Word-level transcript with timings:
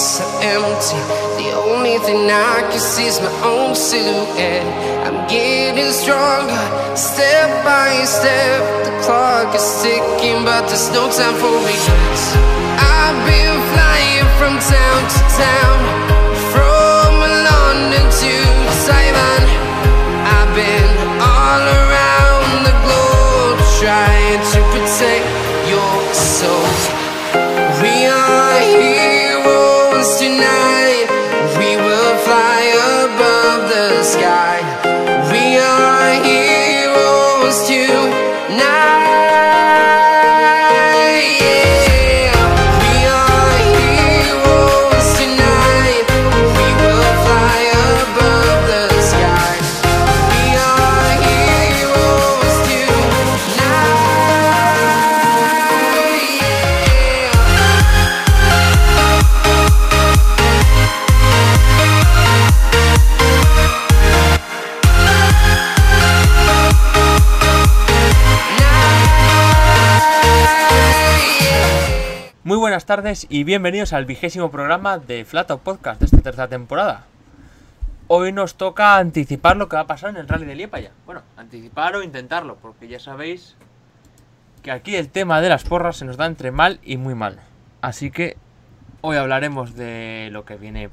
so 0.00 0.24
empty. 0.40 0.96
The 1.36 1.52
only 1.52 1.98
thing 1.98 2.30
I 2.30 2.64
can 2.70 2.80
see 2.80 3.04
is 3.04 3.20
my 3.20 3.32
own 3.44 3.74
silhouette. 3.74 4.64
I'm 5.04 5.28
getting 5.28 5.92
stronger, 5.92 6.64
step 6.96 7.64
by 7.64 7.92
step. 8.08 8.60
The 8.86 8.92
clock 9.04 9.54
is 9.54 9.68
ticking, 9.82 10.44
but 10.44 10.64
there's 10.68 10.88
no 10.96 11.04
time 11.12 11.36
for 11.36 11.52
regrets. 11.52 12.24
I've 12.80 13.20
been 13.28 13.56
flying 13.76 14.28
from 14.40 14.54
town 14.56 15.00
to 15.12 15.20
town, 15.36 15.78
tardes 72.90 73.28
y 73.30 73.44
bienvenidos 73.44 73.92
al 73.92 74.04
vigésimo 74.04 74.50
programa 74.50 74.98
de 74.98 75.24
Flat 75.24 75.48
Out 75.52 75.60
Podcast 75.60 76.00
de 76.00 76.06
esta 76.06 76.22
tercera 76.22 76.48
temporada. 76.48 77.04
Hoy 78.08 78.32
nos 78.32 78.56
toca 78.56 78.96
anticipar 78.96 79.56
lo 79.56 79.68
que 79.68 79.76
va 79.76 79.82
a 79.82 79.86
pasar 79.86 80.10
en 80.10 80.16
el 80.16 80.26
Rally 80.26 80.44
de 80.44 80.56
Liepaya. 80.56 80.90
Bueno, 81.06 81.22
anticipar 81.36 81.94
o 81.94 82.02
intentarlo, 82.02 82.56
porque 82.56 82.88
ya 82.88 82.98
sabéis 82.98 83.54
que 84.64 84.72
aquí 84.72 84.96
el 84.96 85.08
tema 85.08 85.40
de 85.40 85.48
las 85.48 85.62
porras 85.62 85.98
se 85.98 86.04
nos 86.04 86.16
da 86.16 86.26
entre 86.26 86.50
mal 86.50 86.80
y 86.82 86.96
muy 86.96 87.14
mal. 87.14 87.38
Así 87.80 88.10
que 88.10 88.36
hoy 89.02 89.16
hablaremos 89.16 89.76
de 89.76 90.30
lo 90.32 90.44
que 90.44 90.56
viene 90.56 90.90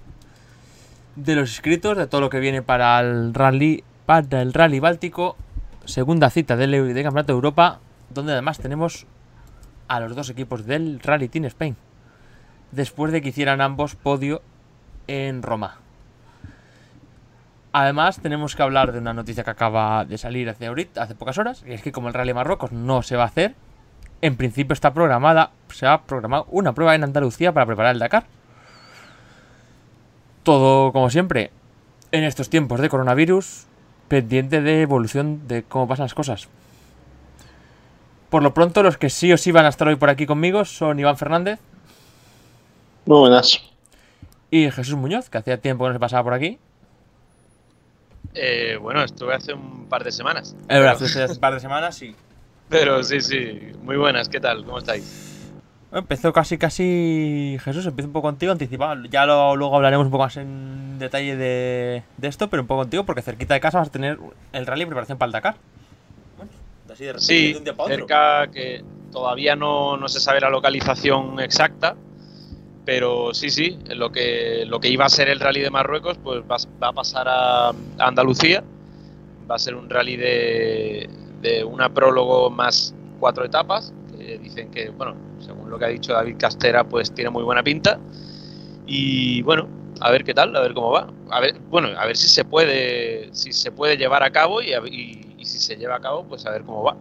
de 1.16 1.36
los 1.36 1.50
inscritos, 1.50 1.98
de 1.98 2.06
todo 2.06 2.22
lo 2.22 2.30
que 2.30 2.40
viene 2.40 2.62
para 2.62 3.00
el 3.00 3.34
Rally, 3.34 3.84
para 4.06 4.44
el 4.44 4.54
Rally 4.54 4.80
Báltico, 4.80 5.36
segunda 5.86 6.30
cita 6.30 6.58
del, 6.58 6.70
del 6.70 7.04
Campeonato 7.04 7.34
de 7.34 7.38
Europa, 7.38 7.80
donde 8.12 8.34
además 8.34 8.60
tenemos 8.60 9.08
a 9.88 10.00
los 10.00 10.16
dos 10.16 10.30
equipos 10.30 10.68
del 10.68 11.00
Rally 11.00 11.28
Team 11.28 11.46
Spain, 11.46 11.76
después 12.72 13.12
de 13.12 13.22
que 13.22 13.30
hicieran 13.30 13.62
ambos 13.62 13.96
podio 13.96 14.42
en 15.08 15.42
Roma. 15.42 15.78
Además, 17.72 18.20
tenemos 18.20 18.56
que 18.56 18.64
hablar 18.64 18.92
de 18.92 19.00
una 19.00 19.14
noticia 19.14 19.44
que 19.44 19.50
acaba 19.52 20.04
de 20.06 20.18
salir 20.18 20.50
hace, 20.50 20.68
ahorita, 20.68 21.04
hace 21.04 21.16
pocas 21.16 21.38
horas, 21.38 21.64
y 21.68 21.74
es 21.74 21.82
que 21.82 21.92
como 21.92 22.08
el 22.08 22.14
Rally 22.14 22.34
Marruecos 22.34 22.72
no 22.72 23.04
se 23.04 23.16
va 23.16 23.24
a 23.24 23.28
hacer, 23.28 23.56
en 24.22 24.36
principio 24.36 24.74
está 24.74 24.94
programada, 24.94 25.52
se 25.70 25.86
ha 25.86 26.02
programado 26.02 26.48
una 26.50 26.74
prueba 26.74 26.96
en 26.96 27.04
Andalucía 27.04 27.52
para 27.52 27.66
preparar 27.66 27.94
el 27.94 28.00
Dakar. 28.00 28.26
Todo, 30.44 30.92
como 30.92 31.10
siempre, 31.10 31.52
en 32.12 32.24
estos 32.24 32.50
tiempos 32.50 32.80
de 32.80 32.90
coronavirus, 32.90 33.66
pendiente 34.08 34.62
de 34.62 34.82
evolución 34.82 35.48
de 35.48 35.64
cómo 35.64 35.88
pasan 35.88 36.06
las 36.06 36.14
cosas. 36.14 36.48
Por 38.30 38.44
lo 38.44 38.54
pronto, 38.54 38.82
los 38.82 38.98
que 38.98 39.10
sí 39.10 39.32
o 39.32 39.38
sí 39.38 39.52
van 39.52 39.66
a 39.66 39.70
estar 39.70 39.88
hoy 39.88 39.98
por 39.98 40.10
aquí 40.10 40.26
conmigo 40.26 40.66
son 40.66 41.00
Iván 41.00 41.18
Fernández 41.18 41.60
Muy 43.08 43.20
buenas. 43.20 43.60
y 44.52 44.70
Jesús 44.72 44.96
Muñoz, 44.96 45.30
que 45.30 45.38
hacía 45.38 45.58
tiempo 45.60 45.84
que 45.86 45.90
no 45.90 45.94
se 45.96 46.00
pasaba 46.00 46.24
por 46.24 46.34
aquí. 46.34 46.58
Eh, 48.34 48.78
bueno, 48.82 49.04
estuve 49.04 49.34
hace 49.34 49.54
un 49.54 49.88
par 49.90 50.04
de 50.04 50.12
semanas. 50.12 50.56
Es 50.62 50.68
verdad, 50.68 51.02
hace 51.02 51.32
un 51.34 51.40
par 51.40 51.54
de 51.54 51.60
semanas 51.60 51.96
sí. 51.96 52.16
Pero 52.70 53.02
sí, 53.04 53.22
sí, 53.22 53.72
muy 53.82 53.96
buenas, 53.98 54.28
¿qué 54.30 54.40
tal? 54.40 54.64
¿Cómo 54.66 54.78
estáis? 54.78 55.26
Empezó 55.92 56.34
casi, 56.34 56.58
casi. 56.58 57.58
Jesús, 57.64 57.86
empiezo 57.86 58.08
un 58.08 58.14
poco 58.14 58.28
contigo, 58.28 58.52
anticipado. 58.52 59.06
Ya 59.06 59.26
lo- 59.26 59.56
luego 59.56 59.78
hablaremos 59.78 60.06
un 60.06 60.12
poco 60.12 60.26
más 60.26 60.36
en 60.36 61.00
detalle 61.00 61.38
de, 61.38 62.04
de 62.18 62.28
esto, 62.28 62.50
pero 62.50 62.62
un 62.64 62.68
poco 62.68 62.82
contigo, 62.82 63.06
porque 63.06 63.22
cerquita 63.22 63.54
de 63.54 63.62
casa 63.62 63.80
vas 63.80 63.88
a 63.88 63.92
tener 63.92 64.20
el 64.52 64.66
rally 64.66 64.82
en 64.84 64.90
preparación 64.90 65.18
para 65.18 65.28
el 65.28 65.32
Dakar. 65.32 65.56
Bueno, 66.36 66.52
así 66.92 67.06
de 67.06 67.14
repente, 67.14 67.26
Sí, 67.26 67.52
de 67.54 67.58
un 67.60 67.64
día 67.64 67.74
para 67.74 67.86
otro. 67.86 67.96
cerca 68.06 68.48
que 68.52 68.84
todavía 69.14 69.56
no, 69.56 69.96
no 69.96 70.10
se 70.10 70.20
sabe 70.20 70.42
la 70.42 70.50
localización 70.50 71.40
exacta, 71.40 71.96
pero 72.88 73.34
sí, 73.34 73.50
sí, 73.50 73.78
lo 73.98 74.14
que, 74.14 74.64
lo 74.66 74.80
que 74.80 74.88
iba 74.88 75.04
a 75.04 75.10
ser 75.10 75.28
el 75.28 75.42
rally 75.42 75.60
de 75.60 75.70
Marruecos 75.70 76.18
pues 76.20 76.40
va, 76.50 76.56
va 76.82 76.88
a 76.88 76.94
pasar 76.94 77.28
a, 77.28 77.74
Andalucía, 77.98 78.64
va 79.52 79.56
a 79.56 79.60
ser 79.60 79.76
un 79.76 79.90
rally 79.90 80.16
de, 80.16 81.10
de 81.42 81.66
una 81.66 81.94
prólogo 81.94 82.50
más 82.50 82.96
cuatro 83.20 83.44
etapas, 83.44 83.94
que 84.10 84.38
dicen 84.38 84.70
que, 84.72 84.92
bueno, 84.92 85.18
según 85.38 85.70
lo 85.70 85.78
que 85.78 85.84
ha 85.84 85.90
dicho 85.90 86.14
David 86.14 86.38
Castera, 86.40 86.86
pues 86.86 87.12
tiene 87.12 87.30
muy 87.30 87.44
buena 87.44 87.62
pinta, 87.62 88.00
y 88.86 89.42
bueno, 89.42 89.68
a 90.00 90.10
ver 90.10 90.24
qué 90.24 90.34
tal, 90.34 90.56
a 90.56 90.62
ver 90.62 90.74
cómo 90.74 90.90
va. 90.92 91.08
A 91.30 91.42
ver, 91.42 91.60
bueno, 91.70 91.90
a 91.90 92.06
ver 92.06 92.16
si 92.16 92.30
se 92.30 92.46
puede, 92.46 93.32
si 93.34 93.52
se 93.52 93.74
puede 93.74 93.98
llevar 93.98 94.24
a 94.24 94.32
cabo 94.32 94.62
y 94.62 95.36
si 95.44 95.60
se 95.60 95.76
lleva 95.76 95.98
a 95.98 96.00
cabo, 96.00 96.26
pues 96.26 96.46
a 96.46 96.52
ver 96.52 96.64
cómo 96.64 96.84
va. 96.84 96.96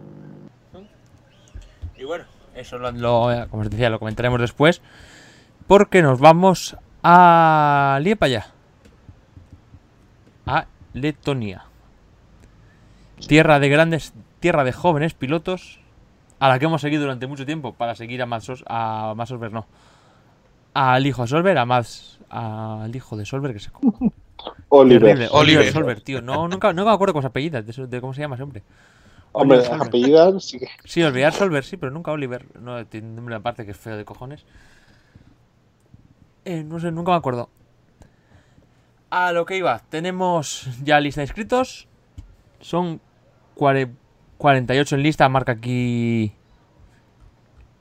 Y 1.97 2.03
bueno, 2.03 2.25
eso 2.55 2.77
lo, 2.77 2.91
lo- 2.91 3.47
como 3.49 3.63
os 3.63 3.69
decía, 3.69 3.89
lo 3.89 3.99
comentaremos 3.99 4.39
después. 4.41 4.81
Porque 5.67 6.01
nos 6.01 6.19
vamos 6.19 6.77
a 7.03 7.99
Liepaya. 8.01 8.47
A 10.45 10.65
Letonia. 10.93 11.65
Tierra 13.27 13.59
de 13.59 13.69
grandes, 13.69 14.13
tierra 14.39 14.63
de 14.63 14.71
jóvenes 14.71 15.13
pilotos. 15.13 15.79
A 16.39 16.47
la 16.49 16.59
que 16.59 16.65
hemos 16.65 16.81
seguido 16.81 17.01
durante 17.01 17.25
mucho 17.27 17.45
tiempo 17.45 17.73
para 17.73 17.95
seguir 17.95 18.21
a 18.21 18.39
Sos- 18.39 18.63
a 18.67 19.13
Mats 19.15 19.29
Solberg, 19.29 19.51
no. 19.53 19.65
Al 20.75 21.05
hijo 21.07 21.23
de 21.23 21.27
Solberg, 21.27 21.57
a 21.57 21.65
Mats, 21.65 22.19
al 22.29 22.95
hijo 22.95 23.17
de 23.17 23.25
Solberg, 23.25 23.53
que 23.55 23.59
se 23.59 23.71
Oliver. 24.69 25.01
Terrible. 25.01 25.27
Oliver 25.31 25.59
Oliver. 25.59 25.73
Solberg, 25.73 26.03
tío. 26.03 26.21
No, 26.21 26.47
nunca, 26.47 26.71
nunca 26.73 26.89
me 26.91 26.93
acuerdo 26.95 27.13
cómo 27.13 27.21
se 27.23 27.27
apellida, 27.27 27.63
de, 27.63 27.71
eso- 27.71 27.87
de 27.87 27.99
cómo 27.99 28.13
se 28.13 28.21
llama 28.21 28.35
ese 28.35 28.43
hombre. 28.43 28.61
Hombre, 29.31 29.61
apellidas, 29.67 30.55
sí 30.85 31.03
olvidar 31.03 31.33
Solver, 31.33 31.63
sí, 31.63 31.77
pero 31.77 31.91
nunca 31.91 32.11
Oliver. 32.11 32.45
No, 32.59 32.85
tiene 32.85 33.07
un 33.07 33.15
nombre 33.15 33.35
aparte 33.35 33.65
que 33.65 33.71
es 33.71 33.77
feo 33.77 33.97
de 33.97 34.05
cojones. 34.05 34.45
Eh, 36.49 36.63
no 36.63 36.79
sé, 36.79 36.91
nunca 36.91 37.11
me 37.11 37.17
acuerdo. 37.17 37.49
A 39.09 39.33
lo 39.33 39.45
que 39.45 39.57
iba, 39.57 39.79
tenemos 39.89 40.69
ya 40.81 41.01
lista 41.01 41.19
de 41.19 41.25
inscritos. 41.25 41.89
Son 42.61 43.01
cuare- 43.53 43.91
48 44.37 44.95
en 44.95 45.03
lista, 45.03 45.27
marca 45.27 45.51
aquí 45.53 46.31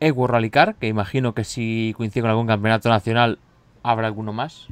Ewo 0.00 0.26
Rallycar, 0.26 0.74
que 0.74 0.88
imagino 0.88 1.32
que 1.32 1.44
si 1.44 1.94
coincide 1.96 2.22
con 2.22 2.30
algún 2.30 2.46
campeonato 2.48 2.88
nacional 2.88 3.38
habrá 3.84 4.08
alguno 4.08 4.32
más. 4.32 4.66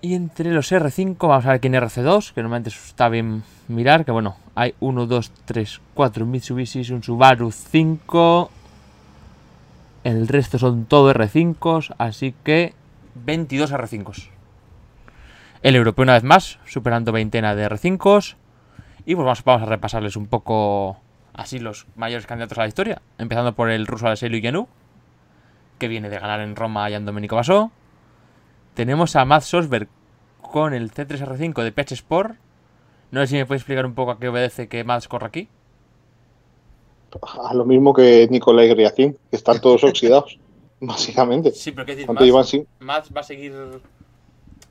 Y 0.00 0.14
entre 0.14 0.50
los 0.52 0.72
R5, 0.72 1.16
vamos 1.28 1.44
a 1.44 1.48
ver 1.50 1.56
aquí 1.58 1.68
en 1.68 1.74
RC2, 1.74 2.32
que 2.34 2.42
normalmente 2.42 2.70
está 2.70 3.08
bien 3.08 3.44
mirar, 3.68 4.04
que 4.04 4.10
bueno, 4.10 4.36
hay 4.56 4.74
1, 4.80 5.06
2, 5.06 5.32
3, 5.44 5.80
4 5.94 6.26
Mitsubishis, 6.26 6.90
un 6.90 7.02
Subaru 7.04 7.52
5. 7.52 8.50
El 10.04 10.28
resto 10.28 10.58
son 10.58 10.84
todo 10.84 11.12
R5s, 11.14 11.94
así 11.96 12.34
que 12.44 12.74
22 13.14 13.72
R5s. 13.72 14.28
El 15.62 15.76
europeo 15.76 16.02
una 16.02 16.12
vez 16.12 16.24
más, 16.24 16.58
superando 16.66 17.10
veintena 17.10 17.54
de 17.54 17.66
R5s. 17.66 18.36
Y 19.06 19.14
pues 19.14 19.42
vamos, 19.44 19.62
a 19.62 19.66
repasarles 19.66 20.16
un 20.16 20.26
poco 20.26 21.00
así 21.32 21.58
los 21.58 21.86
mayores 21.96 22.26
candidatos 22.26 22.58
a 22.58 22.62
la 22.62 22.68
historia. 22.68 23.00
Empezando 23.16 23.54
por 23.54 23.70
el 23.70 23.86
ruso 23.86 24.06
Alessio 24.06 24.28
Yanu, 24.28 24.68
que 25.78 25.88
viene 25.88 26.10
de 26.10 26.18
ganar 26.18 26.40
en 26.40 26.54
Roma 26.54 26.90
y 26.90 26.94
en 26.94 27.06
Domenico 27.06 27.36
Basó. 27.36 27.72
Tenemos 28.74 29.16
a 29.16 29.24
Matt 29.24 29.42
Sosberg 29.42 29.88
con 30.42 30.74
el 30.74 30.92
C3R5 30.92 31.62
de 31.62 31.72
PH 31.72 31.94
Sport. 31.94 32.36
No 33.10 33.20
sé 33.20 33.28
si 33.28 33.36
me 33.36 33.46
puedes 33.46 33.62
explicar 33.62 33.86
un 33.86 33.94
poco 33.94 34.10
a 34.10 34.18
qué 34.18 34.28
obedece 34.28 34.68
que 34.68 34.84
Mads 34.84 35.08
corre 35.08 35.26
aquí. 35.26 35.48
A 37.22 37.54
lo 37.54 37.64
mismo 37.64 37.92
que 37.92 38.26
Nicolai 38.30 38.68
Griacin, 38.68 39.12
que 39.30 39.36
están 39.36 39.60
todos 39.60 39.82
oxidados, 39.84 40.38
básicamente. 40.80 41.50
Sí, 41.52 41.72
pero 41.72 41.86
qué 41.86 41.92
decir, 41.92 42.06
¿Cuánto 42.06 42.24
llevan 42.24 42.44
sin? 42.44 42.66
Mads 42.80 43.10
va 43.16 43.20
a 43.20 43.24
seguir. 43.24 43.52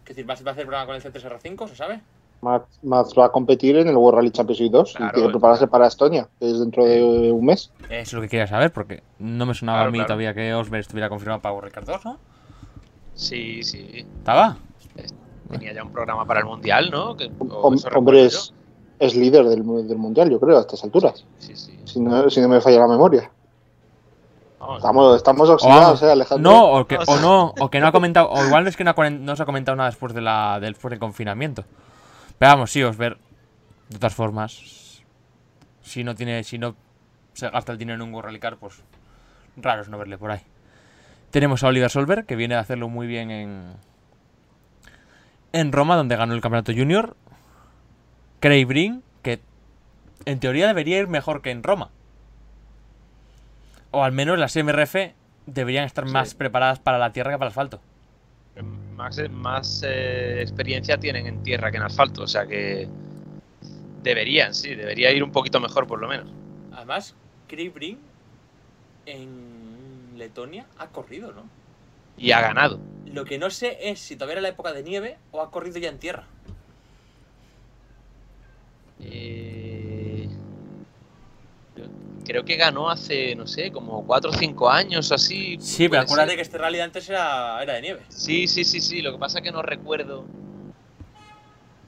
¿Qué 0.04 0.13
decir, 0.13 0.30
va 0.30 0.34
a 0.34 0.44
va 0.44 0.51
a 0.51 0.54
hacer 0.54 0.66
programa 0.66 0.86
con 0.86 0.95
el 0.95 1.01
C3R5, 1.01 1.69
se 1.69 1.75
sabe? 1.75 2.01
Max, 2.42 2.66
Max 2.84 3.13
va 3.18 3.28
a 3.28 3.31
competir 3.31 3.78
en 3.78 3.88
el 3.88 3.95
World 3.95 4.18
Rally 4.18 4.31
Championship 4.31 4.69
2 4.69 4.94
Claro, 4.95 5.06
y 5.07 5.13
tiene 5.13 5.28
que 5.30 5.31
prepararse 5.31 5.66
para 5.68 5.88
Estonia, 5.88 6.28
que 6.40 6.51
es 6.51 6.60
dentro 6.60 6.84
de 6.84 7.31
un 7.31 7.45
mes. 7.45 7.72
Eso 7.86 7.92
es 8.01 8.13
lo 8.13 8.22
que 8.22 8.28
quería 8.28 8.48
saber, 8.48 8.74
porque 8.74 9.01
no 9.18 9.45
me 9.45 9.54
sonaba 9.54 9.78
Claro, 9.78 9.88
a 9.88 9.92
mí 9.94 9.98
claro. 10.00 10.07
todavía 10.07 10.34
que 10.34 10.54
Osberg 10.54 10.81
estuviera 10.81 11.07
confirmado 11.07 11.42
para 11.42 11.62
Ricardo 11.62 11.94
2, 11.94 12.04
¿no? 12.06 12.19
Sí, 13.13 13.63
sí. 13.63 14.06
¿Estaba? 14.19 14.57
Tenía 15.50 15.74
ya 15.74 15.84
un 15.84 15.92
programa 15.94 16.25
para 16.25 16.42
el 16.42 16.45
mundial, 16.45 16.90
¿no? 16.92 17.16
Que, 17.16 17.30
Hom- 17.31 17.75
eso 17.75 17.88
recuerdo 17.88 18.00
hombre, 18.00 18.30
yo. 18.30 18.40
Es, 19.05 19.15
líder 19.15 19.45
del, 19.45 19.63
mu- 19.63 19.83
del 19.83 19.97
mundial, 19.97 20.29
yo 20.29 20.39
creo, 20.39 20.57
a 20.57 20.61
estas 20.61 20.83
alturas. 20.83 21.25
Sí, 21.39 21.55
sí. 21.55 21.79
Si 21.85 22.00
no, 22.00 22.29
si 22.29 22.41
no 22.41 22.47
me 22.50 22.61
falla 22.61 22.79
la 22.79 22.88
memoria. 22.88 23.29
Estamos, 24.77 25.17
estamos 25.17 25.50
O, 25.50 25.53
oxidados, 25.55 26.01
¿eh, 26.03 26.11
Alejandro? 26.11 26.50
no, 26.51 26.71
o, 26.71 26.88
que, 26.88 26.97
o 26.97 27.17
no, 27.17 27.53
o 27.59 27.69
que 27.69 27.81
no 27.81 27.88
ha 27.88 27.91
comentado, 27.91 28.29
o 28.29 28.45
igual 28.45 28.65
es 28.65 28.77
que 28.77 28.85
no, 28.85 28.91
ha 28.91 28.95
comen- 28.95 29.19
no 29.19 29.35
se 29.35 29.44
ha 29.44 29.45
comentado 29.45 29.75
nada 29.75 29.89
después, 29.89 30.13
de 30.13 30.21
la, 30.21 30.59
del- 30.61 30.73
después 30.73 30.89
del 30.91 31.00
confinamiento. 31.00 31.65
Pero 32.39 32.51
vamos, 32.53 32.71
sí, 32.71 32.81
Osberg, 32.81 33.17
de 33.89 33.97
todas 33.97 34.13
formas, 34.15 35.01
si 35.81 36.03
no 36.06 36.15
tiene, 36.15 36.44
si 36.45 36.57
no 36.57 36.75
se 37.33 37.49
gasta 37.49 37.73
el 37.73 37.77
dinero 37.77 37.97
en 38.01 38.07
un 38.07 38.13
World 38.13 38.27
Rally 38.27 38.39
Car, 38.39 38.56
pues 38.57 38.81
raro 39.57 39.81
es 39.81 39.89
no 39.89 39.97
verle 39.97 40.17
por 40.17 40.31
ahí. 40.31 40.39
Tenemos 41.31 41.61
a 41.63 41.67
Oliver 41.67 41.89
Solberg, 41.89 42.25
que 42.25 42.38
viene 42.38 42.56
a 42.56 42.59
hacerlo 42.59 42.88
muy 42.88 43.06
bien 43.06 43.31
en, 43.31 43.73
en 45.51 45.71
Roma, 45.73 45.95
donde 45.97 46.15
ganó 46.15 46.33
el 46.33 46.41
campeonato 46.41 46.71
junior. 46.71 47.15
Craig 48.44 48.66
Breen, 48.66 49.01
que 49.22 49.40
en 50.25 50.42
teoría 50.42 50.68
debería 50.68 51.00
ir 51.00 51.07
mejor 51.07 51.42
que 51.42 51.50
en 51.50 51.63
Roma. 51.63 51.92
O 53.92 54.04
al 54.04 54.12
menos 54.12 54.38
las 54.38 54.57
MRF 54.57 55.13
deberían 55.45 55.86
estar 55.86 56.06
Sí. 56.06 56.12
más 56.12 56.36
preparadas 56.36 56.78
para 56.80 56.98
la 56.98 57.13
tierra 57.13 57.31
que 57.31 57.38
para 57.38 57.48
el 57.48 57.51
asfalto. 57.51 57.80
Más, 58.98 59.18
más 59.31 59.81
eh, 59.88 60.42
experiencia 60.42 60.98
tienen 60.98 61.25
en 61.25 61.42
tierra 61.42 61.72
que 61.72 61.78
en 61.78 61.84
asfalto, 61.84 62.24
o 62.24 62.28
sea 62.28 62.45
que 62.45 62.90
deberían, 64.04 64.54
sí, 64.54 64.75
debería 64.75 65.13
ir 65.13 65.24
un 65.24 65.31
poquito 65.31 65.62
mejor 65.62 65.88
por 65.88 66.01
lo 66.01 66.10
menos. 66.10 66.28
Además, 66.74 67.16
Craig 67.48 67.69
Breen 67.69 67.98
en 69.06 70.18
Letonia 70.18 70.66
ha 70.80 70.88
corrido, 70.88 71.31
¿no? 71.31 71.44
Y 72.18 72.31
ha 72.31 72.42
ganado. 72.42 72.81
Lo 73.06 73.24
que 73.24 73.38
no 73.38 73.50
sé 73.50 73.90
es 73.90 74.01
si 74.01 74.18
todavía 74.18 74.34
era 74.34 74.42
la 74.42 74.50
época 74.50 74.74
de 74.74 74.84
nieve 74.84 75.18
o 75.31 75.42
ha 75.42 75.50
corrido 75.50 75.80
ya 75.80 75.88
en 75.88 75.98
tierra. 75.98 76.28
Eh, 79.11 80.29
creo 82.25 82.45
que 82.45 82.55
ganó 82.55 82.89
hace, 82.89 83.35
no 83.35 83.47
sé, 83.47 83.71
como 83.71 84.05
4 84.05 84.31
o 84.31 84.33
5 84.33 84.69
años 84.69 85.11
o 85.11 85.15
así. 85.15 85.57
Sí, 85.59 85.89
pero 85.89 86.03
acuérdate 86.03 86.31
ser. 86.31 86.38
que 86.38 86.41
este 86.41 86.57
rally 86.57 86.79
antes 86.79 87.09
era, 87.09 87.61
era 87.61 87.73
de 87.73 87.81
nieve. 87.81 88.01
Sí, 88.09 88.47
sí, 88.47 88.63
sí, 88.63 88.79
sí, 88.79 89.01
lo 89.01 89.11
que 89.11 89.19
pasa 89.19 89.39
es 89.39 89.44
que 89.44 89.51
no 89.51 89.61
recuerdo. 89.61 90.25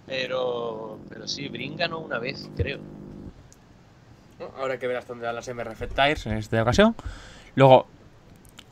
Pero, 0.07 0.99
pero 1.09 1.27
sí, 1.27 1.47
Brin 1.47 1.75
ganó 1.75 1.99
una 1.99 2.19
vez, 2.19 2.49
creo. 2.55 2.79
Ahora 4.57 4.77
que 4.77 4.87
ver 4.87 4.97
hasta 4.97 5.13
dónde 5.13 5.25
dan 5.25 5.35
las 5.35 5.47
MRF 5.47 5.87
Tires 5.95 6.25
en 6.25 6.33
esta 6.33 6.61
ocasión. 6.61 6.95
Luego, 7.55 7.87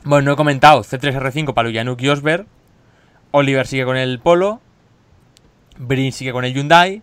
bueno, 0.04 0.26
no 0.26 0.32
he 0.32 0.36
comentado 0.36 0.82
C3R5 0.82 1.54
para 1.54 1.68
Lujanuk 1.68 2.00
y 2.02 2.08
Osberg. 2.08 2.46
Oliver 3.30 3.66
sigue 3.66 3.84
con 3.84 3.96
el 3.96 4.20
Polo. 4.20 4.60
Brin 5.78 6.12
sigue 6.12 6.32
con 6.32 6.44
el 6.44 6.54
Hyundai. 6.54 7.02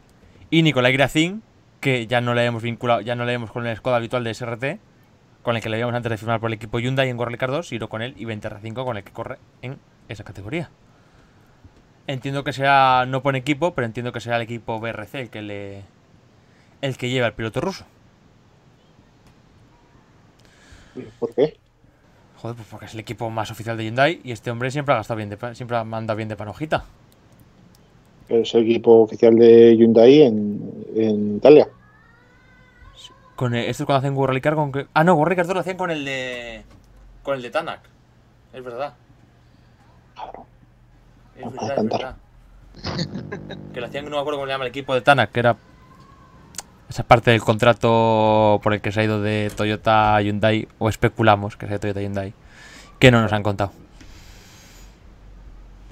Y 0.53 0.63
Nicolai 0.63 0.91
Gracin, 0.91 1.41
que 1.79 2.07
ya 2.07 2.19
no 2.19 2.33
le 2.33 2.43
hemos 2.43 2.61
vinculado, 2.61 2.99
ya 2.99 3.15
no 3.15 3.23
le 3.23 3.31
hemos 3.31 3.51
con 3.51 3.65
el 3.65 3.75
Skoda 3.77 3.95
habitual 3.95 4.25
de 4.25 4.33
SRT, 4.33 4.79
con 5.43 5.55
el 5.55 5.63
que 5.63 5.69
le 5.69 5.77
habíamos 5.77 5.95
antes 5.95 6.09
de 6.09 6.17
firmar 6.17 6.41
por 6.41 6.49
el 6.49 6.55
equipo 6.55 6.77
Hyundai 6.77 7.09
en 7.09 7.17
World 7.17 7.37
Car 7.37 7.51
2, 7.51 7.71
y 7.71 7.79
no 7.79 7.87
con 7.87 8.01
el 8.01 8.17
i20R5 8.17 8.83
con 8.83 8.97
el 8.97 9.03
que 9.05 9.13
corre 9.13 9.39
en 9.61 9.79
esa 10.09 10.25
categoría. 10.25 10.69
Entiendo 12.05 12.43
que 12.43 12.51
sea, 12.51 13.05
no 13.07 13.23
pone 13.23 13.37
equipo, 13.37 13.73
pero 13.73 13.85
entiendo 13.85 14.11
que 14.11 14.19
será 14.19 14.35
el 14.35 14.41
equipo 14.41 14.77
BRC 14.81 15.15
el 15.15 15.29
que 15.29 15.41
le. 15.41 15.83
el 16.81 16.97
que 16.97 17.09
lleva 17.09 17.27
el 17.27 17.33
piloto 17.33 17.61
ruso. 17.61 17.85
¿Por 21.17 21.33
qué? 21.33 21.57
Joder, 22.35 22.57
pues 22.57 22.67
porque 22.67 22.87
es 22.87 22.93
el 22.93 22.99
equipo 22.99 23.29
más 23.29 23.51
oficial 23.51 23.77
de 23.77 23.85
Hyundai 23.85 24.19
y 24.25 24.33
este 24.33 24.51
hombre 24.51 24.69
siempre 24.69 24.93
ha 24.93 24.97
gastado 24.97 25.15
bien 25.17 25.29
de 25.29 25.55
siempre 25.55 25.77
ha 25.77 25.85
mandado 25.85 26.17
bien 26.17 26.27
de 26.27 26.35
panojita. 26.35 26.83
Es 28.31 28.53
el 28.55 28.63
equipo 28.63 29.01
oficial 29.01 29.35
de 29.35 29.75
Hyundai 29.75 30.21
en, 30.21 30.85
en 30.95 31.35
Italia. 31.37 31.67
Con 33.35 33.53
el- 33.55 33.65
esto 33.65 33.83
es 33.83 33.85
cuando 33.85 33.99
hacen 33.99 34.15
World 34.15 34.29
Rally 34.29 34.41
Car 34.41 34.55
con 34.55 34.71
que- 34.71 34.87
Ah, 34.93 35.03
no, 35.03 35.13
World 35.15 35.29
Rally 35.29 35.35
Car 35.35 35.47
2 35.47 35.53
lo 35.55 35.59
hacían 35.61 35.77
con 35.77 35.91
el 35.91 36.05
de 36.05 36.63
con 37.23 37.35
el 37.35 37.41
de 37.41 37.49
Tanak. 37.49 37.81
Es 38.53 38.63
verdad. 38.63 38.93
Claro. 40.15 40.45
Es 41.35 41.43
verdad, 41.51 41.69
es 41.69 41.75
cantar. 41.75 41.99
verdad. 41.99 42.15
que 43.73 43.81
lo 43.81 43.87
hacían, 43.87 44.05
no 44.05 44.11
me 44.11 44.17
acuerdo 44.19 44.37
cómo 44.39 44.47
se 44.47 44.53
llama 44.53 44.63
el 44.65 44.69
equipo 44.69 44.93
de 44.93 45.01
Tanak, 45.01 45.31
que 45.31 45.39
era 45.41 45.57
esa 46.89 47.03
parte 47.03 47.31
del 47.31 47.41
contrato 47.41 48.59
por 48.63 48.73
el 48.73 48.81
que 48.81 48.91
se 48.91 49.01
ha 49.01 49.03
ido 49.03 49.21
de 49.21 49.51
Toyota 49.55 50.21
Hyundai, 50.21 50.67
o 50.79 50.87
especulamos 50.89 51.57
que 51.57 51.65
sea 51.67 51.75
de 51.75 51.79
Toyota 51.79 52.01
Hyundai, 52.01 52.33
que 52.99 53.11
no 53.11 53.21
nos 53.21 53.33
han 53.33 53.43
contado. 53.43 53.71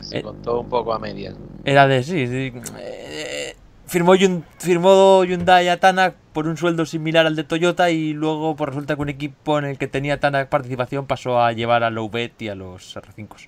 Se 0.01 0.19
Eh. 0.19 0.21
contó 0.23 0.61
un 0.61 0.69
poco 0.69 0.93
a 0.93 0.99
medias. 0.99 1.35
Era 1.65 1.87
de 1.87 2.03
sí, 2.03 2.27
sí, 2.27 2.53
eh, 2.77 3.55
firmó, 3.87 4.15
Hyun- 4.15 4.43
firmó 4.59 5.23
Hyundai 5.23 5.67
a 5.69 5.79
Tanak 5.79 6.15
por 6.33 6.47
un 6.47 6.57
sueldo 6.57 6.85
similar 6.85 7.25
al 7.25 7.35
de 7.35 7.43
Toyota 7.43 7.89
y 7.91 8.13
luego 8.13 8.55
pues, 8.55 8.69
resulta 8.69 8.95
que 8.95 9.01
un 9.01 9.09
equipo 9.09 9.59
en 9.59 9.65
el 9.65 9.77
que 9.77 9.87
tenía 9.87 10.19
Tanak 10.19 10.49
participación 10.49 11.05
pasó 11.07 11.41
a 11.41 11.51
llevar 11.53 11.83
a 11.83 11.89
Lowbet 11.89 12.41
y 12.41 12.49
a 12.49 12.55
los 12.55 12.95
R5. 12.95 13.47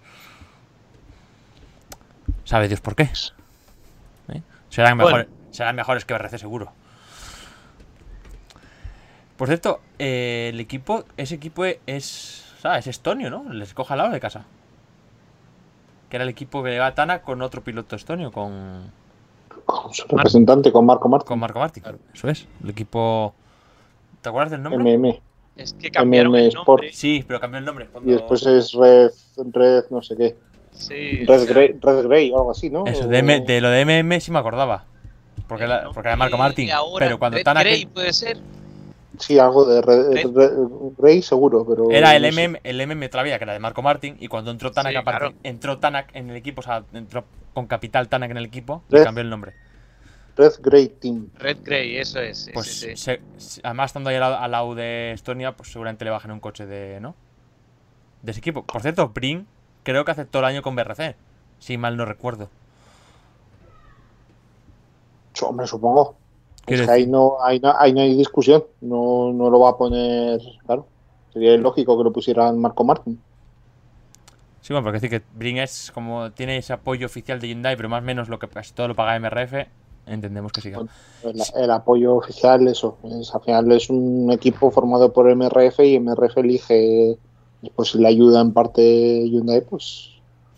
¿Sabe 2.43 2.67
Dios 2.67 2.81
por 2.81 2.95
qué? 2.95 3.03
¿Eh? 3.03 4.41
Serán, 4.69 4.97
Bueno. 4.97 5.17
mejores, 5.17 5.27
serán 5.51 5.75
mejores 5.75 6.05
que 6.05 6.13
BRC 6.13 6.37
seguro. 6.37 6.71
Por 9.37 9.47
cierto, 9.47 9.81
eh, 9.99 10.49
el 10.53 10.59
equipo, 10.59 11.05
ese 11.17 11.35
equipo 11.35 11.65
es, 11.65 12.45
es 12.63 12.87
estonio, 12.87 13.29
¿no? 13.29 13.51
Les 13.53 13.73
coja 13.73 13.93
al 13.95 13.99
lado 13.99 14.11
de 14.11 14.19
casa. 14.19 14.45
Que 16.11 16.17
era 16.17 16.23
el 16.25 16.29
equipo 16.29 16.61
que 16.61 16.71
lleva 16.71 16.87
a 16.87 16.93
Tanak 16.93 17.23
con 17.23 17.41
otro 17.41 17.63
piloto 17.63 17.95
estonio, 17.95 18.33
con, 18.33 18.91
Con 19.65 19.93
su 19.93 20.03
representante, 20.09 20.69
con 20.69 20.85
Marco 20.85 21.07
Martín. 21.07 21.25
con 21.27 21.39
Marco 21.39 21.57
Martin. 21.57 21.81
Claro. 21.83 21.99
Eso 22.13 22.27
es. 22.27 22.45
El 22.61 22.71
equipo. 22.71 23.33
¿Te 24.21 24.27
acuerdas 24.27 24.51
del 24.51 24.61
nombre? 24.61 24.97
MM. 24.97 25.21
Es 25.55 25.73
que 25.73 25.89
cambiaron 25.89 26.33
MM 26.33 26.39
el 26.41 26.47
Sport. 26.49 26.67
nombre. 26.67 26.93
Sí, 26.93 27.23
pero 27.25 27.39
cambió 27.39 27.59
el 27.59 27.65
nombre. 27.65 27.87
Y 28.05 28.11
después 28.11 28.45
es 28.45 28.73
Red, 28.73 29.11
Red 29.53 29.85
no 29.89 30.01
sé 30.01 30.17
qué. 30.17 30.35
Sí, 30.71 31.23
o 31.23 31.31
Red 31.31 31.39
sea, 31.45 31.53
Grey, 31.53 31.77
Red 31.81 32.03
Grey 32.07 32.31
o 32.31 32.37
algo 32.39 32.51
así, 32.51 32.69
¿no? 32.69 32.85
Eso, 32.85 33.07
de, 33.07 33.17
M- 33.19 33.41
de 33.41 33.61
lo 33.61 33.69
de 33.69 33.85
MM 33.85 34.19
sí 34.19 34.31
me 34.31 34.39
acordaba. 34.39 34.83
Porque, 35.47 35.65
porque 35.93 36.09
era 36.09 36.17
Marco 36.17 36.37
ahora, 36.73 37.05
Pero 37.05 37.19
cuando 37.19 37.37
Red. 37.37 37.69
Grey 37.71 37.85
puede 37.85 38.11
ser. 38.13 38.37
Sí, 39.21 39.39
algo 39.39 39.65
de 39.65 39.81
Red, 39.81 40.11
Red- 40.13 40.35
Red 40.35 40.51
Grey 40.97 41.21
seguro, 41.21 41.65
pero... 41.65 41.89
Era 41.91 42.15
el 42.15 42.23
no. 42.23 42.29
MM, 42.29 42.59
el 42.63 42.81
MM 42.87 43.07
todavía, 43.09 43.37
que 43.37 43.43
era 43.45 43.53
de 43.53 43.59
Marco 43.59 43.81
Martin. 43.81 44.17
Y 44.19 44.27
cuando 44.27 44.51
entró 44.51 44.71
Tanak, 44.71 44.91
Sí, 44.91 44.97
aparte- 44.97 45.19
claro. 45.19 45.35
entró 45.43 45.77
Tanak 45.79 46.09
en 46.15 46.29
el 46.31 46.35
equipo, 46.35 46.61
o 46.61 46.63
sea, 46.63 46.83
entró 46.93 47.23
con 47.53 47.67
capital 47.67 48.09
Tanak 48.09 48.31
en 48.31 48.37
el 48.37 48.45
equipo, 48.45 48.83
le 48.89 48.97
Red- 48.97 49.05
cambió 49.05 49.21
el 49.23 49.29
nombre. 49.29 49.53
Red 50.35 50.53
Grey 50.61 50.87
Team. 50.87 51.27
Red 51.37 51.57
Grey, 51.63 51.97
eso 51.97 52.19
es. 52.19 52.49
Pues 52.53 52.67
sí, 52.67 52.89
sí. 52.91 52.97
se- 52.97 53.21
se- 53.37 53.61
además, 53.63 53.89
estando 53.91 54.09
ahí 54.09 54.15
al, 54.15 54.21
lado- 54.21 54.37
al 54.37 54.51
lado 54.51 54.75
de 54.75 55.11
Estonia, 55.11 55.51
pues 55.55 55.71
seguramente 55.71 56.03
le 56.05 56.11
bajan 56.11 56.31
un 56.31 56.39
coche 56.39 56.65
de. 56.65 56.99
¿No? 56.99 57.15
De 58.23 58.31
ese 58.31 58.39
equipo. 58.39 58.63
Por 58.63 58.81
cierto, 58.81 59.09
Brin 59.09 59.45
creo 59.83 60.03
que 60.05 60.11
aceptó 60.11 60.39
el 60.39 60.45
año 60.45 60.61
con 60.61 60.75
BRC. 60.75 61.15
Si 61.59 61.77
mal 61.77 61.97
no 61.97 62.05
recuerdo. 62.05 62.49
Hombre, 65.41 65.67
supongo. 65.67 66.15
Es 66.67 66.87
ahí 66.87 67.07
no, 67.07 67.37
ahí, 67.43 67.59
no, 67.59 67.73
ahí 67.77 67.93
no 67.93 68.01
hay 68.01 68.15
discusión. 68.15 68.63
No, 68.81 69.33
no 69.33 69.49
lo 69.49 69.59
va 69.59 69.71
a 69.71 69.77
poner... 69.77 70.39
Claro. 70.65 70.87
Sería 71.33 71.57
lógico 71.57 71.97
que 71.97 72.03
lo 72.03 72.11
pusieran 72.11 72.59
Marco 72.59 72.83
Martín. 72.83 73.19
Sí, 74.61 74.73
bueno, 74.73 74.83
porque 74.83 74.99
decir 74.99 75.09
que 75.09 75.25
Brin 75.35 75.57
es 75.57 75.91
como. 75.91 76.31
Tiene 76.31 76.57
ese 76.57 76.73
apoyo 76.73 77.07
oficial 77.07 77.39
de 77.39 77.47
Hyundai, 77.47 77.75
pero 77.75 77.89
más 77.89 78.03
o 78.03 78.05
menos 78.05 78.29
lo 78.29 78.37
que 78.37 78.47
casi 78.47 78.73
todo 78.73 78.89
lo 78.89 78.95
paga 78.95 79.19
MRF. 79.19 79.53
Entendemos 80.05 80.51
que 80.51 80.61
siga. 80.61 80.79
El, 81.23 81.41
el 81.55 81.71
apoyo 81.71 82.15
oficial, 82.15 82.67
eso. 82.67 82.97
Es, 83.03 83.33
al 83.33 83.41
final 83.41 83.71
es 83.71 83.89
un 83.89 84.31
equipo 84.31 84.69
formado 84.69 85.11
por 85.11 85.33
MRF 85.33 85.79
y 85.79 85.99
MRF 85.99 86.37
elige... 86.37 87.17
Pues 87.75 87.89
si 87.89 87.99
le 87.99 88.07
ayuda 88.07 88.41
en 88.41 88.53
parte 88.53 88.81
Hyundai, 89.27 89.61
pues... 89.61 90.09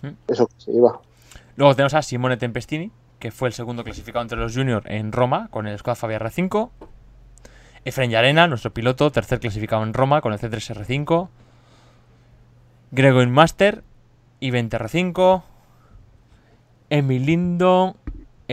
¿Mm? 0.01 0.09
Eso 0.27 0.47
que 0.47 0.53
se 0.57 0.71
lleva. 0.71 0.99
Luego 1.55 1.75
tenemos 1.75 1.93
a 1.93 2.01
Simone 2.01 2.37
Tempestini, 2.37 2.91
que 3.23 3.31
fue 3.31 3.47
el 3.47 3.53
segundo 3.53 3.85
clasificado 3.85 4.21
entre 4.21 4.37
los 4.37 4.53
juniors 4.53 4.85
en 4.85 5.13
Roma 5.13 5.47
con 5.49 5.65
el 5.65 5.79
Skoda 5.79 5.95
Fabia 5.95 6.19
R5. 6.19 6.71
Efren 7.85 8.11
Yarena, 8.11 8.49
nuestro 8.49 8.73
piloto, 8.73 9.13
tercer 9.13 9.39
clasificado 9.39 9.81
en 9.83 9.93
Roma 9.93 10.19
con 10.19 10.33
el 10.33 10.39
C3R5. 10.39 11.29
Gregor 12.91 13.25
Master, 13.29 13.81
I20 14.41 14.71
R5. 14.71 15.43
Emil 16.89 17.25
Lindo, 17.25 17.95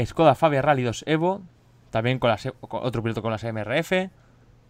Skoda 0.05 0.37
Fabia 0.37 0.62
Rally 0.62 0.85
2 0.85 1.03
Evo, 1.09 1.43
también 1.91 2.21
con, 2.21 2.31
otro 2.31 3.03
piloto 3.03 3.23
con 3.23 3.33
las 3.33 3.43
MRF, 3.43 3.91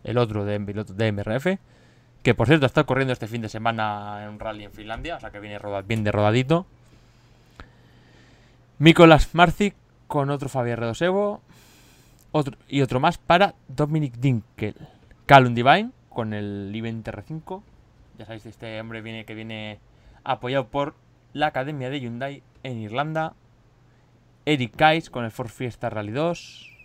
el 0.05 0.17
otro 0.17 0.47
de 0.47 0.59
piloto 0.61 0.95
de 0.95 1.13
MRF, 1.13 1.47
que 2.23 2.35
por 2.35 2.47
cierto 2.47 2.65
está 2.65 2.85
corriendo 2.85 3.13
este 3.13 3.27
fin 3.27 3.43
de 3.43 3.51
semana 3.51 4.23
en 4.23 4.31
un 4.31 4.41
rally 4.41 4.65
en 4.65 4.73
Finlandia, 4.73 5.17
o 5.17 5.21
sea 5.21 5.31
que 5.31 5.41
viene 5.41 5.59
bien 5.87 6.05
de 6.05 6.11
rodadito. 6.11 6.65
Mikolas 8.79 9.35
Marcik 9.35 9.75
con 10.11 10.29
otro 10.29 10.49
Fabi 10.49 10.73
R2 10.73 11.03
Evo 11.03 11.41
otro, 12.33 12.59
y 12.69 12.83
otro 12.83 12.99
más 12.99 13.17
para 13.17 13.55
Dominic 13.69 14.17
Dinkel. 14.17 14.75
Calum 15.25 15.55
Divine 15.55 15.93
con 16.09 16.35
el 16.35 16.73
i20 16.75 17.05
R5. 17.05 17.63
Ya 18.19 18.27
sabéis, 18.27 18.45
este 18.45 18.81
hombre 18.81 19.03
viene 19.03 19.25
que 19.25 19.35
viene 19.35 19.79
apoyado 20.25 20.67
por 20.67 20.97
la 21.33 21.47
Academia 21.47 21.91
de 21.91 22.01
Hyundai 22.01 22.43
en 22.65 22.79
Irlanda. 22.79 23.35
Eric 24.47 24.75
Kais 24.75 25.11
con 25.11 25.25
el 25.25 25.31
Ford 25.31 25.49
Fiesta 25.49 25.91
Rally 25.91 26.11
2. 26.11 26.77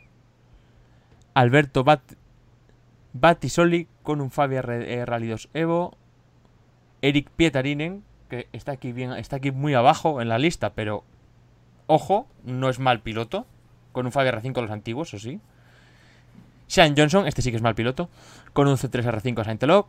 Alberto 1.33 1.83
Bat 1.83 2.03
Battisoli 3.13 3.87
con 4.03 4.21
un 4.21 4.29
Fabia 4.29 4.59
eh, 4.59 5.03
Rally 5.03 5.29
2 5.29 5.49
Evo. 5.55 5.97
Eric 7.01 7.31
Pietarinen, 7.31 8.03
que 8.29 8.47
está 8.53 8.73
aquí 8.73 8.91
bien, 8.91 9.13
está 9.13 9.37
aquí 9.37 9.51
muy 9.51 9.73
abajo 9.73 10.21
en 10.21 10.29
la 10.29 10.37
lista, 10.37 10.73
pero 10.73 11.03
ojo, 11.87 12.27
no 12.43 12.69
es 12.69 12.79
mal 12.79 13.01
piloto. 13.01 13.45
Con 13.91 14.05
un 14.05 14.11
Fabia 14.11 14.33
R5 14.33 14.61
los 14.61 14.71
antiguos, 14.71 15.13
eso 15.13 15.19
sí. 15.23 15.39
Sean 16.67 16.95
Johnson, 16.97 17.27
este 17.27 17.41
sí 17.41 17.51
que 17.51 17.57
es 17.57 17.63
mal 17.63 17.75
piloto. 17.75 18.09
Con 18.53 18.67
un 18.67 18.75
C3 18.77 19.03
R5 19.21 19.43
Saintelog. 19.45 19.85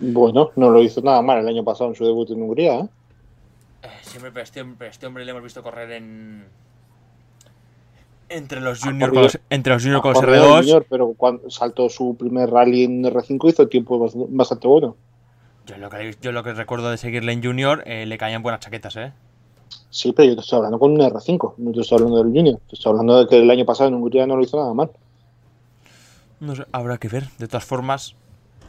Bueno, 0.00 0.50
no 0.56 0.70
lo 0.70 0.82
hizo 0.82 1.00
nada 1.00 1.22
mal 1.22 1.38
el 1.38 1.48
año 1.48 1.64
pasado 1.64 1.90
en 1.90 1.96
su 1.96 2.04
debut 2.04 2.28
en 2.30 2.42
Hungría. 2.42 2.80
¿eh? 2.80 2.88
Eh, 3.82 3.88
siempre, 4.02 4.30
pero 4.32 4.44
este, 4.44 4.60
hombre- 4.62 4.88
este 4.88 5.06
hombre 5.06 5.24
le 5.24 5.30
hemos 5.30 5.42
visto 5.42 5.62
correr 5.62 5.90
en. 5.92 6.44
Entre 8.28 8.60
los 8.60 8.80
juniors 8.80 9.10
con 9.12 9.18
corrido- 9.20 9.22
los, 9.22 9.40
entre 9.50 9.72
los 9.72 9.82
juniors 9.82 10.02
con 10.02 10.12
los 10.14 10.22
Ha 10.22 10.26
corrido 10.26 10.44
R2. 10.46 10.56
el 10.58 10.62
junior, 10.64 10.86
pero 10.90 11.14
cuando 11.16 11.48
saltó 11.48 11.88
su 11.88 12.16
primer 12.18 12.50
rally 12.50 12.82
en 12.84 13.04
R5 13.04 13.48
hizo 13.50 13.68
tiempo 13.68 13.98
bast- 14.04 14.26
bastante 14.30 14.66
bueno. 14.66 14.96
Yo 15.66 15.76
lo, 15.78 15.88
que, 15.90 16.14
yo 16.20 16.32
lo 16.32 16.42
que 16.42 16.52
recuerdo 16.54 16.90
de 16.90 16.96
seguirle 16.96 17.32
en 17.32 17.42
Junior, 17.42 17.82
eh, 17.86 18.04
le 18.06 18.18
caían 18.18 18.42
buenas 18.42 18.60
chaquetas, 18.60 18.96
¿eh? 18.96 19.12
Sí, 19.90 20.12
pero 20.12 20.28
yo 20.28 20.34
te 20.34 20.42
estoy 20.42 20.58
hablando 20.58 20.78
con 20.78 20.92
un 20.92 20.98
R5, 20.98 21.54
no 21.56 21.72
te 21.72 21.80
estoy 21.80 21.96
hablando 21.96 22.22
del 22.22 22.32
junior. 22.32 22.60
Te 22.68 22.74
estoy 22.74 22.90
hablando 22.90 23.18
de 23.18 23.28
que 23.28 23.40
el 23.40 23.50
año 23.50 23.64
pasado 23.64 23.88
en 23.88 23.94
Hungría 23.94 24.26
no 24.26 24.36
lo 24.36 24.42
hizo 24.42 24.58
nada 24.58 24.74
mal. 24.74 24.90
No 26.40 26.54
sé, 26.54 26.66
habrá 26.72 26.98
que 26.98 27.08
ver. 27.08 27.28
De 27.38 27.48
todas 27.48 27.64
formas, 27.64 28.14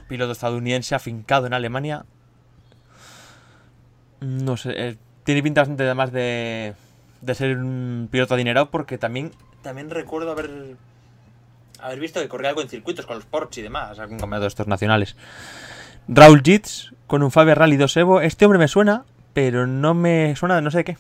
piloto 0.08 0.32
estadounidense 0.32 0.96
afincado 0.96 1.46
en 1.46 1.54
Alemania. 1.54 2.06
No 4.22 4.58
sé, 4.58 4.72
eh, 4.76 4.98
tiene 5.24 5.44
pinta 5.44 5.62
bastante 5.62 5.84
además 5.84 6.12
de, 6.12 6.74
de 7.22 7.36
ser 7.36 7.58
un 7.58 8.08
piloto 8.10 8.34
adinerado 8.34 8.72
porque 8.72 8.98
también, 8.98 9.32
también 9.62 9.90
recuerdo 9.90 10.32
haber, 10.32 10.78
haber 11.80 12.00
visto 12.00 12.20
que 12.20 12.30
corría 12.30 12.50
algo 12.50 12.62
en 12.62 12.70
circuitos 12.70 13.06
con 13.06 13.18
los 13.18 13.26
Porsche 13.26 13.62
y 13.62 13.64
demás, 13.64 14.00
algún 14.00 14.18
campeonato 14.18 14.44
de 14.44 14.48
estos 14.48 14.68
nacionales. 14.68 15.16
Raúl 16.08 16.42
Jits 16.42 16.94
con 17.06 17.22
un 17.22 17.32
Fabia 17.32 17.56
Rally 17.56 17.78
2 17.78 17.98
Evo. 17.98 18.22
Este 18.22 18.46
hombre 18.46 18.60
me 18.60 18.68
suena, 18.68 19.06
pero 19.38 19.68
no 19.68 19.94
me 19.94 20.36
suena 20.36 20.56
de 20.56 20.64
no 20.64 20.72
sé 20.72 20.80
de 20.80 20.84
qué. 20.84 20.98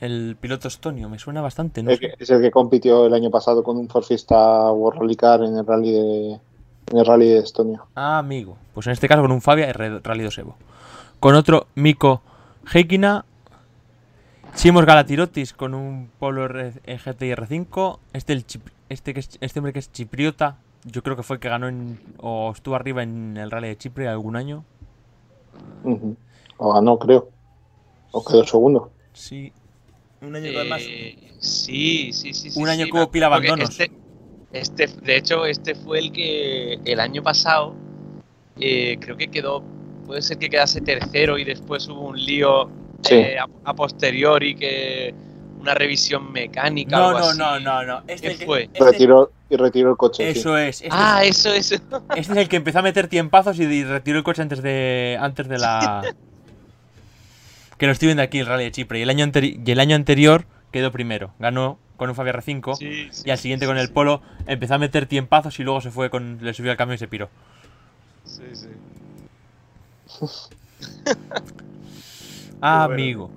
El 0.00 0.36
piloto 0.40 0.66
estonio 0.66 1.08
me 1.08 1.20
suena 1.20 1.40
bastante, 1.40 1.84
¿no? 1.84 1.96
Que- 1.96 2.14
es 2.18 2.30
el 2.30 2.42
que 2.42 2.50
compitió 2.50 3.06
el 3.06 3.14
año 3.14 3.30
pasado 3.30 3.62
con 3.62 3.76
un 3.76 3.88
Ford 3.88 4.02
Fiesta 4.02 4.72
World 4.72 5.00
Rally 5.00 5.14
Car 5.14 5.44
en 5.44 5.56
el 5.56 5.64
rally 5.64 5.92
de, 5.92 6.30
en 6.32 6.98
el 6.98 7.06
rally 7.06 7.28
de 7.28 7.38
Estonia. 7.38 7.80
Ah, 7.94 8.18
amigo. 8.18 8.56
Pues 8.74 8.88
en 8.88 8.92
este 8.92 9.06
caso 9.06 9.22
con 9.22 9.30
un 9.30 9.40
Fabia 9.40 9.72
Rally 9.72 10.24
2 10.24 10.38
Evo. 10.38 10.56
Con 11.20 11.36
otro 11.36 11.68
Miko 11.76 12.20
Heikina. 12.74 13.24
Simos 14.54 14.84
Galatirotis 14.84 15.52
con 15.52 15.74
un 15.74 16.10
Polo 16.18 16.46
eh, 16.58 16.72
GTI 17.04 17.34
R5. 17.36 17.98
Este, 18.14 18.32
el 18.32 18.44
chip- 18.48 18.72
este, 18.88 19.14
que 19.14 19.20
es- 19.20 19.38
este 19.40 19.60
hombre 19.60 19.72
que 19.72 19.78
es 19.78 19.92
chipriota. 19.92 20.56
Yo 20.82 21.04
creo 21.04 21.14
que 21.14 21.22
fue 21.22 21.36
el 21.36 21.40
que 21.40 21.48
ganó 21.48 21.68
en, 21.68 22.00
o 22.18 22.50
estuvo 22.52 22.74
arriba 22.74 23.04
en 23.04 23.36
el 23.36 23.52
Rally 23.52 23.68
de 23.68 23.78
Chipre 23.78 24.08
algún 24.08 24.34
año. 24.34 24.64
Ujú. 25.82 26.16
O 26.58 26.72
ganó, 26.72 26.98
creo. 26.98 27.30
O 28.12 28.24
quedó 28.24 28.44
segundo. 28.44 28.92
Sí. 29.12 29.52
Un 30.20 30.34
año. 30.34 30.46
Eh, 30.46 31.16
sí, 31.38 32.12
sí, 32.12 32.34
sí, 32.34 32.50
sí. 32.50 32.60
Un 32.60 32.68
año 32.68 32.84
sí, 32.86 32.90
que 32.90 32.98
hubo 32.98 33.10
pila 33.10 33.26
abandonos. 33.26 33.70
Este, 33.70 33.90
este, 34.52 34.86
de 34.86 35.16
hecho, 35.16 35.46
este 35.46 35.74
fue 35.74 35.98
el 36.00 36.12
que 36.12 36.74
el 36.84 37.00
año 37.00 37.22
pasado 37.22 37.74
eh, 38.58 38.98
creo 39.00 39.16
que 39.16 39.28
quedó, 39.28 39.62
puede 40.06 40.22
ser 40.22 40.38
que 40.38 40.48
quedase 40.48 40.80
tercero 40.80 41.38
y 41.38 41.44
después 41.44 41.86
hubo 41.88 42.08
un 42.08 42.18
lío 42.18 42.68
Sí. 43.02 43.14
eh, 43.14 43.38
a, 43.38 43.46
a 43.62 43.74
posteriori 43.74 44.56
que 44.56 45.14
una 45.68 45.74
revisión 45.74 46.32
mecánica. 46.32 46.96
No, 46.96 47.08
algo 47.08 47.18
no, 47.20 47.26
así. 47.28 47.38
no, 47.38 47.60
no, 47.60 47.82
no. 47.84 48.02
Este 48.06 48.26
¿Qué 48.28 48.32
el 48.32 48.38
que- 48.38 48.46
fue? 48.46 48.62
este- 48.64 48.84
Retiró, 48.84 49.30
y 49.50 49.56
retiró 49.56 49.90
el 49.90 49.96
coche. 49.96 50.32
sí. 50.32 50.38
Eso 50.40 50.56
es. 50.56 50.76
Este, 50.82 50.88
Ah, 50.90 51.22
eso, 51.24 51.52
eso. 51.52 51.74
este 52.16 52.32
es 52.32 52.36
el 52.38 52.48
que 52.48 52.56
empezó 52.56 52.78
a 52.78 52.82
meter 52.82 53.08
tiempazos 53.08 53.58
y, 53.58 53.64
y 53.64 53.84
retiró 53.84 54.18
el 54.18 54.24
coche 54.24 54.42
antes 54.42 54.62
de. 54.62 55.18
antes 55.20 55.48
de 55.48 55.58
la. 55.58 56.02
que 57.78 57.86
lo 57.86 57.92
estoy 57.92 58.06
viendo 58.06 58.22
aquí, 58.22 58.38
el 58.38 58.46
Rally 58.46 58.64
de 58.64 58.72
Chipre. 58.72 58.98
Y 58.98 59.02
el 59.02 59.10
año, 59.10 59.24
anteri- 59.26 59.60
y 59.64 59.70
el 59.70 59.80
año 59.80 59.94
anterior 59.94 60.46
quedó 60.72 60.90
primero. 60.90 61.32
Ganó 61.38 61.78
con 61.96 62.08
un 62.08 62.14
Fabia 62.16 62.32
R5. 62.32 62.76
Sí, 62.76 63.08
sí, 63.10 63.22
y 63.26 63.30
al 63.30 63.38
siguiente 63.38 63.66
sí, 63.66 63.68
con 63.68 63.76
el 63.78 63.88
sí, 63.88 63.92
Polo 63.92 64.22
empezó 64.46 64.74
a 64.74 64.78
meter 64.78 65.06
tiempazos 65.06 65.58
y 65.60 65.64
luego 65.64 65.80
se 65.80 65.90
fue 65.90 66.10
con. 66.10 66.38
le 66.40 66.54
subió 66.54 66.70
al 66.70 66.76
camión 66.76 66.94
y 66.94 66.98
se 66.98 67.08
piró. 67.08 67.28
Sí, 68.24 68.42
sí. 68.52 68.66
Ah, 72.60 72.86
bueno. 72.86 72.94
amigo. 73.02 73.30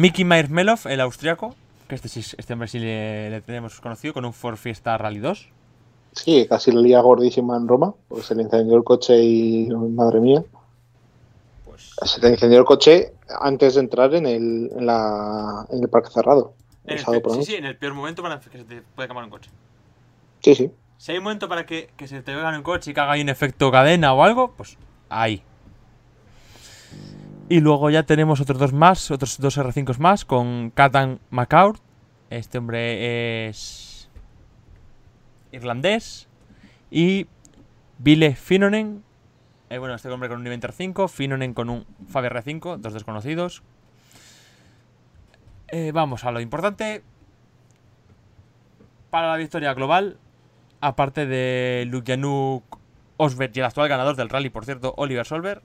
Mickey 0.00 0.24
Myers 0.24 0.48
Melov, 0.48 0.80
el 0.86 1.00
austriaco. 1.00 1.54
Que 1.86 1.94
este, 1.94 2.08
sí, 2.08 2.20
este 2.20 2.52
hombre 2.54 2.68
sí 2.68 2.78
le, 2.78 3.28
le 3.28 3.40
tenemos 3.42 3.80
conocido 3.80 4.14
con 4.14 4.24
un 4.24 4.32
Ford 4.32 4.56
Fiesta 4.56 4.96
Rally 4.96 5.18
2. 5.18 5.48
Sí, 6.12 6.46
casi 6.48 6.72
la 6.72 6.80
lía 6.80 7.00
gordísima 7.00 7.56
en 7.56 7.68
Roma, 7.68 7.92
porque 8.08 8.24
se 8.24 8.34
le 8.34 8.42
incendió 8.44 8.76
el 8.76 8.84
coche 8.84 9.22
y, 9.22 9.68
madre 9.68 10.20
mía, 10.20 10.42
Pues. 11.64 11.90
se 12.04 12.20
le 12.20 12.30
incendió 12.30 12.58
el 12.58 12.64
coche 12.64 13.12
antes 13.40 13.74
de 13.74 13.80
entrar 13.80 14.14
en 14.14 14.26
el, 14.26 14.70
en 14.74 14.86
la, 14.86 15.66
en 15.70 15.82
el 15.82 15.88
parque 15.88 16.10
cerrado. 16.10 16.54
En 16.84 16.98
el 16.98 17.04
el 17.14 17.22
sí, 17.34 17.44
sí, 17.44 17.54
en 17.56 17.66
el 17.66 17.76
peor 17.76 17.94
momento 17.94 18.22
para 18.22 18.40
que 18.40 18.58
se 18.58 18.64
te 18.64 18.82
puede 18.82 19.06
quemar 19.06 19.24
un 19.24 19.30
coche. 19.30 19.50
sí, 20.40 20.54
sí. 20.54 20.70
Si 20.96 21.12
hay 21.12 21.18
un 21.18 21.24
momento 21.24 21.48
para 21.48 21.64
que, 21.64 21.90
que 21.96 22.06
se 22.08 22.22
te 22.22 22.34
venga 22.34 22.54
un 22.56 22.62
coche 22.62 22.90
y 22.90 22.94
que 22.94 23.00
haga 23.00 23.12
ahí 23.12 23.22
un 23.22 23.28
efecto 23.30 23.70
cadena 23.70 24.12
o 24.12 24.22
algo, 24.22 24.52
pues 24.56 24.76
ahí. 25.08 25.42
Y 27.50 27.58
luego 27.58 27.90
ya 27.90 28.04
tenemos 28.04 28.40
otros 28.40 28.60
dos 28.60 28.72
más, 28.72 29.10
otros 29.10 29.40
dos 29.40 29.58
R5 29.58 29.98
más, 29.98 30.24
con 30.24 30.70
Katan 30.70 31.18
McCourt. 31.30 31.82
Este 32.30 32.58
hombre 32.58 33.48
es 33.48 34.08
irlandés. 35.50 36.28
Y 36.92 37.26
Ville 37.98 38.36
Finonen. 38.36 39.02
eh, 39.68 39.78
bueno, 39.78 39.96
este 39.96 40.08
hombre 40.08 40.28
con 40.28 40.38
un 40.38 40.44
nivel 40.44 40.60
R5. 40.60 41.08
Finonen 41.08 41.52
con 41.52 41.70
un 41.70 41.86
Fabia 42.08 42.30
R5, 42.30 42.76
dos 42.76 42.94
desconocidos. 42.94 43.64
Eh, 45.72 45.90
vamos 45.92 46.22
a 46.22 46.30
lo 46.30 46.38
importante. 46.38 47.02
Para 49.10 49.26
la 49.26 49.36
victoria 49.36 49.74
global, 49.74 50.18
aparte 50.80 51.26
de 51.26 51.84
Lukyanuk 51.88 52.78
Osberg 53.16 53.50
y 53.56 53.58
el 53.58 53.64
actual 53.64 53.88
ganador 53.88 54.14
del 54.14 54.28
rally, 54.28 54.50
por 54.50 54.64
cierto, 54.64 54.94
Oliver 54.96 55.26
Solberg, 55.26 55.62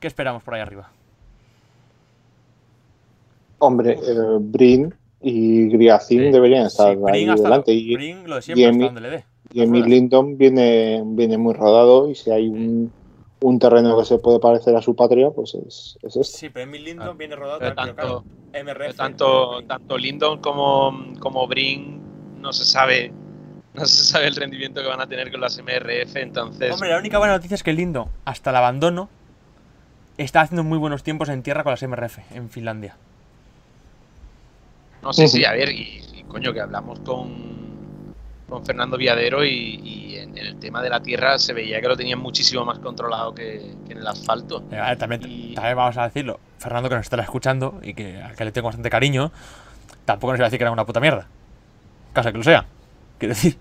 ¿qué 0.00 0.06
esperamos 0.06 0.42
por 0.42 0.54
ahí 0.54 0.60
arriba? 0.60 0.90
Hombre, 3.58 3.92
eh, 3.94 4.14
Brin 4.40 4.94
y 5.20 5.68
Griacin 5.68 6.20
Sí. 6.26 6.30
deberían 6.30 6.66
estar 6.66 6.86
Sí, 6.94 7.00
ahí 7.06 7.12
Brin 7.12 7.30
hasta- 7.30 7.42
delante. 7.48 7.72
Y, 7.72 7.94
Brin 7.94 8.28
lo 8.28 8.36
de 8.36 8.42
siempre, 8.42 8.62
y 8.62 8.66
hasta 8.66 8.78
Emi- 8.78 8.84
donde 8.86 9.00
le 9.00 9.10
dé. 9.10 9.24
y 9.52 9.62
Emil. 9.62 9.84
Linton 9.86 10.38
viene, 10.38 11.02
viene 11.04 11.38
muy 11.38 11.54
rodado 11.54 12.08
y 12.10 12.14
si 12.14 12.30
hay 12.30 12.48
un, 12.48 12.92
un 13.40 13.58
terreno 13.58 13.98
que 13.98 14.04
se 14.04 14.18
puede 14.18 14.38
parecer 14.38 14.76
a 14.76 14.82
su 14.82 14.94
patria, 14.94 15.30
pues 15.30 15.54
es, 15.54 15.98
es 16.02 16.16
este. 16.16 16.38
Sí, 16.38 16.48
pero 16.50 16.64
Emil 16.64 16.84
Lindon 16.84 17.08
Ah, 17.08 17.14
viene 17.18 17.34
rodado 17.34 17.58
Pero 17.58 17.74
tanto, 17.74 17.94
claro. 17.94 18.24
pero 18.52 18.64
MRF. 18.64 18.96
tanto, 18.96 19.62
tanto 19.66 19.98
Lindon 19.98 20.40
como, 20.40 20.92
como 21.18 21.46
Brin 21.48 22.00
no 22.40 22.52
se 22.52 22.64
sabe 22.64 23.12
no 23.74 23.84
se 23.86 24.02
sabe 24.04 24.26
el 24.26 24.34
rendimiento 24.34 24.80
que 24.82 24.88
van 24.88 25.00
a 25.00 25.06
tener 25.06 25.30
con 25.30 25.40
las 25.40 25.56
MRF, 25.58 26.16
entonces 26.20 26.72
Hombre, 26.72 26.88
la 26.90 26.98
única 26.98 27.18
buena 27.18 27.34
noticia 27.34 27.54
es 27.54 27.62
que 27.62 27.72
Lindon, 27.72 28.08
hasta 28.24 28.50
el 28.50 28.56
abandono, 28.56 29.08
está 30.24 30.42
haciendo 30.42 30.64
muy 30.64 30.78
buenos 30.78 31.02
tiempos 31.02 31.28
en 31.28 31.42
tierra 31.42 31.62
con 31.64 31.70
las 31.72 31.82
MRF 31.82 32.18
en 32.34 32.50
Finlandia. 32.50 32.96
no 35.02 35.12
sé 35.12 35.28
si, 35.28 35.40
Ujú. 35.42 35.48
a 35.48 35.52
ver, 35.52 35.70
y, 35.70 36.02
y 36.12 36.22
coño, 36.24 36.52
que 36.52 36.60
hablamos 36.60 36.98
con, 37.00 38.14
con 38.48 38.64
Fernando 38.66 38.96
Viadero 38.96 39.44
y, 39.44 39.50
y 39.82 40.16
en, 40.16 40.36
en 40.36 40.46
el 40.46 40.58
tema 40.58 40.82
de 40.82 40.90
la 40.90 41.00
tierra 41.00 41.38
se 41.38 41.52
veía 41.52 41.80
que 41.80 41.88
lo 41.88 41.96
tenían 41.96 42.18
muchísimo 42.18 42.64
más 42.64 42.78
controlado 42.80 43.34
que, 43.34 43.74
que 43.86 43.92
en 43.92 43.98
el 43.98 44.06
asfalto. 44.06 44.64
Eh, 44.72 44.76
a 44.78 44.88
ver, 44.90 44.98
también, 44.98 45.22
Y- 45.26 45.54
también 45.54 45.76
vamos 45.76 45.96
a 45.96 46.04
decirlo, 46.04 46.40
Fernando 46.58 46.88
que 46.88 46.96
nos 46.96 47.06
estará 47.06 47.22
escuchando 47.22 47.80
y 47.82 47.94
que, 47.94 48.20
al 48.20 48.34
que 48.34 48.44
le 48.44 48.52
tengo 48.52 48.66
bastante 48.66 48.90
cariño, 48.90 49.30
tampoco 50.04 50.32
nos 50.32 50.40
iba 50.40 50.46
a 50.46 50.48
decir 50.48 50.58
que 50.58 50.64
era 50.64 50.72
una 50.72 50.84
puta 50.84 51.00
mierda. 51.00 51.26
Caso 52.12 52.32
que 52.32 52.38
lo 52.38 52.44
sea. 52.44 52.66
Quiero 53.18 53.34
decir, 53.34 53.56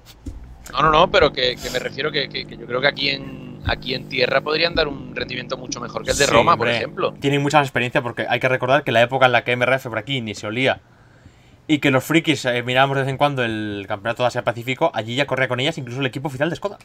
No, 0.74 0.82
no, 0.82 0.92
no, 0.92 1.12
pero 1.12 1.32
que, 1.32 1.56
que 1.56 1.70
me 1.70 1.78
refiero 1.80 2.12
que, 2.12 2.28
que- 2.30 2.46
que 2.46 2.58
yo 2.58 2.66
creo 2.66 2.82
que 2.82 2.88
aquí 2.88 3.10
en, 3.10 3.47
aquí 3.68 3.94
en 3.94 4.08
tierra 4.10 4.42
podrían 4.42 4.74
dar 4.76 4.88
un 4.88 5.16
rendimiento 5.16 5.58
mucho 5.58 5.80
mejor 5.80 6.04
que 6.04 6.12
el 6.12 6.18
de 6.18 6.26
Sí, 6.26 6.32
Roma, 6.32 6.58
por 6.58 6.68
hombre. 6.68 6.78
ejemplo. 6.78 7.14
tienen 7.20 7.42
mucha 7.42 7.60
más 7.60 7.68
experiencia 7.68 8.02
porque 8.02 8.26
hay 8.30 8.40
que 8.40 8.50
recordar 8.50 8.84
que 8.84 8.92
la 8.92 9.02
época 9.02 9.26
en 9.26 9.32
la 9.34 9.44
que 9.44 9.56
MRF 9.56 9.88
por 9.88 9.98
aquí 9.98 10.22
ni 10.22 10.36
se 10.36 10.48
olía 10.48 10.80
y 11.68 11.80
que 11.80 11.92
los 11.92 12.04
frikis 12.04 12.46
eh, 12.46 12.64
mirábamos 12.64 12.96
de 12.98 13.04
vez 13.04 13.10
en 13.12 13.18
cuando 13.18 13.44
el 13.44 13.86
campeonato 13.88 14.24
de 14.24 14.28
Asia 14.28 14.44
Pacífico, 14.44 14.90
allí 14.94 15.16
ya 15.16 15.26
corría 15.28 15.48
con 15.50 15.60
ellas 15.60 15.78
incluso 15.78 16.00
el 16.00 16.06
equipo 16.08 16.28
oficial 16.30 16.50
de 16.50 16.56
Skoda. 16.56 16.78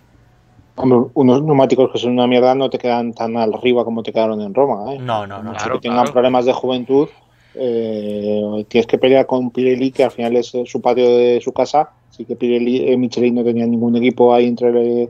Hombre, 0.75 1.11
unos 1.15 1.43
neumáticos 1.43 1.93
que 1.93 1.99
son 1.99 2.13
una 2.13 2.27
mierda 2.27 2.55
no 2.55 2.71
te 2.71 2.79
quedan 2.79 3.13
tan 3.13 3.37
arriba 3.37 3.85
como 3.85 4.03
te 4.03 4.13
quedaron 4.13 4.41
en 4.41 4.55
Roma. 4.55 4.93
¿eh? 4.95 4.99
No, 4.99 5.27
no, 5.27 5.43
no. 5.43 5.51
Mucho 5.51 5.59
Claro, 5.59 5.75
que 5.75 5.83
tengan 5.83 5.99
claro. 6.01 6.13
problemas 6.15 6.47
de 6.47 6.53
juventud, 6.55 7.09
eh, 7.55 8.65
tienes 8.69 8.87
que 8.87 8.99
pelear 8.99 9.27
con 9.27 9.51
Pirelli, 9.51 9.91
que 9.93 10.05
al 10.05 10.11
final 10.11 10.35
es 10.37 10.55
eh, 10.55 10.65
su 10.67 10.81
patio 10.81 11.17
de 11.17 11.41
su 11.43 11.53
casa. 11.53 11.91
Así 12.11 12.25
que 12.25 12.37
Pirelli, 12.37 12.91
eh, 12.91 12.97
Michelin 12.97 13.35
no 13.35 13.45
tenía 13.45 13.67
ningún 13.67 13.97
equipo 13.97 14.35
ahí 14.35 14.47
entre, 14.47 15.09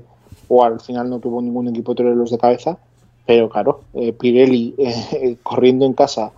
o 0.55 0.63
al 0.65 0.81
final 0.81 1.09
no 1.09 1.19
tuvo 1.19 1.41
ningún 1.41 1.69
equipo 1.69 1.93
entre 1.93 2.15
los 2.15 2.31
de 2.31 2.39
cabeza. 2.39 2.79
Pero 3.25 3.49
claro, 3.49 3.85
eh, 3.95 4.13
Pirelli 4.13 4.75
eh, 4.79 5.37
corriendo 5.43 5.87
en 5.87 5.95
casa 5.95 6.33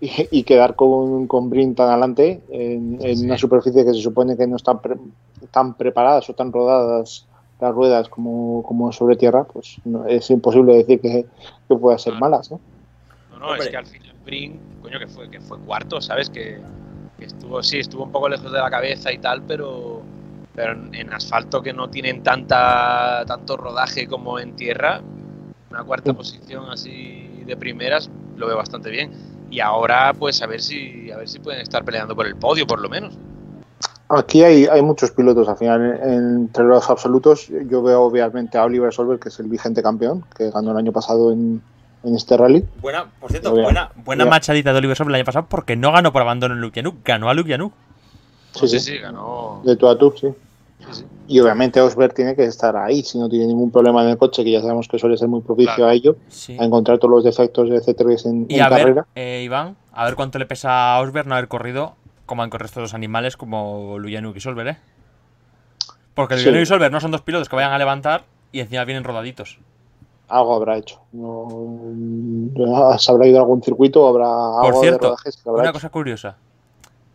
y, 0.00 0.10
y 0.38 0.42
quedar 0.44 0.74
con, 0.74 1.26
con 1.28 1.48
Brin 1.50 1.74
tan 1.74 1.90
adelante 1.90 2.42
en, 2.50 2.98
en 3.00 3.16
Sí. 3.16 3.24
una 3.26 3.36
superficie 3.38 3.84
que 3.84 3.92
se 3.94 4.00
supone 4.00 4.36
que 4.36 4.46
no 4.46 4.56
están 4.56 4.80
pre- 4.80 4.96
tan 5.52 5.74
preparadas 5.76 6.28
o 6.30 6.34
tan 6.34 6.52
rodadas 6.52 7.28
las 7.60 7.72
ruedas 7.74 8.08
como, 8.08 8.62
como 8.64 8.90
sobre 8.90 9.14
tierra, 9.16 9.44
pues 9.44 9.76
no- 9.84 10.04
es 10.06 10.28
imposible 10.30 10.74
decir 10.74 11.00
que, 11.00 11.26
que 11.68 11.76
puedan 11.76 11.98
ser 11.98 12.14
Claro. 12.14 12.20
malas. 12.30 12.50
¿no? 12.50 12.60
No, 13.30 13.38
no, 13.38 13.46
Hombre. 13.48 13.64
es 13.64 13.68
que 13.70 13.76
al 13.76 13.86
final 13.86 14.16
Brin, 14.24 14.60
coño, 14.80 14.98
que 14.98 15.06
fue, 15.06 15.30
que 15.30 15.40
fue 15.40 15.58
cuarto, 15.60 16.00
¿sabes? 16.00 16.28
Que, 16.30 16.58
que 17.18 17.24
estuvo, 17.26 17.62
sí, 17.62 17.78
estuvo 17.78 18.04
un 18.04 18.10
poco 18.10 18.28
lejos 18.28 18.50
de 18.50 18.58
la 18.58 18.70
cabeza 18.70 19.12
y 19.12 19.18
tal, 19.18 19.42
pero, 19.46 20.02
pero 20.54 20.72
en, 20.72 20.94
en 20.94 21.12
asfalto 21.12 21.62
que 21.62 21.72
no 21.72 21.88
tienen 21.88 22.22
tanta 22.22 23.24
tanto 23.26 23.56
rodaje 23.56 24.06
como 24.06 24.38
en 24.38 24.54
tierra, 24.56 25.00
una 25.70 25.84
cuarta 25.84 26.12
posición 26.12 26.70
así 26.70 27.42
de 27.46 27.56
primeras 27.56 28.10
lo 28.36 28.46
veo 28.46 28.56
bastante 28.56 28.90
bien. 28.90 29.10
Y 29.50 29.60
ahora, 29.60 30.14
pues 30.18 30.40
a 30.42 30.46
ver 30.46 30.60
si 30.62 31.10
a 31.10 31.16
ver 31.18 31.28
si 31.28 31.38
pueden 31.38 31.60
estar 31.60 31.84
peleando 31.84 32.14
por 32.16 32.26
el 32.26 32.36
podio, 32.36 32.66
por 32.66 32.80
lo 32.80 32.88
menos. 32.88 33.14
Aquí 34.08 34.42
hay, 34.44 34.66
hay 34.66 34.82
muchos 34.82 35.10
pilotos 35.12 35.48
al 35.48 35.56
final. 35.56 35.80
en- 36.02 36.12
Entre 36.42 36.64
los 36.64 36.88
absolutos, 36.90 37.48
yo 37.48 37.82
veo 37.82 38.02
obviamente 38.02 38.58
a 38.58 38.64
Oliver 38.64 38.92
Solberg, 38.92 39.20
que 39.20 39.28
es 39.30 39.38
el 39.40 39.46
vigente 39.48 39.82
campeón, 39.82 40.24
que 40.36 40.50
ganó 40.50 40.72
el 40.72 40.76
año 40.76 40.92
pasado 40.92 41.32
en, 41.32 41.62
en 42.02 42.14
este 42.14 42.36
rally. 42.36 42.64
Buena, 42.80 43.06
por 43.20 43.30
cierto, 43.30 43.52
buena, 43.52 43.90
buena 44.04 44.24
machadita 44.30 44.72
de 44.72 44.78
Oliver 44.78 44.96
Solberg 44.96 45.12
el 45.14 45.20
año 45.20 45.24
pasado 45.24 45.46
porque 45.48 45.76
no 45.76 45.92
ganó 45.92 46.12
por 46.12 46.20
abandono 46.22 46.54
en 46.54 46.60
Lukianuk, 46.60 46.96
ganó 47.04 47.30
a 47.30 47.34
Lukianuk. 47.34 47.72
Sí, 48.54 48.68
sí, 48.68 48.80
sí. 48.80 48.98
ganó. 48.98 49.60
De 49.64 49.76
tú 49.76 49.88
a 49.88 49.96
tú, 49.98 50.12
sí. 50.18 50.28
sí, 50.80 50.86
sí. 50.92 51.04
Y 51.28 51.40
obviamente 51.40 51.80
Osberg 51.80 52.12
tiene 52.14 52.34
que 52.36 52.44
estar 52.44 52.76
ahí, 52.76 53.02
si 53.02 53.18
no 53.18 53.28
tiene 53.28 53.46
ningún 53.46 53.70
problema 53.70 54.02
en 54.02 54.10
el 54.10 54.18
coche, 54.18 54.44
que 54.44 54.50
ya 54.52 54.60
sabemos 54.60 54.88
que 54.88 54.98
suele 54.98 55.16
ser 55.16 55.28
muy 55.28 55.40
propicio 55.40 55.74
Claro. 55.76 55.90
a 55.90 55.94
ello, 55.94 56.16
Sí. 56.28 56.56
a 56.60 56.64
encontrar 56.64 56.98
todos 56.98 57.10
los 57.14 57.24
defectos 57.24 57.70
de 57.70 57.80
C3 57.80 58.26
en, 58.26 58.46
Y 58.48 58.56
en 58.56 58.62
a 58.62 58.68
carrera. 58.68 59.06
ver, 59.14 59.24
eh, 59.24 59.42
Iván, 59.44 59.76
a 59.92 60.04
ver 60.04 60.14
cuánto 60.16 60.38
le 60.38 60.46
pesa 60.46 60.94
a 60.96 61.00
Osberg 61.00 61.26
no 61.26 61.34
haber 61.34 61.48
corrido 61.48 61.94
como 62.26 62.42
han 62.42 62.50
corrido 62.50 62.66
estos 62.66 62.82
dos 62.82 62.94
animales 62.94 63.36
como 63.36 63.98
Luyanuk 63.98 64.36
y 64.36 64.40
Solberg, 64.40 64.68
¿eh? 64.68 64.76
Porque 66.14 66.36
Sí. 66.36 66.44
Luyanuk 66.44 66.62
y 66.62 66.66
Solberg 66.66 66.92
no 66.92 67.00
son 67.00 67.10
dos 67.10 67.22
pilotos 67.22 67.48
que 67.48 67.56
vayan 67.56 67.72
a 67.72 67.78
levantar 67.78 68.24
y 68.52 68.60
encima 68.60 68.84
vienen 68.84 69.04
rodaditos. 69.04 69.58
Algo 70.28 70.54
habrá 70.54 70.76
hecho. 70.78 70.98
No, 71.12 72.98
se 72.98 73.10
habrá 73.12 73.26
ido 73.26 73.38
a 73.38 73.40
algún 73.42 73.62
circuito 73.62 74.02
o 74.04 74.08
habrá 74.08 74.26
Por 74.60 74.66
algo 74.66 74.80
cierto, 74.80 74.98
de 75.06 75.10
rodajes 75.10 75.36
que 75.36 75.48
habrá 75.48 75.60
Una 75.62 75.70
hecho. 75.70 75.74
cosa 75.74 75.88
curiosa. 75.90 76.36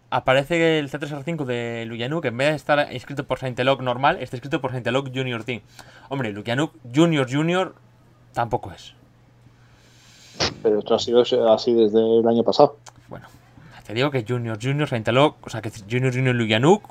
Aparece 0.09 0.79
el 0.79 0.89
C3R5 0.89 1.43
de 1.43 1.85
Luyanuk, 1.85 2.23
en 2.25 2.37
vez 2.37 2.49
de 2.49 2.55
estar 2.55 2.93
inscrito 2.93 3.25
por 3.25 3.39
Saintelog 3.39 3.81
normal, 3.81 4.17
está 4.21 4.37
escrito 4.37 4.61
por 4.61 4.71
Saintelog 4.71 5.11
Junior 5.13 5.43
Team. 5.43 5.61
Hombre, 6.07 6.31
Luyanuk 6.31 6.71
Junior 6.95 7.27
Junior 7.29 7.75
tampoco 8.33 8.71
es. 8.71 8.93
Pero 10.63 10.79
esto 10.79 10.95
ha 10.95 10.99
sido 10.99 11.21
así 11.51 11.73
desde 11.73 12.19
el 12.19 12.27
año 12.27 12.43
pasado. 12.43 12.77
Bueno, 13.09 13.27
te 13.85 13.93
digo 13.93 14.09
que 14.09 14.23
Junior 14.25 14.57
Junior 14.61 14.87
Saintelog, 14.87 15.35
o 15.41 15.49
sea 15.49 15.61
que 15.61 15.71
Junior 15.71 16.13
Junior 16.13 16.35
Luyanuk. 16.35 16.83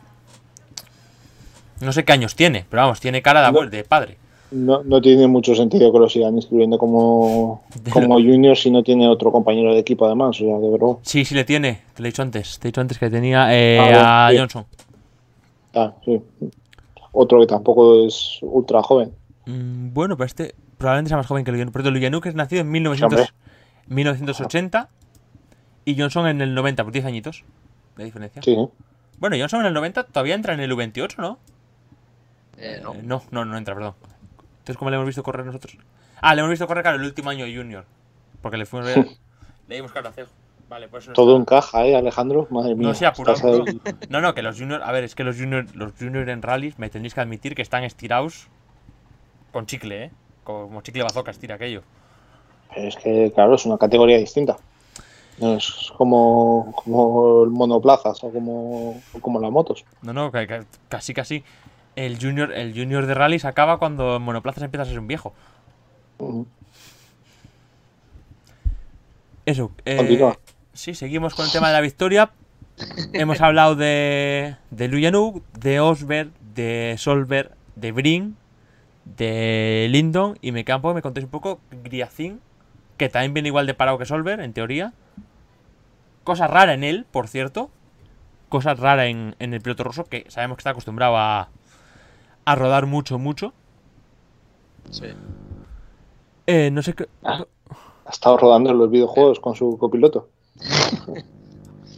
No 1.81 1.93
sé 1.93 2.05
qué 2.05 2.13
años 2.13 2.35
tiene, 2.37 2.65
pero 2.69 2.83
vamos, 2.83 3.01
tiene 3.01 3.23
cara 3.23 3.41
de, 3.41 3.47
abuelo, 3.47 3.71
de 3.71 3.85
padre. 3.85 4.19
No, 4.51 4.83
no 4.85 5.01
tiene 5.01 5.27
mucho 5.27 5.55
sentido 5.55 5.93
que 5.93 5.99
lo 5.99 6.09
sigan 6.09 6.37
inscribiendo 6.37 6.79
como, 6.79 7.65
como 7.93 8.15
junior 8.15 8.57
si 8.57 8.71
no 8.71 8.83
tiene 8.83 9.09
otro 9.09 9.33
compañero 9.33 9.73
de 9.75 9.81
equipo 9.81 10.07
además. 10.07 10.41
O 10.41 10.45
sea, 10.45 10.59
de 10.59 10.71
verdad. 10.71 10.97
Sí, 11.03 11.25
sí 11.25 11.35
le 11.35 11.45
tiene, 11.45 11.81
te 11.95 12.03
lo 12.03 12.07
he 12.07 12.11
dicho 12.11 12.23
antes. 12.23 12.59
Te 12.59 12.69
he 12.69 12.71
dicho 12.71 12.81
antes 12.81 12.99
que 12.99 13.11
tenía 13.11 13.49
eh, 13.57 13.79
Ah, 13.81 14.29
a. 14.29 14.33
Johnson. 14.37 14.65
Ah, 15.75 15.93
sí. 16.05 16.21
Otro 17.13 17.41
que 17.41 17.47
tampoco 17.47 18.07
es 18.07 18.39
ultra 18.43 18.83
joven. 18.83 19.13
Mm, 19.47 19.93
bueno, 19.93 20.17
pero 20.17 20.27
este 20.27 20.55
probablemente 20.79 21.09
sea 21.09 21.17
más 21.17 21.27
joven 21.27 21.45
que 21.45 21.51
Luyanuk. 21.51 21.73
Pero 21.73 21.91
Luyanuk 21.91 22.27
es 22.27 22.35
nacido 22.35 22.61
en 22.61 22.71
1900 22.71 23.19
hombre. 23.21 23.33
1980 23.89 24.89
y 25.85 25.99
Johnson 25.99 26.27
en 26.27 26.41
el 26.41 26.55
90, 26.55 26.85
por 26.85 26.93
10 26.93 27.05
añitos 27.05 27.45
de 27.97 28.05
diferencia. 28.05 28.43
Sí, 28.43 28.55
sí. 28.55 28.69
Bueno, 29.19 29.37
Johnson 29.39 29.61
en 29.61 29.67
el 29.67 29.75
90 29.75 30.05
todavía 30.05 30.35
entra 30.35 30.55
en 30.55 30.61
el 30.61 30.71
U28, 30.73 31.17
¿no? 31.19 31.39
Eh, 32.59 32.81
no. 32.83 32.95
Eh, 32.95 33.01
no, 33.03 33.23
no, 33.31 33.45
no 33.45 33.57
entra, 33.57 33.75
perdón. 33.75 33.95
Entonces, 34.67 34.79
¿cómo 34.81 34.91
le 34.91 34.97
hemos 34.97 35.07
visto 35.07 35.23
correr 35.23 35.47
nosotros? 35.47 35.79
Ah, 36.21 36.35
le 36.35 36.41
hemos 36.41 36.51
visto 36.51 36.67
correr, 36.67 36.83
claro, 36.83 36.99
el 36.99 37.05
último 37.05 37.31
año 37.31 37.45
Junior. 37.47 37.85
Porque 38.43 38.57
le 38.57 38.67
fuimos 38.67 38.91
a 38.91 38.97
ver. 38.97 39.07
le 39.69 39.77
dimos 39.77 39.93
cara 39.93 40.09
a 40.09 40.13
cejo. 40.13 40.33
Vale, 40.69 40.89
pues 40.89 41.07
no 41.07 41.13
Todo 41.13 41.39
está. 41.39 41.43
encaja, 41.43 41.87
¿eh, 41.87 41.95
Alejandro? 41.95 42.49
Madre 42.51 42.75
mía. 42.75 42.89
No 42.89 42.93
se 42.93 43.07
apurado. 43.07 43.65
No, 44.09 44.21
no, 44.21 44.35
que 44.35 44.43
los 44.43 44.59
junior, 44.59 44.83
a 44.83 44.91
ver, 44.91 45.05
es 45.05 45.15
que 45.15 45.23
los 45.23 45.37
junior, 45.37 45.67
los 45.77 45.93
junior 45.97 46.29
en 46.29 46.43
rallies 46.43 46.81
me 46.81 46.91
tenéis 46.91 47.15
que 47.15 47.21
admitir 47.21 47.55
que 47.55 47.63
están 47.63 47.85
estirados 47.85 48.49
con 49.53 49.67
chicle, 49.67 50.07
¿eh? 50.07 50.11
Como 50.43 50.83
chicle 50.83 51.05
bazooka 51.05 51.31
estira 51.31 51.55
aquello. 51.55 51.85
Pero 52.75 52.89
es 52.89 52.97
que, 52.97 53.31
claro, 53.33 53.55
es 53.55 53.67
una 53.67 53.79
categoría 53.79 54.19
distinta. 54.19 54.57
No 55.39 55.55
es 55.55 55.93
como, 55.97 56.75
como 56.85 57.45
el 57.45 57.51
monoplazas 57.51 58.25
o 58.25 58.33
como, 58.33 59.01
como 59.21 59.39
las 59.39 59.53
motos. 59.53 59.85
No, 60.03 60.13
no, 60.13 60.33
casi, 60.89 61.15
casi. 61.15 61.45
El 61.97 62.19
junior, 62.21 62.53
el 62.53 62.75
junior 62.75 63.07
de 63.07 63.15
rallies 63.15 63.47
acaba 63.47 63.79
cuando 63.79 64.17
en 64.17 64.23
monoplazas 64.23 64.63
empieza 64.63 64.83
a 64.83 64.87
ser 64.87 64.99
un 64.99 65.07
viejo. 65.07 65.35
Eso. 69.47 69.73
eh, 69.87 70.35
sí, 70.75 70.95
seguimos 70.95 71.35
con 71.35 71.47
el 71.47 71.53
tema 71.53 71.69
de 71.69 71.73
la 71.73 71.81
victoria. 71.81 72.31
Hemos 73.15 73.41
hablado 73.41 73.77
de, 73.77 74.57
de 74.71 74.89
Luyanuk, 74.89 75.43
de 75.59 75.81
Osberg, 75.81 76.31
de 76.55 76.97
Solberg, 76.99 77.53
de 77.77 77.93
Brin, 77.93 78.37
de 79.05 79.87
Lindon. 79.91 80.39
Y 80.43 80.53
me 80.53 80.67
poco, 80.67 80.93
me 80.93 81.01
contéis 81.01 81.25
un 81.25 81.31
poco 81.31 81.61
Griacin, 81.71 82.41
que 82.99 83.09
también 83.09 83.33
viene 83.33 83.49
igual 83.49 83.67
de 83.67 83.73
parado 83.73 83.97
que 83.97 84.05
Solberg, 84.05 84.41
en 84.41 84.53
teoría. 84.53 84.93
Cosa 86.25 86.47
rara 86.47 86.75
en 86.75 86.85
él, 86.85 87.07
por 87.11 87.29
cierto. 87.29 87.71
Cosa 88.51 88.75
rara 88.75 89.07
en, 89.07 89.35
en 89.39 89.55
el 89.55 89.63
piloto 89.63 89.83
ruso, 89.85 90.05
que 90.05 90.27
sabemos 90.29 90.57
que 90.57 90.61
está 90.61 90.71
acostumbrado 90.71 91.17
a, 91.17 91.49
a 92.47 92.55
rodar 92.55 92.87
mucho, 92.87 93.19
mucho. 93.19 93.53
Sí. 94.91 95.05
Eh, 96.47 96.71
no 96.71 96.83
sé 96.83 96.95
qué. 96.95 97.07
Ah. 97.23 97.45
Ha 98.07 98.11
estado 98.11 98.37
rodando 98.39 98.71
en 98.71 98.79
los 98.79 98.89
videojuegos 98.91 99.41
con 99.41 99.55
su 99.55 99.77
copiloto. 99.79 100.31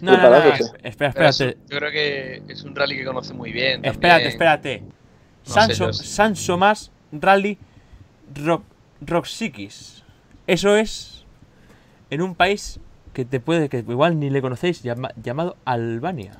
No, 0.00 0.12
no, 0.12 0.16
no, 0.16 0.22
preparándose. 0.22 0.62
es- 0.62 0.72
espera, 0.84 1.11
espérate. 1.11 1.58
yo 1.68 1.78
creo 1.78 1.90
que 1.90 2.42
es 2.52 2.62
un 2.62 2.76
rally 2.76 2.96
que 2.96 3.04
conoce 3.04 3.34
muy 3.34 3.50
bien. 3.50 3.84
Espérate, 3.84 3.98
también. 3.98 4.28
espérate. 4.30 4.80
No 4.80 5.52
Sanso, 5.52 5.92
sé 5.92 6.56
más 6.56 6.92
Rally 7.11 7.58
Rock, 8.44 8.62
Roxikis. 9.00 10.04
Eso 10.46 10.76
es 10.76 11.24
en 12.11 12.22
un 12.22 12.37
país 12.37 12.78
que 13.12 13.24
te 13.24 13.40
puede, 13.40 13.68
que 13.68 13.78
igual 13.78 14.20
ni 14.20 14.30
le 14.30 14.40
conocéis, 14.40 14.84
llama- 14.84 15.11
llamado 15.20 15.56
Albania. 15.64 16.38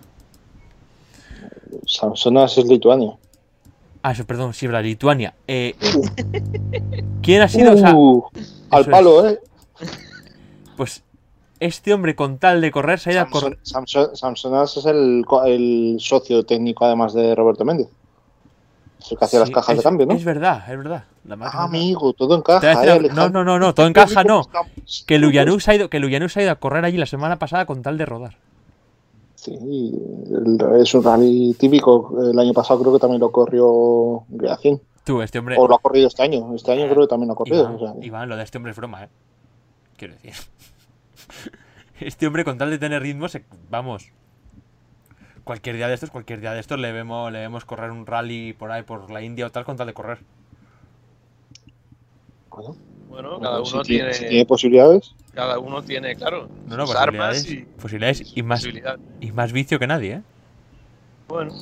Samsonas 1.85 2.57
es 2.59 2.67
Lituania. 2.67 3.17
Ah, 4.03 4.13
eso, 4.13 4.25
perdón, 4.27 4.55
sí, 4.55 4.67
verdad, 4.67 4.83
Lituania. 4.83 5.35
Eh, 5.47 5.75
¿Quién 7.23 7.43
ha 7.43 7.49
sido? 7.49 7.73
O 7.73 7.77
sea, 7.77 7.95
Uh, 7.95 8.25
al 8.71 8.87
palo, 8.87 9.29
¿eh? 9.29 9.41
pues 10.77 11.03
este 11.61 11.93
hombre 11.93 12.15
con 12.15 12.39
tal 12.39 12.61
de 12.61 12.71
correr 12.71 13.01
se 13.01 13.11
ha 13.11 13.13
ido 13.15 13.23
a 13.23 13.27
correr. 13.31 13.59
Samson- 13.65 14.13
Samson- 14.13 14.17
Samsonas 14.17 14.77
es 14.77 14.87
el, 14.87 15.25
socio 15.99 16.45
técnico 16.45 16.85
además 16.85 17.15
de 17.15 17.35
Roberto 17.35 17.65
Méndez. 17.65 17.89
Es 19.01 19.13
el 19.13 19.19
que 19.19 19.25
hacía 19.25 19.41
las 19.41 19.51
cajas 19.51 19.71
es, 19.71 19.77
de 19.79 19.83
cambio, 19.83 20.07
¿no? 20.07 20.15
Es 20.15 20.25
verdad, 20.25 20.63
es 20.71 20.77
verdad. 20.77 21.05
La 21.25 21.37
Ah, 21.43 21.65
amigo, 21.65 22.13
todo 22.15 22.37
encaja, 22.37 22.81
decir 22.81 23.07
¿eh, 23.07 23.11
no, 23.15 23.29
no, 23.29 23.45
no, 23.45 23.59
no, 23.59 23.75
todo 23.75 23.87
encaja, 23.87 24.25
no. 24.25 24.43
Que 25.07 25.19
Luyanuk 25.19 25.61
se 25.61 25.71
ha 25.71 25.75
ido, 25.75 25.91
que 25.91 26.01
ha 26.41 26.43
ido 26.43 26.53
a 26.53 26.57
correr 26.57 26.85
allí 26.85 26.97
la 26.97 27.07
semana 27.07 27.39
pasada 27.39 27.67
con 27.67 27.83
tal 27.83 27.99
de 27.99 28.07
rodar. 28.07 28.37
Sí, 29.59 29.93
es 30.81 30.95
un 30.95 31.03
rally 31.03 31.55
típico. 31.59 32.15
El 32.31 32.39
año 32.39 32.53
pasado 32.53 32.81
creo 32.81 32.93
que 32.93 32.99
también 32.99 33.21
lo 33.21 33.31
corrió 33.33 34.25
Griacin. 34.29 34.81
Tú, 35.05 35.23
este 35.23 35.39
hombre. 35.39 35.57
O 35.59 35.67
lo 35.67 35.75
ha 35.77 35.79
corrido 35.79 36.09
este 36.09 36.23
año. 36.23 36.55
Este 36.55 36.73
año 36.73 36.87
creo 36.89 37.03
que 37.03 37.07
también 37.09 37.29
lo 37.29 37.33
ha 37.33 37.37
corrido. 37.37 37.63
Iván, 37.63 37.75
o 37.75 37.79
sea, 37.79 37.95
Iván, 38.05 38.29
lo 38.29 38.37
de 38.37 38.43
este 38.43 38.59
hombre 38.59 38.73
es 38.73 38.77
broma, 38.77 39.05
¿eh? 39.05 39.09
Quiero 39.97 40.15
decir. 40.15 40.33
Este 42.01 42.29
hombre, 42.29 42.45
con 42.45 42.59
tal 42.59 42.71
de 42.71 42.79
tener 42.79 43.03
ritmo, 43.03 43.27
se- 43.29 43.45
vamos. 43.71 44.13
Cualquier 45.43 45.75
día 45.75 45.89
de 45.89 45.95
estos, 45.95 46.11
cualquier 46.11 46.41
día 46.41 46.53
de 46.53 46.61
estos 46.61 46.79
le 46.79 46.93
vemos, 46.93 47.33
le 47.33 47.41
vemos 47.41 47.65
correr 47.65 47.91
un 47.91 48.07
rally 48.07 48.53
por 48.53 48.71
ahí, 48.71 48.85
por 48.85 49.11
la 49.11 49.21
India 49.21 49.47
o 49.47 49.51
tal, 49.51 49.65
con 49.65 49.77
tal 49.77 49.89
de 49.89 49.95
correr. 49.95 50.19
bueno, 52.51 52.77
Bueno, 53.09 53.41
cada 53.41 53.65
si 53.65 53.75
uno 53.75 53.83
tiene, 53.83 54.03
tiene, 54.11 54.15
si 54.15 54.27
tiene 54.29 54.47
posibilidades. 54.47 55.15
Cada 55.39 55.61
uno 55.61 55.85
tiene, 55.85 56.17
claro, 56.17 56.49
No, 56.67 56.77
no, 56.77 56.85
sus 56.85 56.97
posibilidades, 56.97 57.45
armas 57.45 57.49
y 57.49 57.81
posibilidades 57.81 58.33
y 58.35 58.43
más, 58.43 58.67
y 59.21 59.31
más 59.31 59.53
vicio 59.53 59.79
que 59.79 59.87
nadie, 59.87 60.15
¿eh? 60.15 60.23
Bueno, 61.29 61.55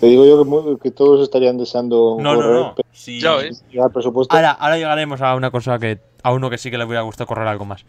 Te 0.00 0.06
digo 0.06 0.26
yo 0.26 0.78
que, 0.80 0.90
todos 0.90 1.22
estarían 1.22 1.58
deseando 1.58 2.16
No, 2.18 2.34
no, 2.34 2.40
correr, 2.40 2.54
no. 2.54 2.74
pero 2.74 2.88
Sí. 2.92 3.20
Presupuesto. 3.94 4.34
Ahora, 4.34 4.50
ahora 4.50 4.78
llegaremos 4.78 5.20
a 5.22 5.36
una 5.36 5.52
cosa 5.52 5.78
que. 5.78 6.00
a 6.24 6.32
uno 6.32 6.50
que 6.50 6.58
sí 6.58 6.72
que 6.72 6.78
le 6.78 6.86
hubiera 6.86 7.02
gustado 7.02 7.28
correr 7.28 7.46
algo 7.46 7.64
más. 7.64 7.84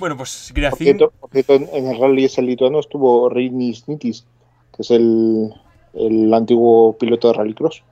Bueno, 0.00 0.16
pues 0.16 0.52
cierto, 0.76 1.12
en 1.32 1.68
en 1.72 1.86
el 1.86 2.00
rally 2.00 2.24
ese 2.24 2.42
lituano 2.42 2.80
estuvo 2.80 3.28
Reinis 3.28 3.86
Nitis, 3.86 4.24
que 4.74 4.82
es 4.82 4.90
el, 4.90 5.54
el 5.94 6.34
antiguo 6.34 6.96
piloto 6.98 7.28
de 7.28 7.34
rallycross, 7.34 7.84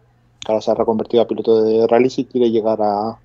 que 0.44 0.50
ahora 0.50 0.60
se 0.60 0.72
ha 0.72 0.74
reconvertido 0.74 1.22
a 1.22 1.28
piloto 1.28 1.62
de 1.62 1.86
rally 1.86 2.12
y 2.16 2.24
quiere 2.24 2.50
llegar 2.50 2.80
a, 2.82 3.16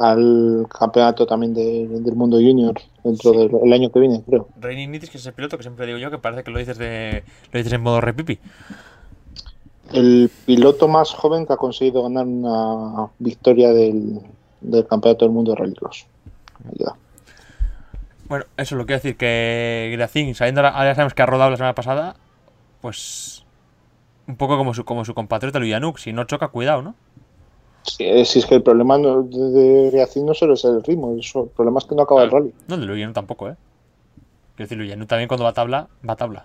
al 0.00 0.66
campeonato 0.76 1.26
también 1.26 1.52
de- 1.54 1.86
del 1.88 2.14
mundo 2.16 2.38
junior 2.38 2.74
dentro 3.04 3.32
Sí. 3.32 3.36
del 3.38 3.50
el 3.62 3.72
año 3.72 3.90
que 3.92 4.00
viene, 4.00 4.22
creo. 4.26 4.48
Reini 4.60 4.86
Nitis, 4.86 5.10
que 5.10 5.18
es 5.18 5.26
el 5.26 5.34
piloto 5.34 5.56
que 5.56 5.62
siempre 5.62 5.86
digo 5.86 5.98
yo, 5.98 6.10
que 6.10 6.18
parece 6.18 6.42
que 6.42 6.50
lo 6.50 6.58
dices 6.58 6.78
de. 6.78 7.22
lo 7.52 7.58
dices 7.58 7.72
en 7.72 7.82
modo 7.82 8.00
repipi. 8.00 8.38
El 9.92 10.30
piloto 10.46 10.88
más 10.88 11.12
joven 11.12 11.46
que 11.46 11.52
ha 11.52 11.56
conseguido 11.56 12.02
ganar 12.04 12.24
una 12.26 13.10
victoria 13.18 13.72
del, 13.72 14.20
del 14.60 14.86
campeonato 14.86 15.24
del 15.24 15.34
mundo 15.34 15.52
de 15.52 15.58
rallycross. 15.58 16.06
Bueno, 18.28 18.44
eso 18.56 18.76
lo 18.76 18.86
quiero 18.86 18.98
decir, 18.98 19.16
que 19.16 19.90
Gracin, 19.96 20.34
sabiendo 20.36 20.60
ahora 20.60 20.84
ya 20.84 20.94
sabemos 20.94 21.14
que 21.14 21.22
ha 21.22 21.26
rodado 21.26 21.50
la 21.50 21.56
semana 21.56 21.74
pasada, 21.74 22.14
pues. 22.80 23.44
un 24.28 24.36
poco 24.36 24.56
como 24.56 24.72
su, 24.74 24.84
como 24.84 25.04
su 25.04 25.12
compatriota 25.14 25.58
Luyanuk, 25.58 25.98
si 25.98 26.12
no 26.12 26.22
choca, 26.24 26.48
cuidado, 26.48 26.82
¿no? 26.82 26.94
Sí, 27.82 28.24
si 28.26 28.38
es 28.40 28.46
que 28.46 28.56
el 28.56 28.62
problema 28.62 28.98
no- 28.98 29.22
de, 29.22 29.90
reacción 29.90 30.26
no 30.26 30.34
solo 30.34 30.54
es 30.54 30.64
el 30.64 30.82
ritmo, 30.82 31.12
el 31.14 31.48
problema 31.50 31.78
es 31.78 31.84
que 31.86 31.94
no 31.94 32.02
acaba 32.02 32.22
el 32.24 32.30
rally. 32.30 32.52
No, 32.68 32.76
de 32.76 32.86
Luyanuk 32.86 33.14
tampoco, 33.14 33.48
¿eh? 33.48 33.56
Quiero 34.56 34.68
decir, 34.68 34.78
Luyanuk 34.78 35.08
también 35.08 35.28
cuando 35.28 35.44
va 35.44 35.50
a 35.50 35.54
tabla, 35.54 35.88
va 36.06 36.12
a 36.12 36.16
tabla. 36.16 36.44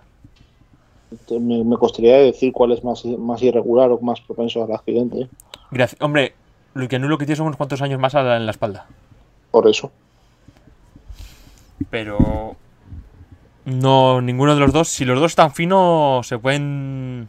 Me, 1.30 1.62
me 1.62 1.76
costaría 1.76 2.16
decir 2.16 2.52
cuál 2.52 2.72
es 2.72 2.82
más, 2.82 3.04
más 3.04 3.42
irregular 3.42 3.90
o 3.90 4.00
más 4.00 4.20
propenso 4.20 4.64
al 4.64 4.72
accidente. 4.72 5.22
¿eh? 5.22 5.86
Hombre, 6.00 6.34
Luyanuk 6.74 7.10
lo 7.10 7.18
que 7.18 7.26
tiene 7.26 7.36
son 7.36 7.46
unos 7.46 7.56
cuantos 7.56 7.82
años 7.82 8.00
más 8.00 8.14
en 8.14 8.44
la 8.46 8.50
espalda. 8.50 8.86
Por 9.50 9.68
eso. 9.68 9.90
Pero. 11.90 12.56
No, 13.64 14.20
ninguno 14.20 14.54
de 14.54 14.60
los 14.60 14.72
dos. 14.72 14.88
Si 14.88 15.04
los 15.04 15.18
dos 15.20 15.32
están 15.32 15.52
finos, 15.52 16.26
se 16.26 16.38
pueden 16.38 17.28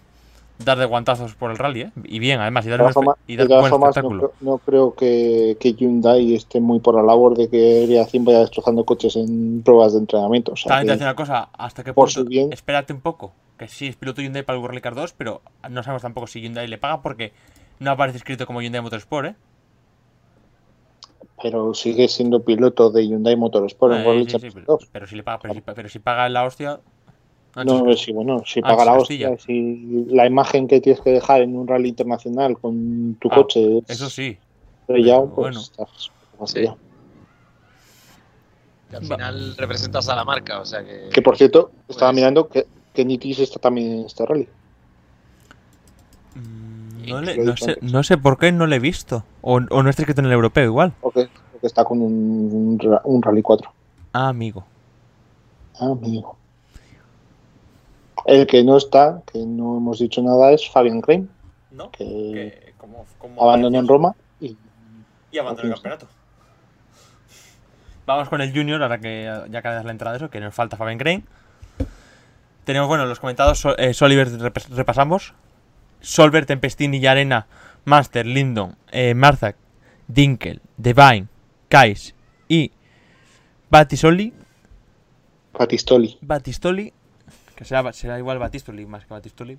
dar 0.57 0.77
de 0.79 0.85
guantazos 0.85 1.35
por 1.35 1.51
el 1.51 1.57
rally, 1.57 1.81
¿eh? 1.81 1.91
Y 2.05 2.19
bien, 2.19 2.39
además, 2.39 2.65
y 2.65 2.69
dar, 2.69 2.81
un 2.81 2.87
espe- 2.89 3.15
y 3.27 3.35
dar 3.35 3.47
buen 3.47 3.69
formas, 3.69 3.89
espectáculo. 3.89 4.19
creo- 4.19 4.33
no 4.41 4.57
creo 4.59 4.95
que, 4.95 5.57
que 5.59 5.73
Hyundai 5.73 6.33
esté 6.33 6.59
muy 6.59 6.79
por 6.79 6.95
la 6.95 7.03
labor 7.03 7.37
de 7.37 7.49
que 7.49 7.85
Reacin 7.87 8.25
vaya 8.25 8.39
destrozando 8.39 8.83
coches 8.83 9.15
en 9.15 9.61
pruebas 9.63 9.93
de 9.93 9.99
entrenamiento. 9.99 10.53
O 10.53 10.55
sea, 10.55 10.69
También 10.69 10.87
te 10.87 10.87
que- 10.87 10.93
decir 10.93 11.05
una 11.07 11.15
cosa, 11.15 11.49
¿hasta 11.57 11.83
qué 11.83 11.93
por 11.93 12.07
punto? 12.07 12.21
su 12.21 12.25
bien. 12.25 12.51
Espérate 12.51 12.91
un 12.93 13.01
poco. 13.01 13.33
Que 13.57 13.67
sí, 13.67 13.87
es 13.87 13.95
piloto 13.95 14.21
Hyundai 14.21 14.43
para 14.43 14.57
el 14.57 14.63
World 14.63 14.81
Car 14.81 14.95
2, 14.95 15.13
pero 15.13 15.41
no 15.69 15.81
sabemos 15.83 16.01
tampoco 16.03 16.27
si 16.27 16.41
Hyundai 16.41 16.67
le 16.67 16.77
paga 16.77 17.01
porque 17.01 17.33
no 17.79 17.91
aparece 17.91 18.17
escrito 18.17 18.45
como 18.45 18.61
Hyundai 18.61 18.81
Motorsport, 18.81 19.27
¿eh? 19.29 19.35
pero 21.41 21.73
sigue 21.73 22.07
siendo 22.07 22.43
piloto 22.43 22.89
de 22.89 23.07
Hyundai 23.07 23.35
Motorsport 23.35 23.93
en 23.93 24.01
Eh, 24.01 24.05
World 24.07 24.29
sí, 24.29 24.39
sí, 24.39 24.49
pero, 24.53 24.65
2. 24.65 24.89
pero 24.91 25.07
si 25.07 25.15
le 25.15 25.23
paga, 25.23 25.39
pero 25.39 25.53
si, 25.53 25.61
pero 25.61 25.89
si 25.89 25.99
paga 25.99 26.29
la 26.29 26.43
hostia. 26.43 26.79
No, 27.65 27.95
sí, 27.97 28.11
bueno, 28.11 28.43
si 28.45 28.59
Ah, 28.59 28.69
paga 28.69 28.85
la 28.85 28.97
Castilla. 28.99 29.31
hostia, 29.31 29.45
si 29.45 30.05
la 30.09 30.25
imagen 30.27 30.67
que 30.67 30.79
tienes 30.81 31.01
que 31.01 31.11
dejar 31.11 31.41
en 31.41 31.55
un 31.57 31.67
rally 31.67 31.89
internacional 31.89 32.57
con 32.59 33.15
tu 33.19 33.29
Ah, 33.31 33.35
coche 33.35 33.81
Eso 33.87 34.09
sí. 34.09 34.37
estrellado, 34.81 35.25
pues 35.25 35.35
bueno. 35.35 35.59
estás 35.61 36.11
fastidiado. 36.37 36.77
Que 38.89 38.95
al 38.97 39.01
final 39.03 39.55
representas 39.57 40.07
a 40.07 40.15
la 40.15 40.23
marca, 40.23 40.59
o 40.61 40.65
sea 40.65 40.83
que. 40.83 41.09
Que 41.11 41.21
por 41.21 41.35
cierto, 41.35 41.71
estaba 41.87 42.13
mirando 42.13 42.47
que, 42.47 42.65
que 42.93 43.03
Nitis 43.03 43.39
está 43.39 43.59
también 43.59 43.91
en 43.99 44.05
este 44.05 44.25
rally. 44.25 44.47
Mm, 46.35 47.09
No, 47.09 47.21
le- 47.21 47.35
lo 47.37 47.43
no 47.43 47.57
sé, 47.57 47.77
no 47.81 48.03
sé 48.03 48.17
por 48.17 48.37
qué 48.37 48.51
no 48.51 48.67
le 48.67 48.75
he 48.77 48.79
visto. 48.79 49.23
O, 49.41 49.55
o 49.55 49.83
no 49.83 49.89
está 49.89 50.03
escrito 50.03 50.21
en 50.21 50.27
el 50.27 50.33
europeo 50.33 50.63
igual. 50.65 50.93
Porque, 51.01 51.27
porque 51.51 51.67
está 51.67 51.83
con 51.83 52.01
un, 52.01 52.49
un, 52.53 52.79
ra- 52.79 53.01
un 53.03 53.21
rally 53.21 53.41
4. 53.41 53.71
Ah, 54.13 54.29
amigo. 54.29 54.63
Ah, 55.79 55.89
amigo. 55.91 56.37
El 58.27 58.45
que 58.45 58.63
no 58.63 58.77
está, 58.77 59.23
que 59.31 59.39
no 59.39 59.77
hemos 59.77 59.99
dicho 59.99 60.21
nada, 60.21 60.51
es 60.51 60.69
Fabian 60.69 61.01
Krain, 61.01 61.29
¿No? 61.71 61.89
que 61.91 62.73
como, 62.77 63.05
como 63.17 63.41
abandonó 63.43 63.79
en 63.79 63.87
Roma 63.87 64.15
y 64.39 64.55
Y 65.31 65.37
abandonó 65.39 65.69
el 65.69 65.73
campeonato. 65.73 66.07
Vamos 68.05 68.29
con 68.29 68.41
el 68.41 68.53
Junior, 68.53 68.81
ahora 68.83 68.99
que 68.99 69.23
ya 69.49 69.61
cada 69.61 69.77
vez 69.77 69.85
la 69.85 69.91
entrada 69.91 70.11
de 70.17 70.23
eso, 70.23 70.29
que 70.29 70.39
nos 70.39 70.53
falta 70.53 70.77
Fabian 70.77 70.97
Crane. 70.97 71.23
Tenemos, 72.63 72.87
bueno, 72.87 73.05
los 73.05 73.19
comentados, 73.19 73.65
eh, 73.77 73.93
Soliver 73.93 74.29
rep- 74.29 74.67
repasamos. 74.69 75.33
Solver, 75.99 76.45
Tempestini 76.45 76.97
y 76.97 77.07
Arena, 77.07 77.47
Master, 77.85 78.25
Lindon, 78.25 78.75
eh, 78.91 79.13
Marzak, 79.13 79.55
Dinkel, 80.07 80.61
Devine, 80.77 81.27
Kais 81.69 82.13
y 82.47 82.71
Batisoli. 83.69 84.33
Batistoli. 85.53 86.17
Batistoli, 86.21 86.93
que 87.57 87.65
será, 87.65 87.91
será 87.91 88.17
igual 88.17 88.39
Batistoli 88.39 88.85
más 88.85 89.05
que 89.05 89.13
Batistoli. 89.13 89.57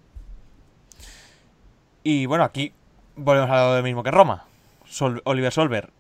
Y 2.05 2.25
bueno, 2.27 2.45
aquí 2.45 2.73
volvemos 3.17 3.51
a 3.51 3.77
lo 3.77 3.83
mismo 3.83 4.03
que 4.03 4.11
Roma. 4.11 4.47
Sol- 4.87 5.21
Oliver 5.25 5.53
Solver, 5.53 5.91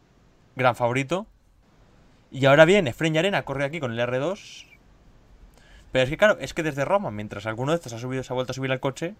gran 0.56 0.74
favorito. 0.76 1.26
Y 2.30 2.46
ahora 2.46 2.64
viene 2.64 2.90
Efren 2.90 3.14
y 3.14 3.18
Arena, 3.18 3.44
corre 3.44 3.64
aquí 3.64 3.80
con 3.80 3.92
el 3.92 3.98
R2. 3.98 4.66
Pero 5.92 6.04
es 6.04 6.10
que 6.10 6.16
claro, 6.16 6.38
es 6.40 6.54
que 6.54 6.62
desde 6.62 6.84
Roma, 6.84 7.10
mientras 7.10 7.46
alguno 7.46 7.72
de 7.72 7.76
estos 7.76 7.92
ha 7.92 7.98
subido, 7.98 8.22
se 8.22 8.32
ha 8.32 8.34
vuelto 8.34 8.52
a 8.52 8.54
subir 8.54 8.70
al 8.70 8.80
coche, 8.80 9.14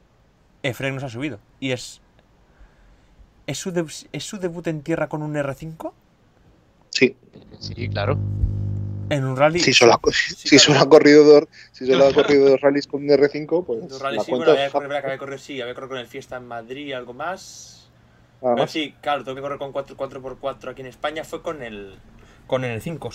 Efren 0.63 0.95
no 0.95 1.01
se 1.01 1.07
ha 1.07 1.11
subido. 1.11 1.39
Y 1.61 1.73
es. 1.73 2.01
¿Es 3.47 3.59
su, 3.59 3.71
¿Es 4.13 4.25
su 4.25 4.39
debut 4.39 4.67
en 4.67 4.83
tierra 4.83 5.09
con 5.09 5.23
un 5.23 5.35
R5? 5.35 5.93
Sí, 6.91 7.17
Sí, 7.61 7.89
claro. 7.89 8.19
En 9.11 9.25
un 9.25 9.37
rally. 9.37 9.61
si 9.61 9.73
solo 9.73 9.95
ha, 9.95 10.01
si 10.13 10.59
solo 10.59 10.81
ha 10.81 10.89
corrido 10.89 11.25
dos, 11.25 11.45
si 11.73 11.87
solo 11.87 12.07
ha 12.07 12.13
corrido 12.13 12.51
dos 12.51 12.61
rallies 12.61 12.87
con 12.87 13.03
un 13.03 13.09
R5, 13.09 13.65
pues 13.65 13.89
Dos 13.89 14.01
la 14.03 14.07
rallies, 14.09 14.25
sí, 14.25 14.31
cuenta 14.31 14.53
bueno, 14.53 14.63
había, 14.85 14.99
había 14.99 15.19
corrido, 15.19 15.39
sí, 15.39 15.61
había 15.61 15.75
corrido 15.75 15.89
con 15.91 15.99
el 15.99 16.07
Fiesta 16.07 16.37
en 16.37 16.47
Madrid 16.47 16.87
y 16.87 16.93
algo 16.93 17.15
más. 17.15 17.89
Nada 18.43 18.55
Pero 18.57 18.69
sí, 18.69 18.95
claro, 19.01 19.25
tengo 19.25 19.35
que 19.37 19.43
correr 19.43 19.59
con 19.59 19.73
4, 19.73 19.97
4x4 19.97 20.71
aquí 20.71 20.81
en 20.83 20.87
España. 20.89 21.25
Fue 21.25 21.43
con 21.43 21.63
el 21.63 21.95
con 22.47 22.65
el 22.65 22.81
5. 22.81 23.11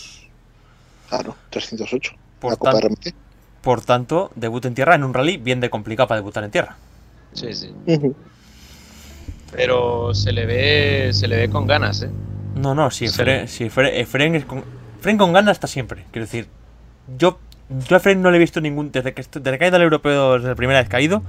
Claro, 1.10 1.36
308. 1.50 2.12
Por, 2.40 2.52
la 2.52 2.58
Copa 2.58 2.72
tan- 2.74 2.82
RMT. 2.90 3.14
por 3.62 3.82
tanto, 3.82 4.32
debut 4.36 4.66
en 4.66 4.74
tierra 4.76 4.96
en 4.96 5.04
un 5.04 5.14
rally 5.14 5.38
bien 5.38 5.60
de 5.62 5.70
complicado 5.70 6.08
para 6.08 6.20
debutar 6.20 6.44
en 6.44 6.52
tierra. 6.52 6.76
Sí, 7.34 7.54
sí. 7.54 7.74
Pero 9.52 10.14
se 10.14 10.32
le 10.32 10.46
ve, 10.46 11.10
se 11.14 11.28
le 11.28 11.38
ve 11.38 11.50
con 11.50 11.68
ganas, 11.68 12.02
¿eh? 12.02 12.10
No, 12.56 12.74
no, 12.74 12.90
si 12.92 13.08
Sí. 13.08 13.14
Efren, 13.22 13.48
si 13.48 13.66
Efren- 13.66 13.92
Efren 13.94 14.36
es 14.36 14.46
con, 14.46 14.64
Efren 15.04 15.18
con 15.18 15.34
ganas 15.34 15.58
está 15.58 15.68
siempre. 15.68 16.06
Quiero 16.12 16.26
decir, 16.26 16.48
yo, 17.18 17.38
yo 17.90 17.96
a 17.96 18.00
Efren 18.00 18.22
no 18.22 18.32
le 18.32 18.38
he 18.38 18.40
visto 18.40 18.62
ningún. 18.62 18.90
Desde 18.90 19.14
que, 19.14 19.22
desde 19.22 19.60
que 19.60 19.66
ha 19.66 19.68
ido 19.68 19.76
al 19.76 19.82
europeo, 19.82 20.36
desde 20.36 20.48
la 20.48 20.56
primera 20.56 20.82
vez 20.82 21.04
ido, 21.04 21.22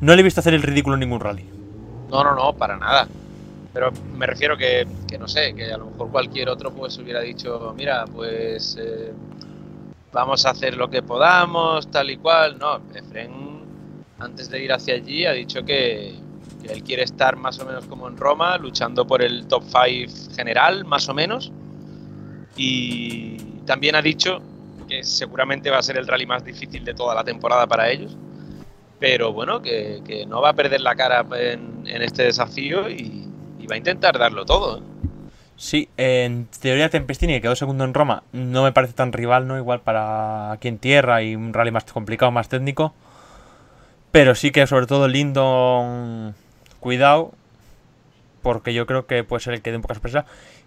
no 0.00 0.16
le 0.16 0.20
he 0.20 0.24
visto 0.24 0.40
hacer 0.40 0.52
el 0.52 0.62
ridículo 0.62 0.94
en 0.94 1.00
ningún 1.00 1.20
rally. 1.20 1.44
No, 2.10 2.24
no, 2.24 2.34
no, 2.34 2.52
para 2.54 2.76
nada. 2.76 3.06
Pero 3.72 3.92
me 4.16 4.26
refiero 4.26 4.56
que, 4.56 4.84
que 5.08 5.16
no 5.16 5.28
sé, 5.28 5.54
que 5.54 5.72
a 5.72 5.78
lo 5.78 5.86
mejor 5.86 6.10
cualquier 6.10 6.48
otro 6.48 6.72
pues 6.72 6.98
hubiera 6.98 7.20
dicho, 7.20 7.72
mira, 7.76 8.04
pues 8.06 8.76
eh, 8.80 9.12
vamos 10.12 10.44
a 10.44 10.50
hacer 10.50 10.76
lo 10.76 10.90
que 10.90 11.02
podamos, 11.04 11.88
tal 11.88 12.10
y 12.10 12.16
cual. 12.16 12.58
No, 12.58 12.80
Efren, 12.92 13.60
antes 14.18 14.50
de 14.50 14.64
ir 14.64 14.72
hacia 14.72 14.94
allí, 14.94 15.24
ha 15.24 15.32
dicho 15.34 15.64
que, 15.64 16.16
que 16.64 16.72
él 16.72 16.82
quiere 16.82 17.04
estar 17.04 17.36
más 17.36 17.60
o 17.60 17.64
menos 17.64 17.84
como 17.86 18.08
en 18.08 18.16
Roma, 18.16 18.58
luchando 18.58 19.06
por 19.06 19.22
el 19.22 19.46
top 19.46 19.62
5 19.66 20.34
general, 20.34 20.84
más 20.84 21.08
o 21.08 21.14
menos. 21.14 21.52
Y 22.56 23.36
también 23.66 23.94
ha 23.94 24.02
dicho 24.02 24.42
que 24.88 25.04
seguramente 25.04 25.70
va 25.70 25.78
a 25.78 25.82
ser 25.82 25.96
el 25.96 26.06
rally 26.06 26.26
más 26.26 26.44
difícil 26.44 26.84
de 26.84 26.94
toda 26.94 27.14
la 27.14 27.24
temporada 27.24 27.66
para 27.66 27.90
ellos. 27.90 28.16
Pero 28.98 29.32
bueno, 29.32 29.62
que, 29.62 30.02
que 30.06 30.26
no 30.26 30.42
va 30.42 30.50
a 30.50 30.52
perder 30.52 30.80
la 30.80 30.94
cara 30.94 31.24
en, 31.38 31.86
este 31.86 32.24
desafío 32.24 32.90
y, 32.90 33.28
y 33.58 33.66
va 33.66 33.76
a 33.76 33.78
intentar 33.78 34.18
darlo 34.18 34.44
todo. 34.44 34.78
¿eh? 34.78 34.82
Sí, 35.60 35.90
en 35.98 36.48
teoría 36.60 36.88
Tempestini, 36.88 37.34
que 37.34 37.42
quedó 37.42 37.54
segundo 37.54 37.84
en 37.84 37.92
Roma, 37.92 38.22
no 38.32 38.62
me 38.62 38.72
parece 38.72 38.94
tan 38.94 39.12
rival, 39.12 39.46
¿no? 39.46 39.58
Igual 39.58 39.82
para 39.82 40.52
aquí 40.52 40.68
en 40.68 40.78
tierra 40.78 41.22
y 41.22 41.36
un 41.36 41.52
rally 41.52 41.70
más 41.70 41.84
complicado, 41.84 42.32
más 42.32 42.48
técnico. 42.48 42.94
Pero 44.10 44.34
sí 44.34 44.52
que 44.52 44.66
sobre 44.66 44.86
todo 44.86 45.06
Lindon, 45.06 46.34
cuidado, 46.80 47.32
porque 48.40 48.72
yo 48.72 48.86
creo 48.86 49.06
que 49.06 49.22
puede 49.22 49.42
ser 49.42 49.52
el 49.52 49.60
que 49.60 49.70
dé 49.70 49.76
un 49.76 49.82
poco 49.82 49.92
sorpresa. 49.94 50.24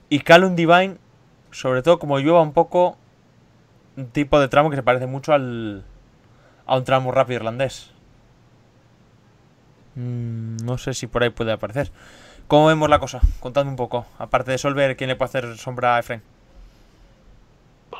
Y 0.09 0.19
Callum 0.19 0.55
Divine, 0.55 0.97
sobre 1.53 1.81
todo 1.81 1.99
como 1.99 2.19
lleva 2.19 2.41
un 2.41 2.51
poco 2.51 2.97
un 3.95 4.07
tipo 4.07 4.39
de 4.39 4.47
tramo 4.47 4.69
que 4.69 4.75
se 4.75 4.83
parece 4.83 5.05
mucho 5.05 5.33
al, 5.33 5.83
a 6.65 6.77
un 6.77 6.83
tramo 6.83 7.11
rápido 7.11 7.37
irlandés. 7.37 7.91
Mm, 9.95 10.57
no 10.65 10.77
sé 10.77 10.93
si 10.93 11.07
por 11.07 11.23
ahí 11.23 11.29
puede 11.29 11.51
aparecer. 11.51 11.91
¿Cómo 12.47 12.67
vemos 12.67 12.89
la 12.89 12.99
cosa? 12.99 13.21
Contadme 13.39 13.69
un 13.69 13.75
poco. 13.75 14.05
Aparte 14.17 14.51
de 14.51 14.57
Solver, 14.57 14.97
¿quién 14.97 15.09
le 15.09 15.15
puede 15.15 15.29
hacer 15.29 15.57
sombra 15.57 15.95
a 15.95 15.99
Efren? 15.99 16.21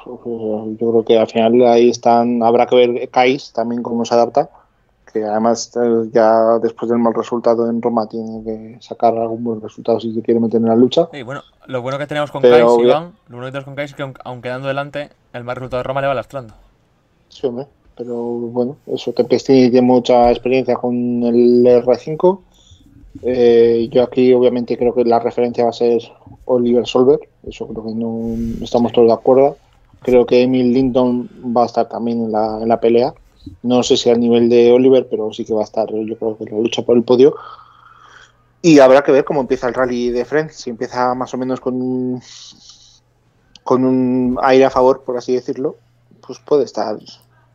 Yo 0.06 0.76
creo 0.78 1.06
que 1.06 1.18
al 1.18 1.28
final 1.28 1.66
ahí 1.68 1.90
están, 1.90 2.44
habrá 2.44 2.66
que 2.66 2.76
ver 2.76 3.10
Kais 3.10 3.54
también 3.54 3.84
cómo 3.84 4.04
se 4.04 4.14
adapta, 4.14 4.50
que 5.14 5.24
además 5.24 5.72
eh, 5.76 6.10
ya 6.12 6.58
después 6.60 6.90
del 6.90 7.00
mal 7.00 7.14
resultado 7.14 7.70
en 7.70 7.82
Roma 7.82 8.08
tiene 8.08 8.44
que 8.44 8.78
sacar 8.82 9.16
algún 9.18 9.44
buen 9.44 9.62
resultado 9.62 10.00
si 10.00 10.14
se 10.14 10.22
quiere 10.22 10.40
meter 10.40 10.60
en 10.60 10.68
la 10.68 10.76
lucha. 10.76 11.08
Y 11.14 11.22
bueno, 11.22 11.44
lo 11.68 11.82
bueno 11.82 12.00
que 12.00 12.08
tenemos 12.08 12.32
con 12.32 12.42
Kais, 12.42 12.66
Iván, 12.80 13.14
lo 13.28 13.38
bueno 13.38 13.46
que 13.46 13.52
tenemos 13.52 13.66
con 13.66 13.76
Kais 13.76 13.92
es 13.92 13.96
que 13.96 14.12
aun 14.24 14.42
quedando 14.42 14.68
delante, 14.68 15.12
el 15.32 15.44
mal 15.44 15.56
resultado 15.56 15.80
de 15.80 15.84
Roma 15.84 16.02
le 16.02 16.08
va 16.08 16.16
lastrando. 16.16 16.56
Sí, 17.30 17.48
hombre. 17.48 17.68
Pero 17.96 18.16
bueno, 18.16 18.78
eso 18.88 19.14
Tempestini 19.14 19.70
tiene 19.70 19.86
mucha 19.86 20.32
experiencia 20.32 20.76
con 20.76 21.24
el 21.24 21.64
R5. 21.64 22.40
Eh, 23.22 23.88
yo 23.92 24.04
aquí 24.04 24.34
obviamente 24.34 24.78
creo 24.78 24.96
que 24.96 25.04
la 25.04 25.20
referencia 25.20 25.64
va 25.64 25.70
a 25.70 25.74
ser 25.74 26.02
Oliver 26.46 26.88
Solver. 26.88 27.20
Eso 27.48 27.68
creo 27.68 27.86
que 27.86 27.94
no 27.94 28.36
estamos 28.64 28.92
todos 28.92 29.08
de 29.08 29.14
acuerdo. 29.14 29.58
Creo 30.02 30.26
que 30.26 30.42
Emil 30.42 30.74
Linton 30.74 31.30
va 31.56 31.64
a 31.64 31.66
estar 31.68 31.88
también 31.88 32.24
en 32.24 32.32
la, 32.32 32.60
en 32.62 32.68
la 32.68 32.80
pelea. 32.80 33.14
No 33.62 33.84
sé 33.84 33.98
si 33.98 34.10
al 34.10 34.20
nivel 34.20 34.50
de 34.50 34.72
Oliver, 34.72 35.08
pero 35.10 35.32
sí 35.34 35.44
que 35.46 35.54
va 35.54 35.62
a 35.62 35.66
estar, 35.66 35.88
yo 35.92 36.18
creo 36.18 36.38
que 36.38 36.46
la 36.46 36.58
lucha 36.58 36.82
por 36.84 36.96
el 36.98 37.04
podio. 37.04 37.36
Y 38.62 38.80
habrá 38.80 39.04
que 39.04 39.12
ver 39.12 39.26
cómo 39.26 39.42
empieza 39.42 39.68
el 39.68 39.74
rally 39.74 40.10
de 40.10 40.24
Friends. 40.24 40.56
Si 40.56 40.70
empieza 40.70 41.14
más 41.16 41.34
o 41.34 41.38
menos 41.38 41.60
con 41.60 41.76
un, 41.76 42.22
con 43.64 43.84
un 43.84 44.38
aire 44.42 44.66
a 44.66 44.70
favor, 44.70 45.04
por 45.04 45.18
así 45.18 45.34
decirlo, 45.34 45.76
pues 46.26 46.40
puede 46.40 46.64
estar 46.64 46.98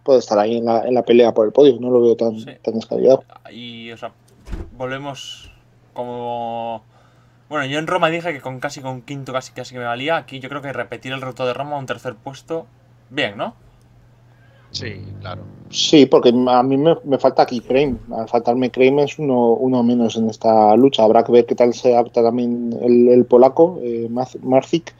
puede 0.03 0.21
estar 0.21 0.39
ahí 0.39 0.57
en 0.57 0.65
la, 0.65 0.83
en 0.85 0.95
la 0.95 1.03
pelea 1.03 1.35
por 1.35 1.47
el 1.47 1.53
podio. 1.53 1.79
No 1.81 1.91
lo 1.91 2.01
veo 2.01 2.17
tan, 2.17 2.39
Sí. 2.41 2.51
tan 2.63 2.75
descabellado. 2.75 3.25
Y, 3.53 3.91
o 3.93 3.97
sea, 3.99 4.13
volvemos 4.77 5.51
como... 5.93 6.83
Bueno, 7.51 7.67
yo 7.67 7.79
en 7.79 7.87
Roma 7.87 8.09
dije 8.09 8.33
que 8.33 8.41
con 8.41 8.59
casi 8.61 8.81
con 8.81 9.03
quinto 9.03 9.33
casi 9.35 9.53
casi 9.53 9.75
que 9.75 9.81
me 9.81 9.85
valía. 9.87 10.17
Aquí 10.17 10.41
yo 10.41 10.49
creo 10.49 10.63
que 10.63 10.73
repetir 10.73 11.13
el 11.13 11.21
resultado 11.21 11.49
de 11.49 11.55
Roma 11.55 11.77
a 11.77 11.79
un 11.79 11.87
tercer 11.87 12.15
puesto, 12.15 12.67
bien, 13.11 13.37
¿no? 13.37 13.55
Sí, 14.71 15.03
claro. 15.21 15.43
Sí, 15.71 16.07
porque 16.07 16.31
a 16.31 16.63
mí 16.63 16.77
me, 16.77 16.97
me 17.05 17.19
falta 17.19 17.43
aquí 17.43 17.61
Crane. 17.61 17.97
Al 18.17 18.29
faltarme 18.29 18.71
Crane 18.71 19.05
es 19.05 19.19
uno, 19.19 19.53
uno 19.53 19.83
menos 19.83 20.17
en 20.17 20.31
esta 20.31 20.75
lucha. 20.77 21.03
Habrá 21.05 21.25
que 21.25 21.33
ver 21.33 21.47
qué 21.47 21.55
tal 21.55 21.75
se 21.75 21.93
adapta 21.95 22.23
también 22.23 22.75
el, 22.83 23.09
el 23.09 23.25
polaco, 23.27 23.79
eh, 23.83 24.09
Marcik, 24.43 24.95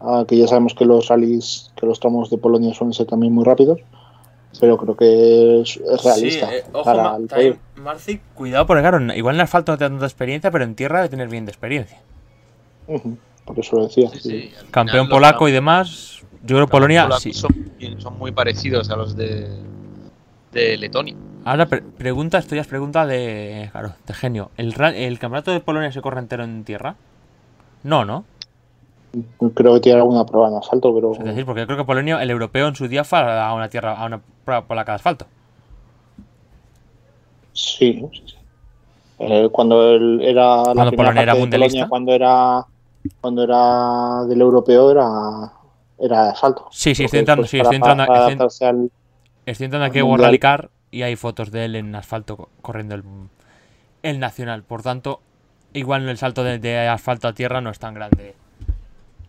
ah, 0.00 0.24
que 0.26 0.38
ya 0.38 0.46
sabemos 0.46 0.74
que 0.74 0.84
los 0.86 1.08
rallies, 1.08 1.70
que 1.76 1.86
los 1.86 2.00
tramos 2.00 2.30
de 2.30 2.38
Polonia 2.38 2.72
suelen 2.72 2.94
ser 2.94 3.06
también 3.06 3.32
muy 3.32 3.44
rápidos. 3.44 3.80
Pero 4.58 4.78
creo 4.78 4.96
que 4.96 5.60
es, 5.60 5.76
es 5.76 6.02
realista. 6.04 6.48
Sí, 6.48 6.54
eh, 6.54 6.64
ojo, 6.72 6.84
para 6.84 7.02
Ma- 7.02 7.16
el 7.16 7.26
también 7.28 7.52
podio. 7.54 7.84
Marci, 7.84 8.20
cuidado 8.34 8.66
porque 8.66 8.80
claro, 8.80 9.14
igual 9.14 9.34
en 9.34 9.42
asfalto 9.42 9.72
no 9.72 9.78
tiene 9.78 9.90
tanta 9.94 10.06
experiencia, 10.06 10.50
pero 10.50 10.64
en 10.64 10.74
tierra 10.74 10.98
debe 11.00 11.10
tener 11.10 11.28
bien 11.28 11.44
de 11.44 11.50
experiencia. 11.50 11.98
Ujú, 12.88 13.18
Por 13.44 13.58
eso 13.58 13.76
lo 13.76 13.82
decía. 13.86 14.08
Sí, 14.10 14.18
sí. 14.18 14.30
sí. 14.30 14.50
Al 14.58 14.70
Campeón 14.70 15.08
polaco 15.10 15.46
y 15.46 15.52
demás, 15.52 16.15
yo 16.46 16.56
creo 16.56 16.60
los 16.60 16.70
Polonia 16.70 17.08
sí. 17.18 17.32
son, 17.32 17.50
son 17.98 18.18
muy 18.18 18.32
parecidos 18.32 18.90
a 18.90 18.96
los 18.96 19.16
de, 19.16 19.48
de 20.52 20.76
Letonia. 20.76 21.14
Ahora 21.44 21.66
pre- 21.66 21.82
pregunta, 21.82 22.38
esto 22.38 22.54
ya 22.54 22.62
es 22.62 22.66
pregunta 22.66 23.06
de, 23.06 23.68
claro, 23.72 23.92
de 24.06 24.14
genio. 24.14 24.50
¿El, 24.56 24.74
¿El 24.80 25.18
campeonato 25.18 25.52
de 25.52 25.60
Polonia 25.60 25.92
se 25.92 26.00
corre 26.02 26.20
entero 26.20 26.44
en 26.44 26.64
tierra? 26.64 26.96
No, 27.82 28.04
¿no? 28.04 28.24
Creo 29.54 29.74
que 29.74 29.80
tiene 29.80 30.00
alguna 30.00 30.26
prueba 30.26 30.48
en 30.48 30.56
asalto, 30.56 30.94
pero 30.94 31.12
Es 31.12 31.24
decir, 31.24 31.46
porque 31.46 31.60
yo 31.62 31.66
creo 31.66 31.78
que 31.78 31.84
Polonia, 31.84 32.22
el 32.22 32.30
europeo 32.30 32.68
en 32.68 32.74
su 32.74 32.88
día 32.88 33.04
fue 33.04 33.18
a 33.20 33.52
una 33.54 33.68
tierra, 33.68 33.94
a 33.94 34.04
una 34.06 34.20
prueba 34.44 34.64
polaca 34.66 34.92
de 34.92 34.96
asfalto. 34.96 35.26
Sí, 37.52 38.04
sí, 38.12 38.22
sí. 38.26 38.34
Eh, 39.18 39.48
cuando 39.50 39.94
él 39.94 40.20
era 40.22 40.62
Cuando 40.74 40.92
Polonia 40.92 41.22
era 41.22 41.34
mundialista. 41.34 41.88
cuando 41.88 42.12
era 42.12 42.66
cuando 43.20 43.44
era 43.44 44.24
del 44.28 44.40
europeo 44.40 44.90
era 44.90 45.52
era 45.98 46.24
de 46.24 46.30
asalto. 46.30 46.68
Sí, 46.70 46.94
sí, 46.94 47.04
estoy 47.04 47.20
entrando, 47.20 47.42
después 47.42 47.50
sí, 47.50 47.58
estoy 47.58 47.76
entrando, 47.76 48.04
para 48.04 48.18
estoy, 48.18 48.34
adaptarse 48.34 48.66
al- 48.66 48.90
estoy 49.46 49.64
entrando 49.66 49.86
aquí 49.86 50.00
a. 50.00 50.04
World 50.04 50.38
Car 50.38 50.70
y 50.90 51.02
hay 51.02 51.16
fotos 51.16 51.50
de 51.50 51.64
él 51.64 51.76
en 51.76 51.94
asfalto 51.94 52.36
co- 52.36 52.48
corriendo 52.62 52.94
el, 52.94 53.04
el 54.02 54.18
nacional. 54.20 54.62
Por 54.62 54.82
tanto, 54.82 55.20
igual 55.72 56.08
el 56.08 56.18
salto 56.18 56.44
de, 56.44 56.58
de 56.58 56.88
asfalto 56.88 57.28
a 57.28 57.32
tierra 57.34 57.60
no 57.60 57.70
es 57.70 57.78
tan 57.78 57.94
grande. 57.94 58.34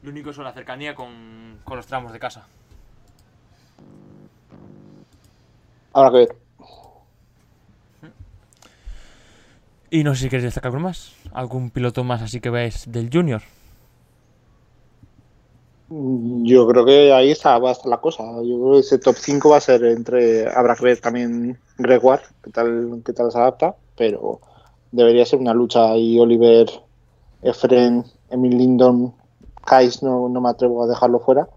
Lo 0.03 0.11
único 0.11 0.29
es 0.29 0.37
la 0.37 0.53
cercanía 0.53 0.95
con, 0.95 1.59
con 1.63 1.77
los 1.77 1.87
tramos 1.87 2.13
de 2.13 2.19
casa. 2.19 2.47
Habrá 5.93 6.11
que 6.11 6.17
ver. 6.17 6.35
Y 9.89 10.03
no 10.03 10.15
sé 10.15 10.23
si 10.23 10.29
queréis 10.29 10.45
destacar 10.45 10.71
algo 10.71 10.81
más. 10.83 11.13
¿Algún 11.33 11.69
piloto 11.71 12.03
más 12.03 12.21
así 12.21 12.41
que 12.41 12.49
veáis 12.49 12.91
del 12.91 13.09
Junior? 13.11 13.41
Yo 15.89 16.67
creo 16.67 16.85
que 16.85 17.13
ahí 17.13 17.31
está, 17.31 17.57
va 17.59 17.69
a 17.69 17.71
estar 17.71 17.87
la 17.87 17.97
cosa. 18.01 18.23
Yo 18.43 18.59
creo 18.59 18.73
que 18.73 18.79
ese 18.79 18.97
top 18.99 19.15
5 19.15 19.49
va 19.49 19.57
a 19.57 19.61
ser 19.61 19.83
entre. 19.85 20.47
Habrá 20.49 20.75
que 20.75 20.83
ver 20.83 20.99
también 20.99 21.57
Gregoire, 21.77 22.23
qué 22.43 22.51
tal, 22.51 23.01
qué 23.05 23.13
tal 23.13 23.31
se 23.31 23.37
adapta, 23.37 23.75
pero 23.95 24.41
debería 24.91 25.25
ser 25.25 25.39
una 25.39 25.53
lucha 25.53 25.91
ahí. 25.91 26.19
Oliver, 26.19 26.67
Efren, 27.41 28.03
Emil 28.29 28.57
Lindon, 28.57 29.13
Kais, 29.65 30.03
no, 30.03 30.27
no 30.27 30.41
me 30.41 30.49
atrevo 30.49 30.83
a 30.83 30.87
dejarlo 30.87 31.19
fuera. 31.19 31.47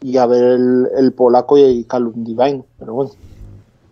Y 0.00 0.16
a 0.16 0.26
ver 0.26 0.42
el, 0.44 0.88
el 0.96 1.12
polaco 1.12 1.58
y 1.58 1.84
Calum 1.84 2.24
Divine, 2.24 2.64
pero 2.78 2.94
bueno, 2.94 3.10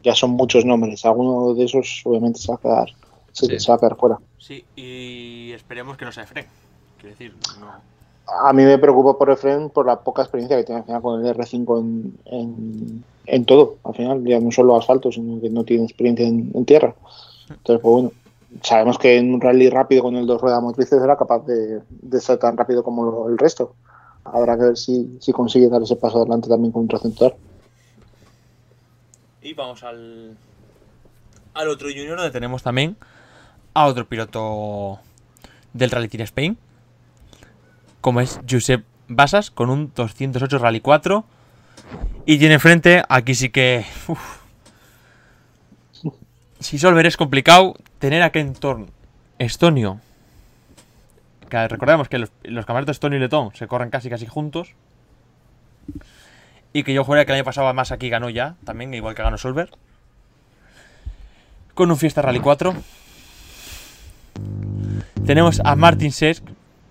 ya 0.03 0.14
son 0.14 0.31
muchos 0.31 0.64
nombres. 0.64 1.05
Alguno 1.05 1.55
de 1.55 1.64
esos, 1.64 2.03
obviamente, 2.05 2.40
se 2.40 2.51
va 2.51 2.57
a 2.57 2.61
quedar, 2.61 2.88
Sí. 3.33 3.61
se 3.61 3.70
va 3.70 3.77
a 3.77 3.79
quedar 3.79 3.96
fuera. 3.96 4.18
Sí, 4.38 4.64
y 4.75 5.53
esperemos 5.53 5.96
que 5.96 6.05
no 6.07 6.12
sea 6.12 6.25
Efren. 6.25 6.46
Quiero 6.99 7.11
decir, 7.11 7.35
no. 7.61 8.00
A 8.45 8.53
mí 8.53 8.64
me 8.64 8.79
preocupa 8.79 9.19
por 9.19 9.31
Efren 9.31 9.71
por 9.71 9.87
la 9.87 10.01
poca 10.01 10.23
experiencia 10.23 10.57
que 10.57 10.64
tiene 10.64 10.81
al 10.81 10.87
final 10.87 11.03
con 11.03 11.25
el 11.25 11.35
R5 11.35 13.05
en, 13.27 13.45
todo. 13.45 13.77
Al 13.85 13.95
final, 13.95 14.25
ya 14.25 14.40
no 14.40 14.51
solo 14.51 14.77
asfalto, 14.77 15.11
sino 15.11 15.40
que 15.40 15.51
no 15.51 15.64
tiene 15.64 15.85
experiencia 15.85 16.27
en, 16.27 16.64
tierra. 16.64 16.95
Entonces, 17.49 17.83
pues 17.83 17.83
bueno, 17.83 18.12
sabemos 18.62 18.99
que 18.99 19.16
en 19.16 19.35
un 19.35 19.40
rally 19.40 19.69
rápido 19.69 20.03
con 20.03 20.16
el 20.16 20.27
dos 20.27 20.40
ruedas 20.40 20.62
motrices 20.62 21.03
era 21.03 21.16
capaz 21.16 21.45
de, 21.47 21.81
de 21.88 22.21
ser 22.21 22.38
tan 22.38 22.57
rápido 22.57 22.83
como 22.83 23.29
el 23.29 23.38
resto. 23.38 23.75
Habrá 24.25 24.57
que 24.57 24.64
ver 24.64 24.77
si, 24.77 25.19
si 25.21 25.33
consigue 25.33 25.69
dar 25.69 25.83
ese 25.83 25.97
paso 25.97 26.19
adelante 26.19 26.49
también 26.49 26.73
con 26.73 26.83
un 26.83 26.88
tractor. 26.88 27.37
Y 29.43 29.55
vamos 29.55 29.83
al, 29.83 30.37
al 31.55 31.69
otro 31.69 31.88
junior 31.88 32.16
donde 32.16 32.31
tenemos 32.31 32.62
también 32.62 32.97
a 33.75 33.87
otro 33.87 34.07
piloto 34.07 34.99
del 35.73 35.90
Rally 35.90 36.09
Team 36.09 36.23
Spain, 36.25 36.59
como 38.01 38.21
es 38.21 38.41
Josep 38.49 38.85
Basas, 39.09 39.51
con 39.51 39.71
un 39.71 39.93
208 39.95 40.59
Rally 40.59 40.81
4. 40.81 41.25
Y 42.27 42.39
tiene 42.39 42.55
enfrente, 42.55 43.03
aquí 43.09 43.35
sí 43.35 43.51
que... 43.51 43.85
Si 46.61 46.79
Solver 46.79 47.07
es 47.07 47.17
complicado, 47.17 47.75
tener 47.99 48.23
a 48.23 48.31
Ken 48.31 48.53
Thorne, 48.53 48.89
estonio. 49.39 50.01
Que 51.49 51.67
recordemos 51.67 52.09
que 52.09 52.19
los, 52.19 52.31
los 52.43 52.67
campeonatos 52.67 52.97
estonio 52.97 53.17
y 53.17 53.21
letón 53.21 53.51
se 53.55 53.67
corren 53.67 53.89
casi 53.89 54.11
casi 54.11 54.27
juntos. 54.27 54.75
Y 56.73 56.85
que 56.85 56.93
yo 56.93 57.03
juraría 57.03 57.25
que 57.25 57.33
el 57.33 57.37
año 57.37 57.45
pasado 57.45 57.73
más 57.73 57.93
aquí 57.93 58.11
ganó 58.11 58.29
ya, 58.31 58.57
también, 58.65 58.93
igual 58.95 59.15
que 59.15 59.23
ganó 59.23 59.39
Solver. 59.39 59.71
Con 61.75 61.91
un 61.91 61.97
Fiesta 61.97 62.23
Rally 62.23 62.41
4. 62.41 62.75
Tenemos 65.27 65.61
a 65.65 65.77
Martin 65.77 66.13
Sesk, 66.13 66.45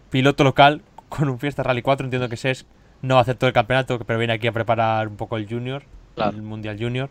piloto 0.10 0.43
local, 0.43 0.82
con 1.10 1.28
un 1.30 1.39
Fiesta 1.39 1.63
Rally 1.63 1.82
4. 1.82 2.06
Entiendo 2.06 2.30
que 2.30 2.38
Sesk 2.38 2.65
no 3.02 3.15
va 3.15 3.19
a 3.19 3.24
hacer 3.24 3.36
todo 3.36 3.48
el 3.48 3.54
campeonato, 3.54 4.00
pero 4.00 4.17
viene 4.19 4.34
aquí 4.34 4.48
a 4.48 4.52
preparar 4.52 5.08
un 5.08 5.15
poco 5.17 5.38
el 5.38 5.48
Junior, 5.50 5.84
Claro. 6.15 6.36
el 6.36 6.41
Mundial 6.43 6.78
Junior. 6.80 7.10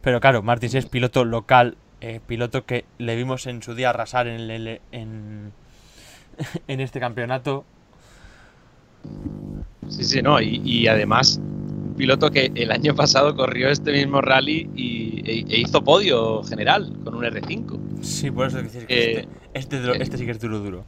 Pero 0.00 0.20
claro, 0.20 0.42
Martin 0.42 0.70
Sesk, 0.70 0.88
piloto 0.90 1.24
local, 1.24 1.76
eh, 2.00 2.20
piloto 2.26 2.64
que 2.64 2.84
le 2.98 3.14
vimos 3.16 3.46
en 3.46 3.62
su 3.62 3.74
día 3.74 3.90
arrasar 3.90 4.26
en, 4.26 4.50
el- 4.50 4.80
en, 4.92 5.52
en 6.68 6.80
este 6.80 7.00
campeonato. 7.00 7.64
Sí, 9.88 10.04
sí, 10.04 10.22
no. 10.22 10.40
Y, 10.40 10.60
y 10.64 10.86
además, 10.88 11.38
un 11.38 11.94
piloto 11.96 12.30
que 12.30 12.50
el 12.54 12.70
año 12.70 12.94
pasado 12.94 13.34
corrió 13.34 13.68
este 13.68 13.92
mismo 13.92 14.20
rally 14.20 14.70
y, 14.74 15.22
e, 15.28 15.44
e 15.54 15.60
hizo 15.60 15.82
podio 15.82 16.42
general 16.44 16.92
con 17.04 17.14
un 17.14 17.24
R5. 17.24 18.02
Sí, 18.02 18.30
por 18.30 18.46
eso 18.46 18.62
decir 18.62 18.86
que 18.86 19.12
Eh, 19.20 19.28
este, 19.54 19.76
este, 19.78 20.02
este 20.02 20.18
sí 20.18 20.24
que 20.26 20.32
es 20.32 20.40
duro, 20.40 20.58
duro. 20.60 20.84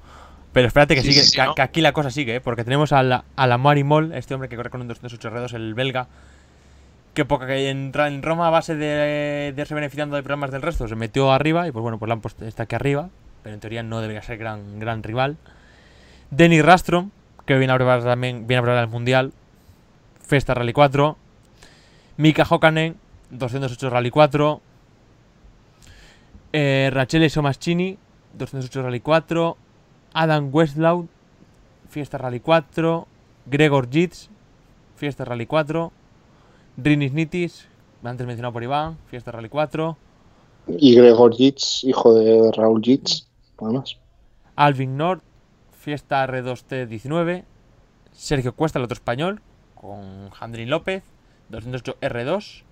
Pero 0.53 0.67
espérate 0.67 0.95
que 0.95 1.03
Sí, 1.03 1.13
sigue, 1.13 1.25
sí, 1.25 1.37
que, 1.37 1.45
¿no? 1.45 1.55
que 1.55 1.63
aquí 1.63 1.81
la 1.81 1.93
cosa 1.93 2.11
sigue, 2.11 2.37
¿eh? 2.37 2.41
porque 2.41 2.65
tenemos 2.65 2.93
a 2.93 3.03
la, 3.03 3.25
a 3.37 3.47
la 3.47 3.59
Mari 3.59 3.85
Moll, 3.85 4.13
este 4.13 4.35
hombre 4.35 4.49
que 4.49 4.57
corre 4.57 4.71
con 4.71 4.83
un 4.83 4.89
208 4.89 5.31
redos, 5.31 5.53
el 5.55 5.75
belga, 5.75 6.09
que 7.15 7.25
poca 7.25 7.47
que 7.47 7.71
entra 7.71 8.09
en 8.09 8.23
Roma 8.23 8.49
a 8.49 8.51
base 8.51 8.75
de, 8.75 9.53
de 9.55 9.63
irse 9.63 9.75
beneficiando 9.75 10.17
de 10.17 10.23
programas 10.23 10.51
del 10.51 10.63
resto, 10.63 10.89
se 10.89 10.97
metió 10.97 11.33
arriba 11.33 11.67
y 11.69 11.73
pues 11.73 11.83
bueno, 11.83 11.99
pues 11.99 12.09
la 12.09 12.15
han 12.15 12.21
puesto, 12.21 12.45
está 12.45 12.65
aquí 12.65 12.75
arriba, 12.75 13.09
pero 13.43 13.55
en 13.55 13.61
teoría 13.61 13.83
no 13.83 14.01
debería 14.01 14.23
ser 14.23 14.39
gran, 14.39 14.79
gran 14.79 15.03
rival. 15.03 15.37
Denny 16.31 16.61
Rastrom, 16.63 17.11
que 17.47 17.57
viene 17.57 17.73
a 17.73 17.77
preparar 17.77 18.03
también, 18.03 18.47
viene 18.47 18.59
a 18.59 18.63
preparar 18.63 18.85
el 18.85 18.91
Mundial, 18.91 19.33
Festa 20.27 20.55
Rally 20.55 20.73
4, 20.73 21.17
Mika 22.19 22.47
Hokanen, 22.49 22.97
208 23.31 23.91
Rally 23.91 24.11
4, 24.11 24.61
eh, 26.53 26.91
Rachele 26.93 27.31
Somaschini, 27.31 27.99
208 28.35 28.83
Rally 28.83 29.01
4. 29.01 29.57
Adam 30.15 30.51
Westlaw, 30.53 31.07
Fiesta 31.89 32.19
Rally 32.19 32.41
4. 32.41 33.07
Gregor 33.47 33.91
Jits, 33.91 34.31
Fiesta 34.97 35.25
Rally 35.25 35.47
4. 35.47 35.93
Rinis 36.77 37.13
Nitis, 37.13 37.69
antes 38.03 38.27
mencionado 38.27 38.53
por 38.53 38.63
Iván, 38.63 38.99
Fiesta 39.07 39.31
Rally 39.31 39.49
4. 39.49 39.97
Y 40.79 40.95
Gregor 40.95 41.35
Jitz, 41.35 41.85
hijo 41.85 42.15
de 42.15 42.51
Raúl 42.53 42.81
Jitz, 42.83 43.29
nada 43.61 43.75
más. 43.75 43.99
Alvin 44.57 44.97
Nord, 44.97 45.21
Fiesta 45.79 46.27
R2T19. 46.27 47.45
Sergio 48.13 48.55
Cuesta, 48.55 48.79
el 48.79 48.85
otro 48.85 48.95
español, 48.95 49.41
con 49.75 50.31
Jandrin 50.31 50.71
López, 50.71 51.03
208 51.49 51.97
R2. 52.01 52.63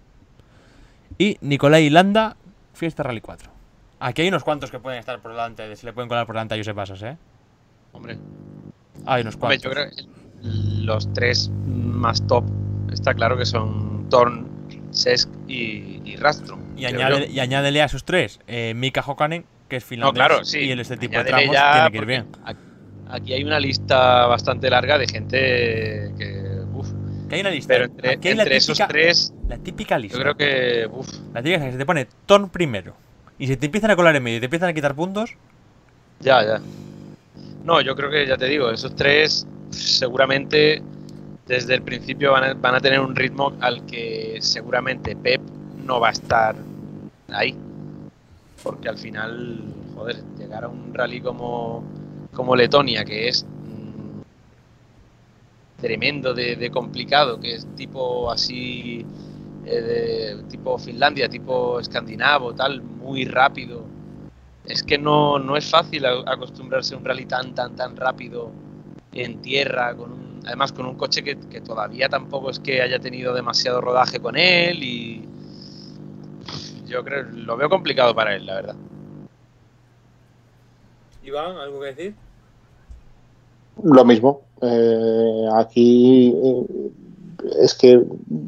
Y 1.19 1.39
Nicolai 1.41 1.91
Landa, 1.91 2.37
Fiesta 2.75 3.03
Rally 3.03 3.21
4. 3.21 3.51
Aquí 3.99 4.23
hay 4.23 4.29
unos 4.29 4.45
cuantos 4.45 4.71
que 4.71 4.79
pueden 4.79 4.99
estar 4.99 5.21
por 5.21 5.33
delante, 5.33 5.75
se 5.77 5.87
le 5.87 5.93
pueden 5.93 6.09
colar 6.09 6.27
por 6.27 6.35
delante 6.35 6.55
a 6.55 6.59
Josep 6.59 6.77
Pasos, 6.77 7.03
¿eh? 7.03 7.17
Hombre, 7.93 8.19
Hay 9.07 9.23
unos 9.23 9.35
hombre, 9.35 9.59
cuantos. 9.59 9.63
yo 9.65 9.71
creo 9.71 9.91
que 9.91 10.83
los 10.85 11.13
tres 11.13 11.51
más 11.67 12.27
top 12.27 12.45
está 12.93 13.15
claro 13.15 13.37
que 13.37 13.45
son 13.47 14.09
Torn, 14.09 14.49
Sesk 14.91 15.29
y, 15.49 16.01
y 16.05 16.17
Rastro. 16.17 16.59
Y, 16.77 16.85
añade- 16.85 17.29
y 17.29 17.41
añádele 17.41 17.83
a 17.83 17.85
esos 17.87 18.05
tres 18.05 18.41
eh, 18.47 18.73
Mika 18.75 19.03
Hokanen, 19.07 19.45
que 19.69 19.77
es 19.77 19.85
No, 19.85 19.89
finlandés, 19.89 20.15
claro, 20.27 20.45
sí. 20.45 20.59
y 20.61 20.71
el 20.71 20.81
este 20.81 20.97
tipo 20.97 21.19
de 21.19 21.25
tramos 21.25 21.45
tiene 21.51 21.91
que 21.93 21.99
ir 21.99 22.07
bien. 22.07 22.27
Aquí 23.09 23.33
hay 23.33 23.43
una 23.45 23.59
lista 23.59 24.27
bastante 24.27 24.71
larga 24.71 24.97
de 24.97 25.07
gente 25.09 26.13
que. 26.17 26.61
Uf, 26.73 26.89
Que 27.29 27.35
hay 27.35 27.41
una 27.41 27.51
lista. 27.51 27.75
pero 27.75 27.85
entre, 27.87 28.11
Aquí 28.13 28.29
hay 28.29 28.35
la 28.37 28.43
entre 28.45 28.57
esos 28.57 28.79
tres, 28.89 29.35
la 29.49 29.59
típica 29.59 29.99
lista. 29.99 30.17
yo 30.17 30.23
creo 30.23 30.37
que. 30.37 30.87
Uf, 30.91 31.09
La 31.35 31.43
típica 31.43 31.65
que 31.65 31.73
se 31.73 31.79
te 31.79 31.87
pone 31.87 32.07
Ton 32.27 32.49
primero. 32.51 32.95
Y 33.39 33.47
si 33.49 33.57
te 33.57 33.67
empiezan 33.67 33.91
a 33.91 33.97
colar 33.97 34.15
en 34.17 34.23
medio 34.23 34.37
y 34.37 34.41
te 34.41 34.47
empiezan 34.47 34.69
a 34.69 34.73
quitar 34.73 34.95
puntos, 34.95 35.35
ya, 36.21 36.43
ya. 36.45 36.61
No, 37.63 37.81
yo 37.81 37.95
creo 37.95 38.11
que 38.11 38.27
ya 38.27 38.37
te 38.37 38.47
digo, 38.47 38.71
esos 38.71 38.95
tres 38.95 39.47
seguramente 39.71 40.83
desde 41.47 41.75
el 41.75 41.83
principio 41.83 42.33
van 42.33 42.45
a, 42.45 42.55
van 42.55 42.75
a 42.77 42.81
tener 42.81 43.01
un 43.01 43.15
ritmo 43.15 43.53
al 43.61 43.85
que 43.85 44.39
seguramente 44.41 45.17
Pep 45.17 45.43
no 45.87 46.01
va 46.01 46.09
a 46.09 46.13
estar 46.13 46.57
ahí. 47.29 47.57
Porque 48.63 48.89
al 48.89 48.99
final, 48.99 49.75
joder, 49.95 50.23
llegar 50.39 50.65
a 50.65 50.69
un 50.69 50.93
rally 50.93 51.21
como, 51.21 51.83
como 52.33 52.55
Letonia, 52.55 53.05
que 53.05 53.29
es 53.29 53.45
mm, 53.65 54.21
tremendo 55.81 56.35
de, 56.35 56.57
de 56.57 56.71
complicado, 56.71 57.41
que 57.41 57.55
es 57.55 57.67
tipo 57.75 58.31
así, 58.31 59.05
eh, 59.65 59.81
de- 59.81 60.43
tipo 60.45 60.79
Finlandia, 60.79 61.29
tipo 61.29 61.81
escandinavo, 61.81 62.55
tal, 62.55 62.83
muy 62.83 63.25
rápido. 63.25 63.90
Es 64.71 64.83
que 64.83 64.99
no, 64.99 65.39
no 65.39 65.57
es 65.57 65.69
fácil 65.69 66.07
acostumbrarse 66.07 66.95
a 66.95 66.99
un 66.99 67.05
rally 67.05 67.27
tan, 67.27 67.53
tan, 67.55 67.75
tan 67.75 67.97
rápido 67.97 68.53
en 69.13 69.41
tierra, 69.41 69.97
con 69.97 70.13
un, 70.13 70.41
además 70.47 70.73
con 70.73 70.87
un 70.87 70.95
coche 70.95 71.23
que, 71.25 71.37
que 71.37 71.61
todavía 71.61 72.09
tampoco 72.09 72.51
es 72.51 72.61
que 72.61 72.81
haya 72.81 73.01
tenido 73.01 73.35
demasiado 73.35 73.81
rodaje 73.81 74.21
con 74.21 74.37
él 74.37 74.83
y 74.83 75.25
yo 76.87 77.05
creo, 77.05 77.23
lo 77.25 77.57
veo 77.57 77.69
complicado 77.69 78.15
para 78.15 78.35
él, 78.35 78.47
la 78.47 78.55
verdad. 78.55 78.77
Iván, 81.23 81.57
¿algo 81.57 81.81
que 81.81 81.87
decir? 81.87 82.15
Lo 83.83 84.05
mismo. 84.05 84.43
eh, 84.63 85.47
aquí 85.57 86.35
eh, 86.35 86.67
es 87.61 87.75
que 87.75 88.03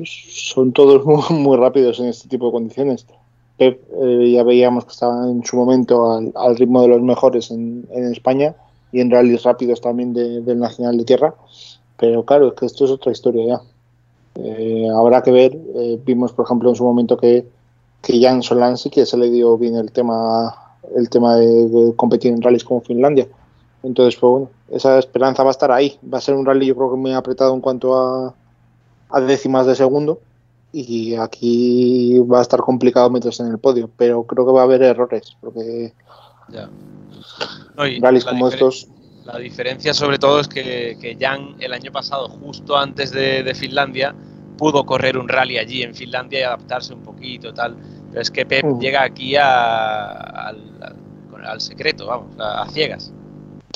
son 0.05 0.73
todos 0.73 1.05
muy, 1.31 1.39
muy 1.39 1.57
rápidos 1.57 2.01
en 2.01 2.07
este 2.07 2.29
tipo 2.29 2.47
de 2.47 2.53
condiciones. 2.53 3.07
Pep 3.63 3.75
eh, 4.03 4.33
ya 4.33 4.43
veíamos 4.43 4.85
que 4.85 4.93
estaba 4.93 5.29
en 5.31 5.45
su 5.45 5.57
momento 5.57 6.13
al, 6.13 6.33
al 6.35 6.57
ritmo 6.57 6.83
de 6.83 6.89
los 6.89 7.03
mejores 7.03 7.51
en, 7.51 7.87
en 7.91 8.13
España 8.13 8.55
y 8.93 9.01
en 9.01 9.11
rallies 9.11 9.43
rápidos 9.45 9.81
también 9.81 10.13
de- 10.15 10.41
del 10.43 10.59
Nacional 10.59 10.97
de 10.99 11.05
Tierra. 11.05 11.35
Pero 11.97 12.25
claro, 12.25 12.49
es 12.49 12.55
que 12.55 12.67
esto 12.67 12.85
es 12.85 12.91
otra 12.91 13.13
historia 13.13 13.45
ya. 13.47 13.61
Eh, 14.35 14.89
habrá 14.95 15.23
que 15.23 15.31
ver. 15.31 15.53
eh, 15.75 16.01
vimos, 16.05 16.33
por 16.33 16.45
ejemplo, 16.47 16.71
en 16.71 16.77
su 16.77 16.85
momento 16.85 17.17
que, 17.17 17.47
que 18.03 18.21
Jan 18.21 18.43
Solán 18.43 18.77
sí 18.79 18.91
que 18.91 19.07
se 19.07 19.17
le 19.17 19.31
dio 19.31 19.57
bien 19.59 19.77
el 19.77 19.93
tema 19.93 20.59
el 20.97 21.09
tema 21.09 21.37
de, 21.37 21.69
de 21.69 21.97
competir 21.97 22.33
en 22.33 22.43
rallies 22.43 22.65
como 22.65 22.81
Finlandia. 22.81 23.29
Entonces, 23.83 24.19
pues 24.21 24.31
bueno, 24.31 24.51
esa 24.71 24.99
esperanza 24.99 25.43
va 25.45 25.51
a 25.51 25.57
estar 25.57 25.71
ahí. 25.73 25.99
Va 26.13 26.19
a 26.19 26.21
ser 26.21 26.35
un 26.35 26.45
rally, 26.47 26.67
yo 26.67 26.77
creo 26.77 26.91
que 26.91 26.97
muy 26.97 27.13
apretado 27.13 27.55
en 27.55 27.61
cuanto 27.61 27.95
a, 27.97 28.35
a 29.11 29.21
décimas 29.21 29.67
de 29.67 29.75
segundo. 29.77 30.21
Y 30.73 31.15
aquí 31.17 32.19
va 32.21 32.39
a 32.39 32.43
estar 32.43 32.61
complicado 32.61 33.11
meterse 33.11 33.43
en 33.43 33.51
el 33.51 33.59
podio. 33.59 33.91
Pero 33.97 34.25
creo 34.27 34.47
que 34.47 34.53
va 34.53 34.61
a 34.63 34.65
haber 34.65 34.83
errores. 34.83 35.37
Porque 35.41 35.95
Ya. 36.49 36.69
Rallies 37.77 38.25
como 38.25 38.49
estos. 38.49 38.89
La 39.25 39.39
diferencia 39.39 39.95
sobre 39.95 40.19
todo 40.19 40.41
es 40.41 40.49
que, 40.49 40.97
que 41.01 41.17
Jan 41.21 41.55
el 41.61 41.73
año 41.73 41.93
pasado, 41.93 42.29
justo 42.29 42.77
antes 42.77 43.13
de, 43.13 43.43
de 43.45 43.55
Finlandia, 43.55 44.15
pudo 44.59 44.85
correr 44.85 45.17
un 45.17 45.29
rally 45.29 45.59
allí 45.59 45.83
en 45.83 45.95
Finlandia 45.95 46.41
y 46.41 46.43
adaptarse 46.43 46.93
un 46.93 47.03
poquito 47.03 47.55
tal. 47.55 47.77
Pero 48.11 48.21
es 48.21 48.31
que 48.31 48.45
Pep 48.45 48.65
Mm. 48.65 48.81
llega 48.81 49.03
aquí 49.05 49.37
a- 49.37 50.09
al, 50.49 50.59
al- 51.45 51.61
secreto, 51.61 52.07
vamos, 52.07 52.39
a, 52.39 52.63
a 52.63 52.69
ciegas. 52.71 53.13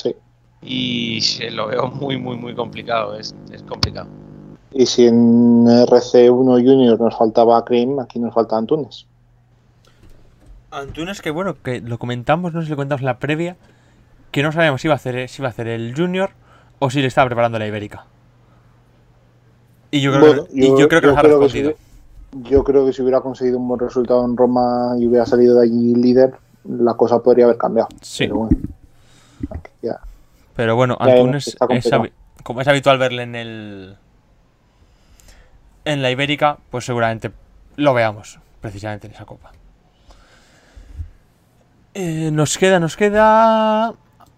Sí. 0.01 0.15
Y 0.61 1.21
se 1.21 1.49
lo 1.51 1.67
veo 1.67 1.87
muy, 1.87 2.17
muy, 2.17 2.35
muy 2.37 2.53
complicado. 2.53 3.15
Es, 3.17 3.33
es 3.51 3.63
complicado. 3.63 4.07
Y 4.71 4.85
si 4.85 5.07
en 5.07 5.65
RC1 5.65 6.63
Junior 6.63 6.99
nos 6.99 7.17
faltaba 7.17 7.63
Cream, 7.65 7.99
aquí 7.99 8.19
nos 8.19 8.33
falta 8.33 8.57
Antunes. 8.57 9.05
Antunes, 10.71 11.21
que 11.21 11.31
bueno, 11.31 11.55
que 11.63 11.81
lo 11.81 11.97
comentamos, 11.97 12.53
no 12.53 12.59
sé 12.61 12.65
si 12.65 12.71
lo 12.71 12.75
comentamos 12.75 13.01
en 13.01 13.05
la 13.07 13.19
previa, 13.19 13.55
que 14.31 14.43
no 14.43 14.51
sabíamos 14.51 14.81
si 14.81 14.87
iba 14.87 14.93
a 14.93 14.97
hacer, 14.97 15.29
si 15.29 15.41
iba 15.41 15.47
a 15.47 15.51
hacer 15.51 15.67
el 15.67 15.93
Junior 15.95 16.31
o 16.79 16.89
si 16.89 17.01
le 17.01 17.07
estaba 17.07 17.27
preparando 17.27 17.57
la 17.57 17.67
Ibérica. 17.67 18.05
Y 19.89 20.01
yo 20.01 20.11
creo 20.11 20.25
Bueno, 20.25 20.45
que, 20.47 20.65
y 20.65 20.77
yo 20.77 20.87
creo 20.89 21.01
que 21.01 21.07
nos 21.07 21.17
ha 21.17 21.21
creo 21.21 21.39
que 21.39 21.45
respondido. 21.45 21.71
si- 21.71 21.77
yo 22.49 22.63
creo 22.63 22.85
que 22.85 22.91
si 22.91 23.01
hubiera 23.01 23.21
conseguido 23.21 23.57
un 23.57 23.67
buen 23.69 23.79
resultado 23.79 24.23
en 24.25 24.35
Roma 24.35 24.95
y 24.99 25.07
hubiera 25.07 25.25
salido 25.25 25.55
de 25.55 25.63
allí 25.63 25.95
líder, 25.95 26.35
la 26.65 26.93
cosa 26.95 27.23
podría 27.23 27.45
haber 27.45 27.57
cambiado. 27.57 27.87
Sí. 28.01 28.25
Pero 28.25 28.35
bueno, 28.39 28.57
aquí 29.49 29.71
ya. 29.81 29.97
Pero 30.55 30.75
bueno, 30.75 30.97
Ya, 30.99 31.13
Antunes, 31.13 31.47
es 31.69 31.89
como 32.43 32.61
es 32.61 32.67
habitual 32.67 32.97
verle 32.97 33.23
en 33.23 33.35
el. 33.35 33.97
En 35.87 36.01
la 36.01 36.11
Ibérica, 36.11 36.57
pues 36.69 36.83
seguramente 36.83 37.31
lo 37.77 37.93
veamos, 37.93 38.39
precisamente 38.59 39.07
en 39.07 39.13
esa 39.13 39.23
copa. 39.23 39.53
Eh, 41.93 42.29
nos 42.33 42.57
queda, 42.57 42.81
nos 42.81 42.97
queda. 42.97 43.93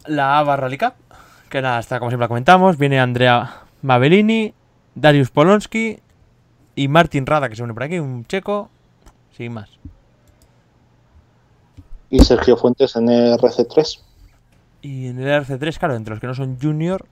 La 0.06 0.38
ABA 0.38 0.58
Rally 0.58 0.78
Cup, 0.78 0.94
que 1.50 1.64
nada, 1.64 1.80
está 1.80 1.98
como 1.98 2.12
siempre 2.12 2.26
la 2.26 2.28
comentamos. 2.28 2.78
Viene 2.78 3.00
Andrea 3.00 3.64
Mavellini, 3.82 4.54
Darius 4.94 5.32
Polonsky 5.32 6.00
y 6.76 6.88
Martin 6.88 7.26
Rada, 7.26 7.50
que 7.50 7.56
se 7.56 7.64
une 7.64 7.74
por 7.74 7.82
aquí, 7.82 7.98
un 7.98 8.26
checo. 8.28 8.70
Sin 9.36 9.54
más. 9.54 9.72
Y 12.12 12.20
Sergio 12.20 12.58
Fuentes 12.58 12.96
en 12.96 13.08
RC3. 13.08 14.00
Y 14.84 15.08
en 15.08 15.20
el 15.20 15.44
RC3, 15.44 15.80
claro, 15.80 15.96
entre 15.96 16.12
los 16.12 16.22
que 16.22 16.28
no 16.28 16.36
son 16.36 16.60
junior, 16.62 17.08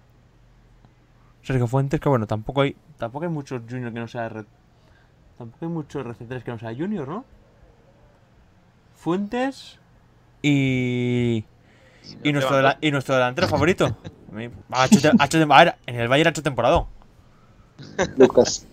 Sergio 1.47 1.65
Fuentes, 1.67 2.01
que 2.01 2.09
bueno, 2.09 2.27
tampoco 2.27 2.61
hay 2.61 2.75
tampoco 2.97 3.23
hay 3.23 3.31
muchos 3.31 3.61
junior 3.69 3.93
que 3.93 3.99
no 4.01 4.07
sea 4.09 4.25
R... 4.25 4.43
Tampoco 5.37 5.65
hay 5.65 5.71
muchos 5.71 6.05
RC3 6.05 6.43
que 6.43 6.51
no 6.51 6.59
sea 6.59 6.75
junior, 6.75 7.07
¿no? 7.07 7.23
Fuentes 8.95 9.79
y 10.41 11.45
y 12.21 12.33
nuestro, 12.33 12.57
y 12.81 12.91
nuestro 12.91 13.15
delantero 13.15 13.47
favorito. 13.47 13.95
Ha 14.71 14.85
hecho 14.85 15.09
ha 15.17 15.55
a 15.55 15.63
ver, 15.63 15.75
en 15.85 15.95
el 15.95 16.09
Bayern 16.09 16.27
ha 16.27 16.31
hecho 16.31 16.43
temporada. 16.43 16.85
Lucas. 18.17 18.67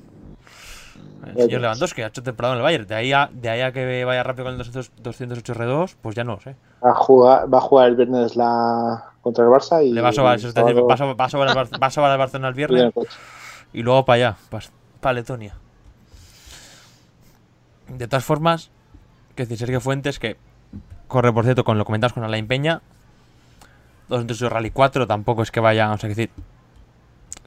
El 1.26 1.42
señor 1.44 1.60
Lewandowski 1.60 2.02
ha 2.02 2.08
hecho 2.08 2.24
temporada 2.24 2.54
en 2.54 2.58
el 2.58 2.64
Bayern. 2.64 2.86
De 2.88 2.94
ahí 2.96 3.12
a, 3.12 3.30
de 3.32 3.50
ahí 3.50 3.60
a 3.60 3.70
que 3.70 4.04
vaya 4.04 4.24
rápido 4.24 4.46
con 4.46 4.54
el 4.54 4.58
200 4.58 4.90
208 5.00 5.54
R2, 5.54 5.94
pues 6.02 6.16
ya 6.16 6.24
no 6.24 6.34
lo 6.34 6.40
sé. 6.40 6.56
Va 6.84 6.90
a 6.90 6.94
jugar, 6.94 7.52
va 7.52 7.58
a 7.58 7.60
jugar 7.60 7.88
el 7.88 7.96
viernes 7.96 8.34
la 8.34 9.13
contra 9.24 9.42
el 9.44 9.50
Barça 9.50 9.84
y 9.84 9.90
Le 9.90 10.00
va 10.00 10.10
a 10.10 10.12
sobar, 10.12 10.36
eso 10.36 10.46
el 10.46 10.50
es 10.50 10.54
decir, 10.54 10.68
sábado 10.76 10.86
va 10.86 10.94
a 10.94 10.96
sobar- 10.98 11.20
va 11.20 11.24
a 11.24 11.28
sobar 11.30 11.48
al 11.48 11.54
Bar- 11.56 11.82
va 11.82 11.86
a 11.88 11.90
sobar 11.90 12.10
al 12.12 12.18
Barcelona 12.18 12.48
el 12.48 12.54
viernes 12.54 12.92
y 13.72 13.82
luego 13.82 14.04
para 14.04 14.14
allá, 14.28 14.36
para 15.00 15.14
Letonia. 15.14 15.54
De 17.88 18.06
todas 18.08 18.24
formas, 18.24 18.70
que 19.34 19.42
decir, 19.44 19.58
Sergio 19.58 19.80
Fuentes, 19.80 20.18
que 20.18 20.36
corre, 21.08 21.32
por 21.32 21.44
cierto, 21.44 21.64
con 21.64 21.76
lo 21.78 21.84
comentamos 21.84 22.12
con 22.12 22.24
Alain 22.24 22.46
Peña, 22.46 22.80
208 24.08 24.48
Rally 24.48 24.70
4, 24.70 25.06
tampoco 25.06 25.42
es 25.42 25.50
que 25.50 25.60
vaya, 25.60 25.90
o 25.92 25.98
sea, 25.98 26.08
que 26.08 26.14
decir, 26.14 26.30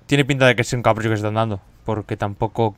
tiene 0.06 0.26
pinta 0.26 0.46
de 0.46 0.56
que 0.56 0.62
es 0.62 0.74
un 0.74 0.82
capricho 0.84 1.10
que 1.10 1.16
se 1.16 1.22
están 1.22 1.34
dando, 1.36 1.60
porque 1.86 2.18
tampoco 2.18 2.76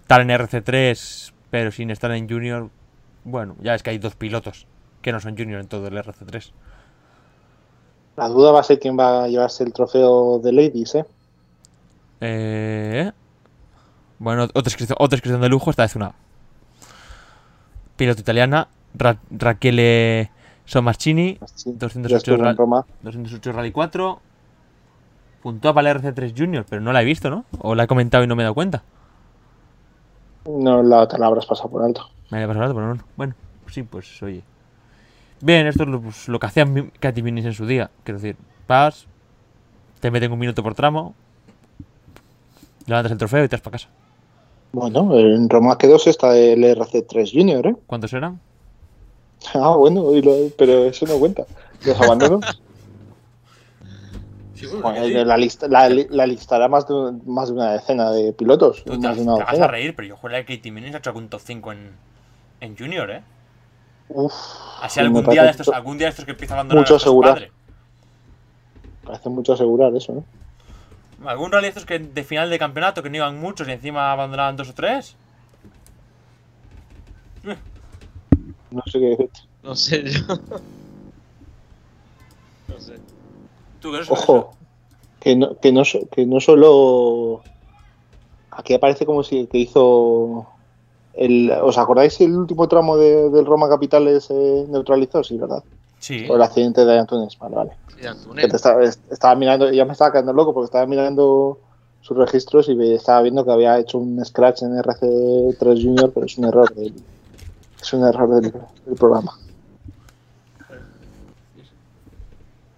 estar 0.00 0.20
en 0.20 0.28
RC3, 0.30 1.32
pero 1.50 1.70
sin 1.70 1.90
estar 1.90 2.10
en 2.12 2.28
Junior, 2.28 2.70
bueno, 3.24 3.56
ya 3.60 3.74
es 3.74 3.82
que 3.82 3.90
hay 3.90 3.98
dos 3.98 4.14
pilotos 4.16 4.66
que 5.02 5.12
no 5.12 5.20
son 5.20 5.36
Junior 5.36 5.60
en 5.60 5.68
todo 5.68 5.86
el 5.88 5.96
RC3. 5.96 6.52
La 8.16 8.28
duda 8.28 8.52
va 8.52 8.60
a 8.60 8.62
ser 8.62 8.78
quién 8.78 8.98
va 8.98 9.24
a 9.24 9.28
llevarse 9.28 9.64
el 9.64 9.72
trofeo 9.72 10.38
de 10.38 10.52
Ladies, 10.52 10.94
¿eh? 10.96 11.04
Eh, 12.20 13.10
bueno, 14.18 14.44
otra 14.44 14.62
inscripción, 14.66 14.96
otra 15.00 15.16
inscripción 15.16 15.40
de 15.40 15.48
lujo, 15.48 15.70
esta 15.70 15.82
vez 15.82 15.96
una 15.96 16.12
piloto 17.96 18.20
italiana, 18.20 18.68
Ra- 18.94 19.18
Rachele 19.30 20.30
Sommarchini, 20.64 21.38
Sí, 21.54 21.72
208 21.72 22.08
ya 22.08 22.16
estuvo 22.18 22.34
en 22.36 22.44
Ra- 22.44 22.52
Roma. 22.52 22.86
208 23.02 23.52
Rally 23.52 23.72
4, 23.72 24.20
puntúa 25.42 25.72
para 25.74 25.90
el 25.90 25.96
RC3 25.98 26.34
Junior, 26.36 26.64
pero 26.68 26.80
no 26.82 26.92
la 26.92 27.02
he 27.02 27.04
visto, 27.04 27.30
¿no? 27.30 27.44
O 27.60 27.74
la 27.74 27.84
he 27.84 27.86
comentado 27.86 28.22
y 28.24 28.26
no 28.26 28.36
me 28.36 28.42
he 28.42 28.44
dado 28.44 28.54
cuenta. 28.54 28.82
No, 30.46 30.82
la 30.82 31.00
otra 31.00 31.18
la 31.18 31.26
habrás 31.26 31.46
pasado 31.46 31.70
por 31.70 31.82
alto. 31.82 32.08
Me 32.30 32.38
había 32.38 32.48
pasado 32.48 32.64
algo, 32.66 32.74
pero 32.76 32.94
no. 32.94 33.02
Bueno, 33.16 33.34
sí, 33.70 33.82
pues 33.82 34.22
oye. 34.22 34.42
Bien, 35.42 35.66
esto 35.66 35.82
es 35.82 35.88
lo, 35.88 36.00
pues, 36.00 36.28
lo 36.28 36.38
que 36.38 36.46
hacían 36.46 36.92
Katy 37.00 37.20
Minis 37.22 37.44
en 37.44 37.52
su 37.52 37.66
día. 37.66 37.90
Quiero 38.04 38.20
decir, 38.20 38.36
vas, 38.68 39.06
te 40.00 40.10
meten 40.10 40.30
un 40.32 40.38
minuto 40.38 40.62
por 40.62 40.74
tramo, 40.74 41.14
levantas 42.86 43.10
el 43.12 43.18
trofeo 43.18 43.44
y 43.44 43.48
te 43.48 43.56
vas 43.56 43.60
para 43.62 43.72
casa. 43.72 43.88
Bueno, 44.72 45.18
en 45.18 45.50
Roma 45.50 45.76
que 45.76 45.88
2 45.88 46.06
está 46.06 46.36
el 46.36 46.62
RC3 46.64 47.32
Junior, 47.32 47.66
¿eh? 47.66 47.74
¿Cuántos 47.86 48.12
eran? 48.12 48.38
Ah, 49.54 49.74
bueno, 49.76 50.14
y 50.14 50.22
lo- 50.22 50.50
pero 50.56 50.84
eso 50.84 51.04
no 51.06 51.18
cuenta. 51.18 51.44
Los 51.84 52.00
abandonos. 52.00 52.62
Bueno, 54.80 55.06
la, 55.24 55.36
lista, 55.36 55.66
la, 55.66 55.88
li- 55.88 56.06
la 56.10 56.26
listará 56.26 56.68
más 56.68 56.86
de, 56.86 56.94
un- 56.94 57.22
más 57.26 57.48
de 57.48 57.54
una 57.54 57.72
decena 57.72 58.12
de 58.12 58.32
pilotos. 58.32 58.84
Tú 58.84 58.92
te, 58.98 59.08
más 59.08 59.16
de 59.16 59.24
te 59.24 59.28
una 59.28 59.44
vas 59.44 59.58
a 59.60 59.66
reír, 59.66 59.94
pero 59.96 60.06
yo 60.08 60.16
jugué 60.16 60.36
a 60.36 60.44
Katy 60.46 60.70
Minis 60.70 60.94
ha 60.94 60.98
hecho 60.98 61.12
un 61.12 61.28
top 61.28 61.40
5 61.44 61.72
en, 61.72 61.90
en 62.60 62.76
Junior, 62.76 63.10
¿eh? 63.10 63.22
Uf, 64.14 64.32
Así 64.80 64.94
sí, 64.94 65.00
algún 65.00 65.24
día, 65.26 65.42
de 65.44 65.50
estos, 65.50 65.66
mucho- 65.68 65.76
algún 65.76 65.98
día 65.98 66.06
de 66.06 66.10
estos 66.10 66.24
que 66.24 66.30
empieza 66.32 66.54
a 66.54 66.56
abandonar 66.58 66.82
mucho 66.82 66.94
a 66.94 66.96
asegurar. 66.96 67.34
padre. 67.34 67.52
Parece 69.04 69.28
mucho 69.28 69.52
asegurar 69.52 69.94
eso, 69.96 70.12
¿no? 70.12 70.24
Algún 71.28 71.52
rally 71.52 71.64
de 71.64 71.68
estos 71.68 71.84
que 71.84 71.98
de 71.98 72.24
final 72.24 72.50
de 72.50 72.58
campeonato 72.58 73.02
que 73.02 73.10
no 73.10 73.16
iban 73.16 73.38
muchos 73.38 73.68
y 73.68 73.72
encima 73.72 74.10
abandonaban 74.12 74.56
dos 74.56 74.70
o 74.70 74.74
tres. 74.74 75.14
No 78.70 78.82
sé 78.86 78.98
qué 78.98 79.06
decirte. 79.06 79.40
No 79.62 79.76
sé 79.76 80.02
yo. 80.04 80.20
No 82.68 82.80
sé. 82.80 82.98
Tú, 83.80 83.94
eres- 83.94 84.10
Ojo, 84.10 84.56
que 85.20 85.36
no, 85.36 85.58
que 85.60 85.72
no, 85.72 85.82
que 86.10 86.26
no 86.26 86.40
solo. 86.40 87.42
Aquí 88.50 88.74
aparece 88.74 89.04
como 89.06 89.22
si 89.22 89.46
que 89.46 89.58
hizo. 89.58 90.48
El, 91.14 91.50
¿Os 91.62 91.76
acordáis 91.78 92.20
el 92.20 92.34
último 92.36 92.68
tramo 92.68 92.96
de- 92.96 93.30
del 93.30 93.44
Roma 93.46 93.68
Capitales 93.68 94.28
eh, 94.30 94.64
neutralizó? 94.68 95.22
Sí, 95.22 95.36
¿verdad? 95.36 95.62
Sí. 95.98 96.24
Por 96.26 96.36
el 96.36 96.42
accidente 96.42 96.84
de 96.84 96.98
Antunes. 96.98 97.36
Vale, 97.38 97.54
vale. 97.56 97.72
Sí, 97.88 98.00
Que 98.00 98.08
Antunes. 98.08 98.48
te 98.48 98.56
estaba, 98.56 98.82
est- 98.84 99.12
estaba 99.12 99.34
mirando, 99.34 99.70
ya 99.70 99.84
me 99.84 99.92
estaba 99.92 100.10
quedando 100.12 100.32
loco 100.32 100.52
porque 100.54 100.64
estaba 100.66 100.86
mirando 100.86 101.58
sus 102.00 102.16
registros 102.16 102.68
y 102.68 102.92
estaba 102.94 103.22
viendo 103.22 103.44
que 103.44 103.52
había 103.52 103.78
hecho 103.78 103.98
un 103.98 104.24
scratch 104.24 104.62
en 104.62 104.76
RC3 104.78 105.82
Junior, 105.84 106.10
pero 106.12 106.26
es 106.26 106.36
un 106.38 106.44
error 106.46 106.74
del, 106.74 106.94
es 107.80 107.92
un 107.92 108.04
error 108.04 108.28
del, 108.40 108.52
del 108.86 108.96
programa. 108.96 109.32
Pero 110.68 110.80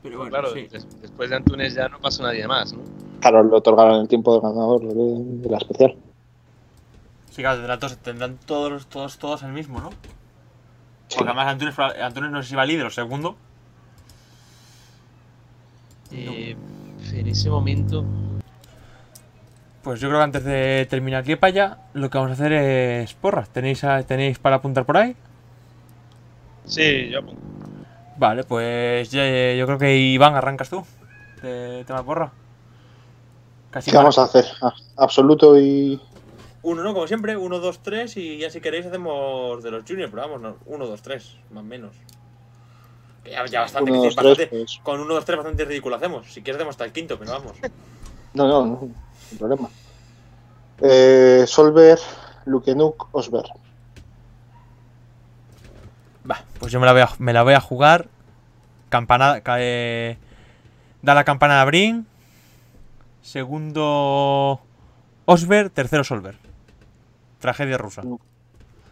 Pues 0.02 0.16
bueno, 0.16 0.30
claro, 0.30 0.52
sí. 0.52 0.66
des- 0.70 1.00
después 1.00 1.30
de 1.30 1.36
Antunes 1.36 1.74
ya 1.74 1.88
no 1.88 1.98
pasó 2.00 2.22
nadie 2.22 2.46
más, 2.46 2.72
¿no? 2.74 2.80
Claro, 3.20 3.42
le 3.44 3.56
otorgaron 3.56 4.00
el 4.02 4.08
tiempo 4.08 4.34
de 4.34 4.40
ganador 4.40 4.82
de, 4.82 4.94
de 5.42 5.48
la 5.48 5.56
especial. 5.56 5.96
Sí, 7.34 7.42
claro, 7.42 7.56
tendrán 7.58 7.80
todos, 7.80 7.96
tendrán 7.98 8.36
todos, 8.46 8.86
todos, 8.86 9.18
todos 9.18 9.42
el 9.42 9.50
mismo, 9.52 9.80
¿no? 9.80 9.90
Sí. 11.08 11.16
Porque 11.18 11.30
además 11.30 11.48
Antunes, 11.48 11.76
Antunes 11.78 12.30
no 12.30 12.42
sé 12.42 12.50
si 12.50 12.54
va 12.54 12.64
líder 12.64 12.86
o 12.86 12.90
segundo. 12.90 13.36
Eh, 16.12 16.56
en 17.12 17.26
ese 17.26 17.50
momento. 17.50 18.04
Pues 19.82 20.00
yo 20.00 20.08
creo 20.08 20.20
que 20.20 20.24
antes 20.24 20.44
de 20.44 20.86
terminar 20.88 21.22
aquí 21.22 21.34
para 21.34 21.48
allá, 21.50 21.78
lo 21.92 22.08
que 22.08 22.18
vamos 22.18 22.30
a 22.30 22.34
hacer 22.34 22.52
es 22.52 23.12
porras. 23.14 23.48
¿Tenéis, 23.50 23.82
a- 23.82 24.02
¿Tenéis 24.04 24.38
para 24.38 24.56
apuntar 24.56 24.84
por 24.86 24.96
ahí? 24.96 25.16
Sí, 26.66 27.08
yo 27.10 27.18
apunto. 27.18 27.42
Vale, 28.16 28.44
pues 28.44 29.10
yo 29.10 29.20
creo 29.20 29.76
que 29.78 29.96
Iván, 29.96 30.36
arrancas 30.36 30.70
tú. 30.70 30.84
De 31.42 31.84
tema 31.84 32.04
porra. 32.04 32.30
Casi 33.72 33.90
¿Qué 33.90 33.96
vamos 33.96 34.16
a 34.18 34.22
hacer? 34.22 34.44
Absoluto 34.96 35.58
y. 35.58 36.00
Uno, 36.64 36.82
¿no? 36.82 36.94
Como 36.94 37.06
siempre, 37.06 37.36
uno, 37.36 37.58
dos, 37.60 37.80
tres 37.82 38.16
y 38.16 38.38
ya 38.38 38.48
si 38.50 38.60
queréis 38.60 38.86
hacemos 38.86 39.62
de 39.62 39.70
los 39.70 39.84
juniors, 39.84 40.10
pero 40.10 40.22
vamos, 40.22 40.40
no, 40.40 40.56
uno, 40.66 40.86
dos, 40.86 41.02
tres, 41.02 41.36
más 41.50 41.62
o 41.62 41.66
menos. 41.66 41.94
Que 43.22 43.30
Ya, 43.32 43.44
ya 43.46 43.60
bastante, 43.60 43.92
Uno, 43.92 44.10
tres, 44.16 44.48
pues. 44.48 44.80
Con 44.82 45.00
uno, 45.00 45.14
dos, 45.14 45.24
tres 45.24 45.36
bastante 45.36 45.64
ridículo 45.66 45.96
hacemos. 45.96 46.26
Si 46.32 46.42
quieres 46.42 46.56
hacemos 46.56 46.72
hasta 46.72 46.84
el 46.86 46.92
quinto, 46.92 47.18
pero 47.18 47.30
vamos. 47.32 47.52
No, 48.34 48.48
no, 48.48 48.66
no, 48.66 48.88
sin 49.28 49.38
problema. 49.38 49.68
Eh, 50.80 51.44
Solver, 51.46 52.00
Lukenuk, 52.46 53.08
Osber. 53.12 53.44
Va, 56.28 56.42
pues 56.58 56.72
yo 56.72 56.80
me 56.80 56.86
la 56.86 56.92
voy 56.92 57.02
a, 57.02 57.10
me 57.18 57.32
la 57.32 57.44
voy 57.44 57.54
a 57.54 57.60
jugar. 57.60 58.08
Campana, 58.88 59.40
ca- 59.42 59.58
eh, 59.60 60.16
da 61.02 61.14
la 61.14 61.22
campana 61.22 61.60
a 61.60 61.64
Brin. 61.64 62.08
Segundo 63.22 64.60
Osber, 65.26 65.70
tercero 65.70 66.02
Solver. 66.02 66.36
Tragedia 67.44 67.76
rusa. 67.76 68.02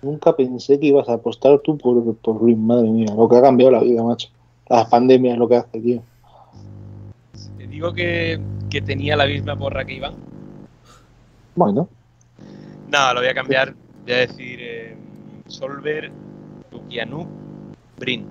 Nunca 0.03 0.36
pensé 0.36 0.78
que 0.78 0.88
ibas 0.88 1.09
a 1.09 1.14
apostar 1.14 1.59
tú 1.61 1.78
por, 1.78 2.14
por 2.16 2.42
madre 2.55 2.90
mía. 2.90 3.14
Lo 3.16 3.26
que 3.26 3.38
ha 3.38 3.40
cambiado 3.40 3.72
la 3.72 3.80
vida, 3.80 4.03
macho. 4.03 4.28
La 4.68 4.86
pandemia 4.86 5.32
es 5.32 5.38
lo 5.38 5.48
que 5.48 5.57
hace, 5.57 5.80
tío. 5.80 6.03
Te 7.57 7.66
digo 7.66 7.94
que, 7.94 8.38
que 8.68 8.82
tenía 8.82 9.16
la 9.16 9.24
misma 9.24 9.57
porra 9.57 9.86
que 9.86 9.94
Iván. 9.94 10.16
Bueno, 11.55 11.88
No, 12.90 13.14
lo 13.14 13.20
voy 13.20 13.30
a 13.30 13.34
cambiar. 13.34 13.74
Voy 14.03 14.12
a 14.12 14.16
decir 14.18 14.59
eh, 14.61 14.96
Solver, 15.46 16.12
Lukianuk, 16.70 17.28
Brin. 17.96 18.26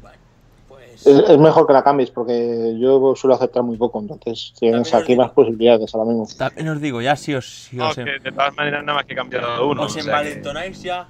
Pues. 0.00 0.16
Es, 1.06 1.30
es 1.30 1.38
mejor 1.38 1.66
que 1.66 1.72
la 1.72 1.82
cambies 1.82 2.10
porque 2.10 2.76
yo 2.78 3.14
suelo 3.16 3.34
aceptar 3.34 3.62
muy 3.62 3.76
poco, 3.76 4.00
entonces 4.00 4.52
tienes 4.58 4.92
aquí 4.94 5.12
digo- 5.12 5.22
más 5.22 5.32
posibilidades 5.32 5.94
ahora 5.94 6.08
mismo. 6.10 6.26
También 6.36 6.68
os 6.68 6.80
digo, 6.80 7.00
ya 7.02 7.16
si 7.16 7.34
os, 7.34 7.68
No, 7.72 7.88
os, 7.88 7.98
em- 7.98 8.04
que 8.04 8.18
de 8.18 8.32
todas 8.32 8.54
maneras 8.56 8.84
nada 8.84 8.96
más 8.98 9.06
que 9.06 9.12
he 9.12 9.16
cambiado 9.16 9.68
uno. 9.68 9.82
os 9.82 9.94
que- 9.94 10.00
envalentonáis 10.00 10.82
ya 10.82 11.08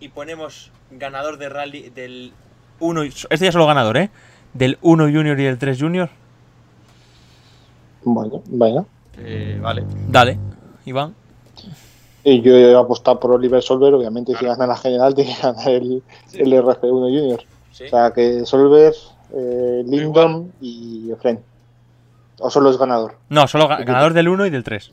y 0.00 0.08
ponemos 0.08 0.70
ganador 0.90 1.38
de 1.38 1.48
rally 1.48 1.90
del 1.90 2.32
1. 2.80 3.02
Este 3.02 3.44
ya 3.44 3.52
solo 3.52 3.66
ganador, 3.66 3.96
¿eh? 3.96 4.10
Del 4.54 4.78
1 4.82 5.04
Junior 5.04 5.38
y 5.38 5.44
del 5.44 5.58
3 5.58 5.78
Junior. 5.80 6.08
Bueno, 8.02 8.42
venga. 8.46 8.84
eh, 9.18 9.58
vale. 9.60 9.84
Dale, 10.08 10.38
Iván. 10.86 11.14
Y 12.24 12.40
yo 12.42 12.54
he 12.54 12.74
apostado 12.76 13.18
por 13.20 13.32
Oliver 13.32 13.62
Solver, 13.62 13.94
obviamente 13.94 14.34
si 14.36 14.44
gana 14.44 14.66
la 14.66 14.76
general 14.76 15.14
tiene 15.14 15.34
que 15.34 15.42
ganar 15.42 15.68
el, 15.68 16.02
el 16.34 16.52
RC1 16.52 16.80
Junior. 16.80 17.42
Sí. 17.72 17.84
O 17.84 17.88
sea 17.88 18.12
que 18.12 18.44
Solver, 18.44 18.92
eh, 19.32 19.82
Lindon 19.86 20.52
y 20.60 21.10
Efren. 21.12 21.40
O 22.38 22.50
solo 22.50 22.70
es 22.70 22.78
ganador. 22.78 23.16
No, 23.28 23.46
solo 23.46 23.68
ga- 23.68 23.84
ganador 23.84 24.12
del 24.14 24.28
1 24.28 24.46
y 24.46 24.50
del 24.50 24.64
3. 24.64 24.92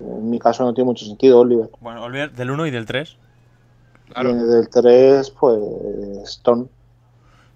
En 0.00 0.28
mi 0.30 0.38
caso 0.38 0.64
no 0.64 0.74
tiene 0.74 0.86
mucho 0.86 1.04
sentido, 1.06 1.40
Oliver. 1.40 1.70
Bueno, 1.80 2.02
Oliver 2.04 2.32
del 2.32 2.50
1 2.50 2.66
y 2.66 2.70
del 2.70 2.84
3. 2.84 3.16
Claro. 4.12 4.30
Y 4.30 4.34
del 4.34 4.68
3, 4.68 5.30
pues 5.30 5.58
Stone. 6.24 6.66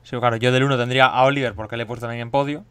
Sí, 0.03 0.17
claro, 0.17 0.37
yo 0.37 0.51
del 0.53 0.65
1 0.65 0.79
tendría 0.79 1.07
a 1.07 1.25
Oliver 1.25 1.55
porque 1.55 1.77
le 1.77 1.83
he 1.83 1.87
puesto 1.87 2.07
también 2.07 2.23
en 2.23 2.31
podio. 2.31 2.65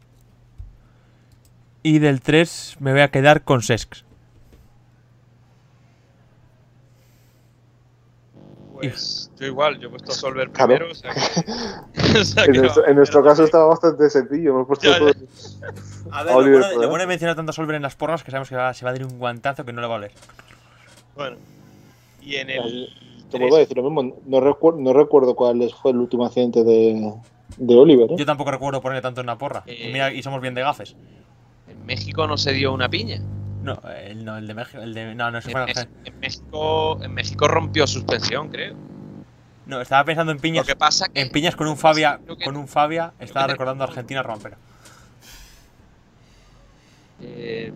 Y 1.84 2.00
del 2.00 2.20
3 2.20 2.76
me 2.80 2.90
voy 2.92 3.02
a 3.02 3.10
quedar 3.12 3.42
con 3.44 3.62
Sesks. 3.62 4.04
Pues 8.80 9.30
yo 9.38 9.46
igual, 9.46 9.78
yo 9.78 9.88
he 9.88 9.90
puesto 9.90 10.12
Solver 10.12 10.50
Claro. 10.50 10.74
primero. 10.76 10.92
O 10.92 10.94
sea 10.94 11.12
que, 11.12 11.20
o 12.20 12.24
sea 12.24 12.44
En 12.44 12.52
nuestro, 12.52 12.82
va- 12.82 12.88
en 12.88 12.96
nuestro 12.96 13.24
caso 13.24 13.44
estaba 13.44 13.66
bastante 13.66 14.08
sencillo. 14.10 14.50
Hemos 14.50 14.66
puesto 14.66 14.88
Ya, 14.90 14.98
todo- 14.98 15.12
A 16.12 16.22
ver, 16.24 16.34
Oliver, 16.34 16.34
lo 16.34 16.34
bueno, 16.34 16.44
de- 16.44 16.50
¿verdad? 16.58 16.82
lo 16.82 16.88
bueno 16.88 17.02
de 17.02 17.06
mencionar 17.08 17.36
tanto 17.36 17.50
a 17.50 17.52
Solver 17.52 17.76
en 17.76 17.82
las 17.82 17.96
porras 17.96 18.22
que 18.22 18.30
sabemos 18.30 18.48
que 18.48 18.56
va- 18.56 18.72
se 18.74 18.84
va 18.84 18.90
a 18.90 18.94
dar 18.94 19.04
un 19.04 19.18
guantazo 19.18 19.64
que 19.64 19.72
no 19.72 19.80
le 19.80 19.86
va 19.86 19.94
a 19.94 19.96
oler. 19.98 20.12
Bueno. 21.16 21.36
Y 22.22 22.36
en 22.36 22.50
el. 22.50 22.88
Te 23.30 23.38
vuelvo 23.38 23.56
a 23.56 23.58
decir 23.58 23.76
lo 23.76 23.82
mismo. 23.90 24.16
No, 24.26 24.40
recuerdo, 24.40 24.80
no 24.80 24.92
recuerdo 24.92 25.34
cuál 25.34 25.70
fue 25.82 25.90
el 25.90 25.98
último 25.98 26.24
accidente 26.24 26.64
de, 26.64 27.12
de 27.58 27.76
Oliver. 27.76 28.10
¿eh? 28.12 28.16
Yo 28.18 28.24
tampoco 28.26 28.50
recuerdo 28.50 28.80
ponerle 28.80 29.02
tanto 29.02 29.20
en 29.20 29.26
la 29.26 29.36
porra. 29.36 29.64
Eh. 29.66 29.88
Y, 29.88 29.92
mira, 29.92 30.12
y 30.12 30.22
somos 30.22 30.40
bien 30.40 30.54
de 30.54 30.62
gafes. 30.62 30.94
En 31.68 31.84
México 31.84 32.26
no 32.26 32.36
se 32.38 32.52
dio 32.52 32.72
una 32.72 32.88
piña. 32.88 33.20
No, 33.62 33.78
el, 34.04 34.24
no, 34.24 34.36
el 34.38 34.46
de 34.46 34.54
México. 34.54 34.82
El 34.82 34.94
de, 34.94 35.14
no, 35.14 35.30
no, 35.30 35.38
ese 35.38 35.48
En, 35.50 35.52
fue 35.52 35.66
en 36.04 36.20
México, 36.20 37.02
en 37.02 37.12
México 37.14 37.48
rompió 37.48 37.86
suspensión, 37.86 38.48
creo. 38.48 38.74
No, 39.66 39.80
estaba 39.80 40.04
pensando 40.04 40.32
en 40.32 40.38
Lo 40.38 40.42
piñas. 40.42 40.66
que 40.66 40.76
pasa 40.76 41.08
que 41.08 41.20
En 41.20 41.30
piñas 41.30 41.54
con 41.56 41.66
un 41.66 41.76
Fabia. 41.76 42.20
que- 42.38 42.44
Con 42.44 42.56
un 42.56 42.68
Fabia. 42.68 43.12
Estaba 43.18 43.48
recordando 43.48 43.84
a 43.84 43.86
Argentina 43.88 44.22
rompera. 44.22 44.56
eh, 47.20 47.72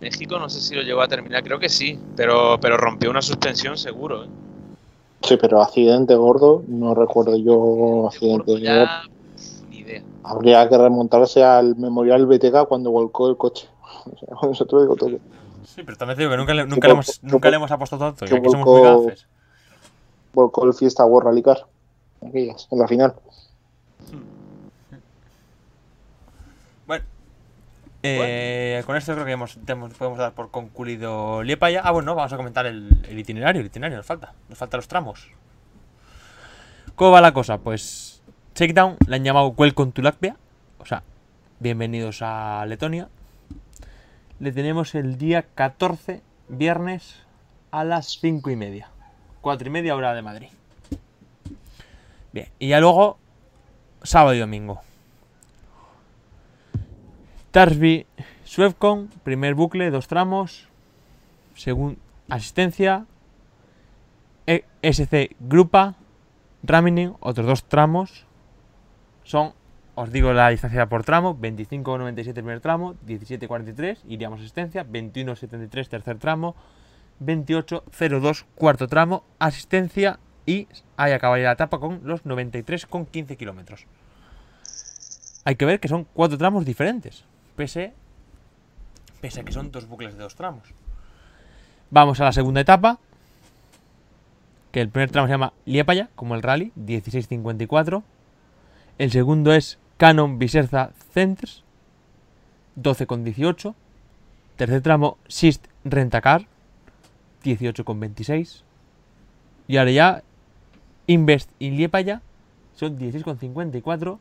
México 0.00 0.38
no 0.38 0.48
sé 0.50 0.60
si 0.60 0.74
lo 0.74 0.82
llegó 0.82 1.00
a 1.00 1.08
terminar, 1.08 1.42
creo 1.42 1.58
que 1.58 1.68
sí, 1.70 1.98
pero, 2.16 2.58
pero 2.60 2.76
rompió 2.76 3.10
una 3.10 3.22
suspensión 3.22 3.78
seguro. 3.78 4.24
¿eh? 4.24 4.28
Sí, 5.22 5.38
pero 5.40 5.62
accidente 5.62 6.14
gordo, 6.14 6.62
no 6.68 6.94
recuerdo 6.94 7.36
yo 7.38 8.02
De 8.02 8.08
accidente 8.08 8.52
gordo 8.52 8.58
ya, 8.58 9.02
pf, 9.34 9.66
ni 9.70 9.78
idea. 9.78 10.02
Habría 10.22 10.68
que 10.68 10.76
remontarse 10.76 11.42
al 11.42 11.76
Memorial 11.76 12.26
BTK 12.26 12.66
cuando 12.68 12.90
volcó 12.90 13.30
el 13.30 13.36
coche. 13.38 13.66
Lo 14.72 14.80
digo 14.82 14.96
todo. 14.96 15.18
Sí, 15.64 15.82
pero 15.82 15.96
también 15.96 16.16
te 16.16 16.22
digo 16.22 16.30
que 16.32 16.36
nunca 16.36 16.54
le, 16.54 16.66
nunca 16.66 16.88
le 16.88 16.94
volcó- 16.94 17.02
hemos, 17.08 17.22
nunca 17.22 17.46
que 17.46 17.50
le 17.50 17.56
hemos 17.56 17.70
apostado 17.70 18.12
tanto. 18.12 18.24
Y 18.32 18.38
aquí 18.38 18.50
somos 18.50 18.66
muy 18.66 18.80
volcó- 18.80 19.04
gafes. 19.06 19.26
Volcó 20.32 20.64
el 20.66 20.74
Fiesta 20.74 21.04
World 21.04 21.28
Rally 21.28 21.42
Car. 21.42 21.66
En 22.22 22.78
la 22.78 22.88
final. 22.88 23.14
Bueno, 26.86 27.04
Eh, 28.02 28.82
Con 28.86 28.96
esto 28.96 29.12
creo 29.14 29.24
que 29.24 29.32
hemos, 29.32 29.56
podemos 29.56 30.18
dar 30.18 30.32
por 30.32 30.50
concluido 30.50 31.42
Liepaya. 31.42 31.80
Ah, 31.84 31.90
bueno, 31.92 32.14
vamos 32.14 32.32
a 32.32 32.36
comentar 32.36 32.66
el, 32.66 33.04
el 33.08 33.18
itinerario. 33.18 33.60
El 33.60 33.66
itinerario 33.66 33.96
nos 33.98 34.06
falta. 34.06 34.34
Nos 34.48 34.58
faltan 34.58 34.78
los 34.78 34.88
tramos. 34.88 35.30
¿Cómo 36.94 37.12
va 37.12 37.20
la 37.20 37.32
cosa? 37.32 37.58
Pues 37.58 38.22
Shakedown 38.54 38.96
le 39.06 39.16
han 39.16 39.24
llamado 39.24 39.48
Welcome 39.56 39.92
to 39.92 40.02
Latvia. 40.02 40.36
O 40.78 40.86
sea, 40.86 41.02
bienvenidos 41.60 42.18
a 42.22 42.64
Letonia. 42.66 43.08
Le 44.40 44.52
tenemos 44.52 44.94
el 44.94 45.16
día 45.16 45.42
14, 45.54 46.22
viernes, 46.48 47.22
a 47.70 47.84
las 47.84 48.18
5 48.20 48.50
y 48.50 48.56
media. 48.56 48.90
4 49.40 49.68
y 49.68 49.70
media 49.70 49.96
hora 49.96 50.14
de 50.14 50.22
Madrid. 50.22 50.48
Bien, 52.32 52.48
y 52.58 52.68
ya 52.68 52.80
luego, 52.80 53.18
sábado 54.02 54.34
y 54.34 54.40
domingo. 54.40 54.80
Tarsby, 57.52 58.06
Swevcon, 58.44 59.08
primer 59.22 59.54
bucle, 59.54 59.90
dos 59.90 60.08
tramos. 60.08 60.68
Según 61.54 61.98
asistencia. 62.28 63.06
E- 64.46 64.64
SC 64.82 65.36
Grupa, 65.40 65.94
Ramining, 66.64 67.14
otros 67.20 67.46
dos 67.46 67.64
tramos. 67.64 68.26
Son, 69.22 69.52
os 69.94 70.10
digo 70.10 70.32
la 70.32 70.48
distancia 70.48 70.86
por 70.86 71.04
tramo: 71.04 71.36
25,97 71.38 72.34
primer 72.34 72.60
tramo, 72.60 72.94
17,43 73.06 73.98
iríamos 74.08 74.40
asistencia, 74.40 74.84
21,73 74.86 75.88
tercer 75.88 76.18
tramo, 76.18 76.54
28,02 77.20 78.44
cuarto 78.54 78.88
tramo, 78.88 79.24
asistencia 79.38 80.18
y 80.46 80.68
ahí 80.96 81.12
acabaría 81.12 81.46
la 81.46 81.52
etapa 81.52 81.78
con 81.78 82.00
los 82.04 82.24
93,15 82.24 83.36
kilómetros. 83.36 83.86
Hay 85.44 85.56
que 85.56 85.64
ver 85.64 85.80
que 85.80 85.88
son 85.88 86.06
cuatro 86.12 86.38
tramos 86.38 86.64
diferentes, 86.64 87.24
pese, 87.54 87.92
pese 89.20 89.40
a 89.40 89.44
que 89.44 89.52
son 89.52 89.70
dos 89.70 89.86
bucles 89.86 90.16
de 90.16 90.22
dos 90.22 90.34
tramos. 90.34 90.74
Vamos 91.90 92.20
a 92.20 92.24
la 92.24 92.32
segunda 92.32 92.60
etapa, 92.60 92.98
que 94.72 94.80
el 94.80 94.88
primer 94.88 95.10
tramo 95.10 95.28
se 95.28 95.34
llama 95.34 95.52
Liepaya, 95.66 96.08
como 96.16 96.34
el 96.34 96.42
rally, 96.42 96.72
16.54. 96.76 98.02
El 98.98 99.10
segundo 99.10 99.52
es 99.52 99.78
Canon 99.96 100.38
Viserza 100.38 100.92
Centers, 101.12 101.62
12,18. 102.76 103.74
Tercer 104.56 104.82
tramo 104.82 105.18
Sist 105.28 105.66
Rentacar, 105.84 106.46
18,26. 107.44 108.62
Y 109.66 109.76
ahora 109.76 109.90
ya 109.90 110.22
Invest 111.06 111.50
in 111.58 111.76
Liepaya 111.76 112.22
son 112.74 112.98
16,54. 112.98 114.18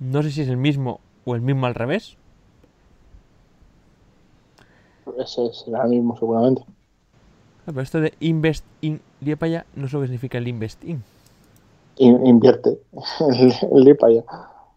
No 0.00 0.22
sé 0.22 0.30
si 0.30 0.42
es 0.42 0.48
el 0.48 0.56
mismo 0.56 1.00
o 1.24 1.34
el 1.34 1.40
mismo 1.40 1.66
al 1.66 1.74
revés. 1.74 2.16
Ese 5.18 5.52
será 5.52 5.84
el 5.84 5.90
mismo, 5.90 6.16
seguramente. 6.16 6.62
Ah, 6.66 7.66
Pero 7.66 7.80
esto 7.80 8.00
de 8.00 8.14
Invest 8.20 8.64
in 8.80 9.00
Liepaya 9.20 9.66
no 9.74 9.88
sé 9.88 9.96
lo 9.96 10.02
que 10.02 10.06
significa 10.06 10.38
el 10.38 10.48
Invest 10.48 10.84
in. 10.84 11.02
In- 11.98 12.26
invierte 12.26 12.78
el, 13.30 13.52
el 13.72 13.84
Liepaya. 13.84 14.22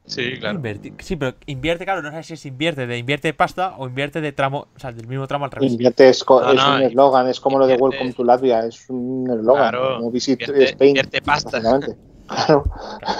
Sí, 0.05 0.33
claro. 0.39 0.59
Inverti- 0.59 0.93
Sí, 0.99 1.15
pero 1.15 1.35
invierte, 1.45 1.85
claro, 1.85 2.01
no 2.01 2.11
sé 2.11 2.23
si 2.23 2.33
es 2.33 2.45
invierte 2.45 2.85
de 2.87 2.97
invierte 2.97 3.33
pasta 3.33 3.75
o 3.77 3.87
invierte 3.87 4.19
de 4.19 4.31
tramo, 4.33 4.67
o 4.75 4.79
sea, 4.79 4.91
del 4.91 5.07
mismo 5.07 5.25
tramo 5.27 5.45
al 5.45 5.51
revés. 5.51 5.71
Invierte 5.71 6.09
es, 6.09 6.23
co- 6.23 6.41
No, 6.41 6.49
es 6.51 6.55
no, 6.57 6.75
un 6.75 6.81
eslogan, 6.81 7.27
es 7.29 7.39
como 7.39 7.59
lo 7.59 7.67
de 7.67 7.75
Welcome 7.75 8.11
to 8.13 8.23
Latvia, 8.23 8.65
es 8.65 8.89
un 8.89 9.29
eslogan. 9.29 9.69
Claro, 9.71 9.97
como 9.97 10.11
Visit 10.11 10.41
invierte- 10.41 10.63
Spain. 10.71 10.89
invierte 10.89 11.21
pasta. 11.21 11.61
Claro. 12.31 12.63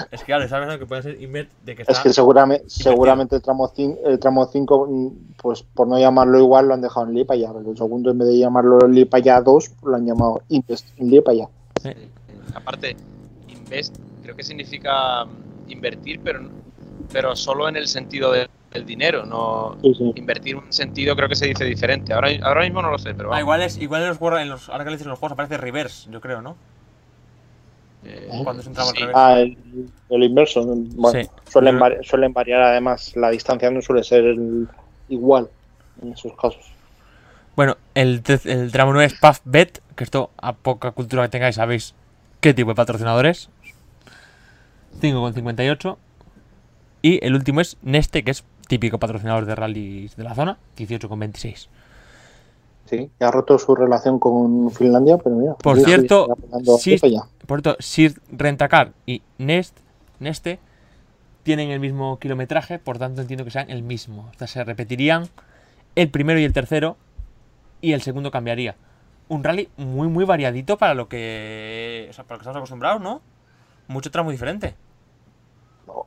Es 0.10 0.22
que 0.22 0.26
claro, 0.28 0.48
sabes 0.48 0.70
lo 0.70 0.80
que 0.80 0.86
puede 0.86 1.02
ser 1.02 1.22
invierte 1.22 1.52
de 1.66 1.76
que 1.76 1.82
está 1.82 1.92
Es 1.92 2.00
que 2.00 2.14
seguramente, 2.14 2.64
seguramente 2.70 3.36
el 3.36 3.42
tramo 3.42 3.68
5, 3.76 4.00
el 4.06 4.18
tramo 4.20 4.46
5, 4.46 5.14
pues 5.42 5.64
por 5.64 5.86
no 5.88 6.00
llamarlo 6.00 6.40
igual, 6.40 6.68
lo 6.70 6.76
han 6.76 6.82
dejado 6.82 7.08
en 7.08 7.16
Liepaya. 7.16 7.52
Pero 7.52 7.72
el 7.72 7.78
segundo, 7.78 8.10
en 8.10 8.20
vez 8.20 8.30
de 8.30 8.38
llamarlo 8.38 8.80
Liepaya 8.88 9.42
2, 9.42 9.72
lo 9.84 9.96
han 9.98 10.06
llamado 10.06 10.42
Invest 10.48 10.98
in 10.98 11.10
Liepaya. 11.10 11.50
Eh, 11.84 12.08
Aparte, 12.56 12.96
invest 13.72 13.96
creo 14.22 14.36
que 14.36 14.44
significa 14.44 15.26
mm, 15.26 15.72
invertir, 15.72 16.20
pero, 16.24 16.42
pero 17.12 17.36
solo 17.36 17.68
en 17.70 17.76
el 17.78 17.88
sentido 17.88 18.32
de- 18.32 18.50
del 18.72 18.86
dinero. 18.86 19.26
No 19.26 19.78
Sí, 19.82 19.94
sí. 19.96 20.14
invertir 20.16 20.56
un 20.58 20.72
sentido 20.72 21.16
creo 21.16 21.28
que 21.30 21.36
se 21.36 21.48
dice 21.48 21.66
diferente. 21.66 22.14
Ahora, 22.14 22.30
ahora 22.44 22.62
mismo 22.62 22.82
no 22.82 22.90
lo 22.92 22.98
sé, 23.00 23.14
pero 23.14 23.34
Ah, 23.34 23.40
igual 23.40 23.62
es 23.62 23.78
igual 23.78 24.02
en 24.04 24.10
los 24.10 24.18
juegos, 24.18 24.42
en 24.42 24.50
los, 24.50 24.70
ahora 24.70 24.84
que 24.84 24.90
le 24.92 24.96
dices 24.96 25.06
en 25.08 25.12
los 25.12 25.20
juegos 25.20 25.34
aparece 25.34 25.58
reverse, 25.58 26.10
yo 26.12 26.22
creo, 26.22 26.42
¿no? 26.42 26.56
Eh, 28.06 28.30
Cuando 28.44 28.62
es 28.62 28.68
un 28.68 28.74
tramo 28.74 28.90
al 28.90 28.96
sí. 28.96 29.02
revés. 29.02 29.16
Ah, 29.18 29.40
el, 29.40 29.58
el 30.10 30.24
inverso. 30.24 30.64
Bueno, 30.66 31.22
Sí. 31.24 31.30
suelen, 31.50 31.80
vari- 31.80 32.04
suelen 32.04 32.34
variar 32.34 32.62
además. 32.62 33.16
La 33.16 33.30
distancia 33.30 33.70
no 33.70 33.82
suele 33.82 34.04
ser 34.04 34.24
el- 34.26 34.68
igual 35.10 35.50
en 36.02 36.14
esos 36.14 36.34
casos. 36.34 36.66
Bueno, 37.56 37.78
el, 37.94 38.24
el 38.46 38.72
tramo 38.72 38.94
9 38.94 39.06
es 39.08 39.14
PuffBet, 39.20 39.82
que 39.96 40.04
esto 40.06 40.32
a 40.38 40.54
poca 40.54 40.92
cultura 40.92 41.24
que 41.24 41.30
tengáis 41.30 41.56
sabéis 41.56 41.94
qué 42.40 42.54
tipo 42.54 42.70
de 42.72 42.76
patrocinador 42.76 43.26
es. 43.26 43.50
5,58. 45.00 45.98
Y 47.04 47.26
el 47.26 47.36
último 47.36 47.62
es 47.62 47.78
Neste, 47.82 48.24
que 48.24 48.32
es 48.32 48.44
típico 48.68 49.00
patrocinador 49.00 49.46
de 49.46 49.56
rallies 49.56 50.16
de 50.16 50.24
la 50.24 50.36
zona, 50.36 50.58
18,26. 50.78 51.68
Sí, 52.86 53.10
que 53.18 53.26
ha 53.26 53.32
roto 53.32 53.58
su 53.58 53.74
relación 53.74 54.20
con 54.20 54.72
Finlandia, 54.72 55.18
pero 55.18 55.36
mira. 55.36 55.56
Por 55.56 55.80
cierto, 55.80 56.28
Liepaya. 56.86 57.24
Por 57.48 57.62
cierto, 57.62 57.82
Sir 57.82 58.22
Rentacar 58.32 58.92
y 59.06 59.22
Nest, 59.38 59.78
Neste 60.20 60.60
tienen 61.44 61.72
el 61.72 61.80
mismo 61.80 62.20
kilometraje, 62.20 62.80
por 62.80 63.00
tanto 63.00 63.22
entiendo 63.22 63.44
que 63.44 63.52
sean 63.52 63.70
el 63.70 63.82
mismo. 63.82 64.30
O 64.34 64.38
sea, 64.38 64.48
se 64.48 64.64
repetirían 64.64 65.28
el 65.96 66.10
primero 66.10 66.40
y 66.40 66.44
el 66.44 66.54
tercero, 66.54 66.98
y 67.82 67.94
el 67.94 68.02
segundo 68.02 68.32
cambiaría. 68.32 68.76
Un 69.28 69.44
rally 69.44 69.70
muy, 69.78 70.08
muy 70.08 70.26
variadito 70.26 70.78
para 70.78 70.94
lo 70.94 71.08
que, 71.10 72.08
o 72.10 72.14
sea, 72.14 72.24
para 72.26 72.36
lo 72.36 72.40
que 72.40 72.44
estamos 72.44 72.58
acostumbrados, 72.58 73.02
¿no? 73.02 73.22
Mucho 73.92 74.10
tramo 74.10 74.32
diferente. 74.32 74.76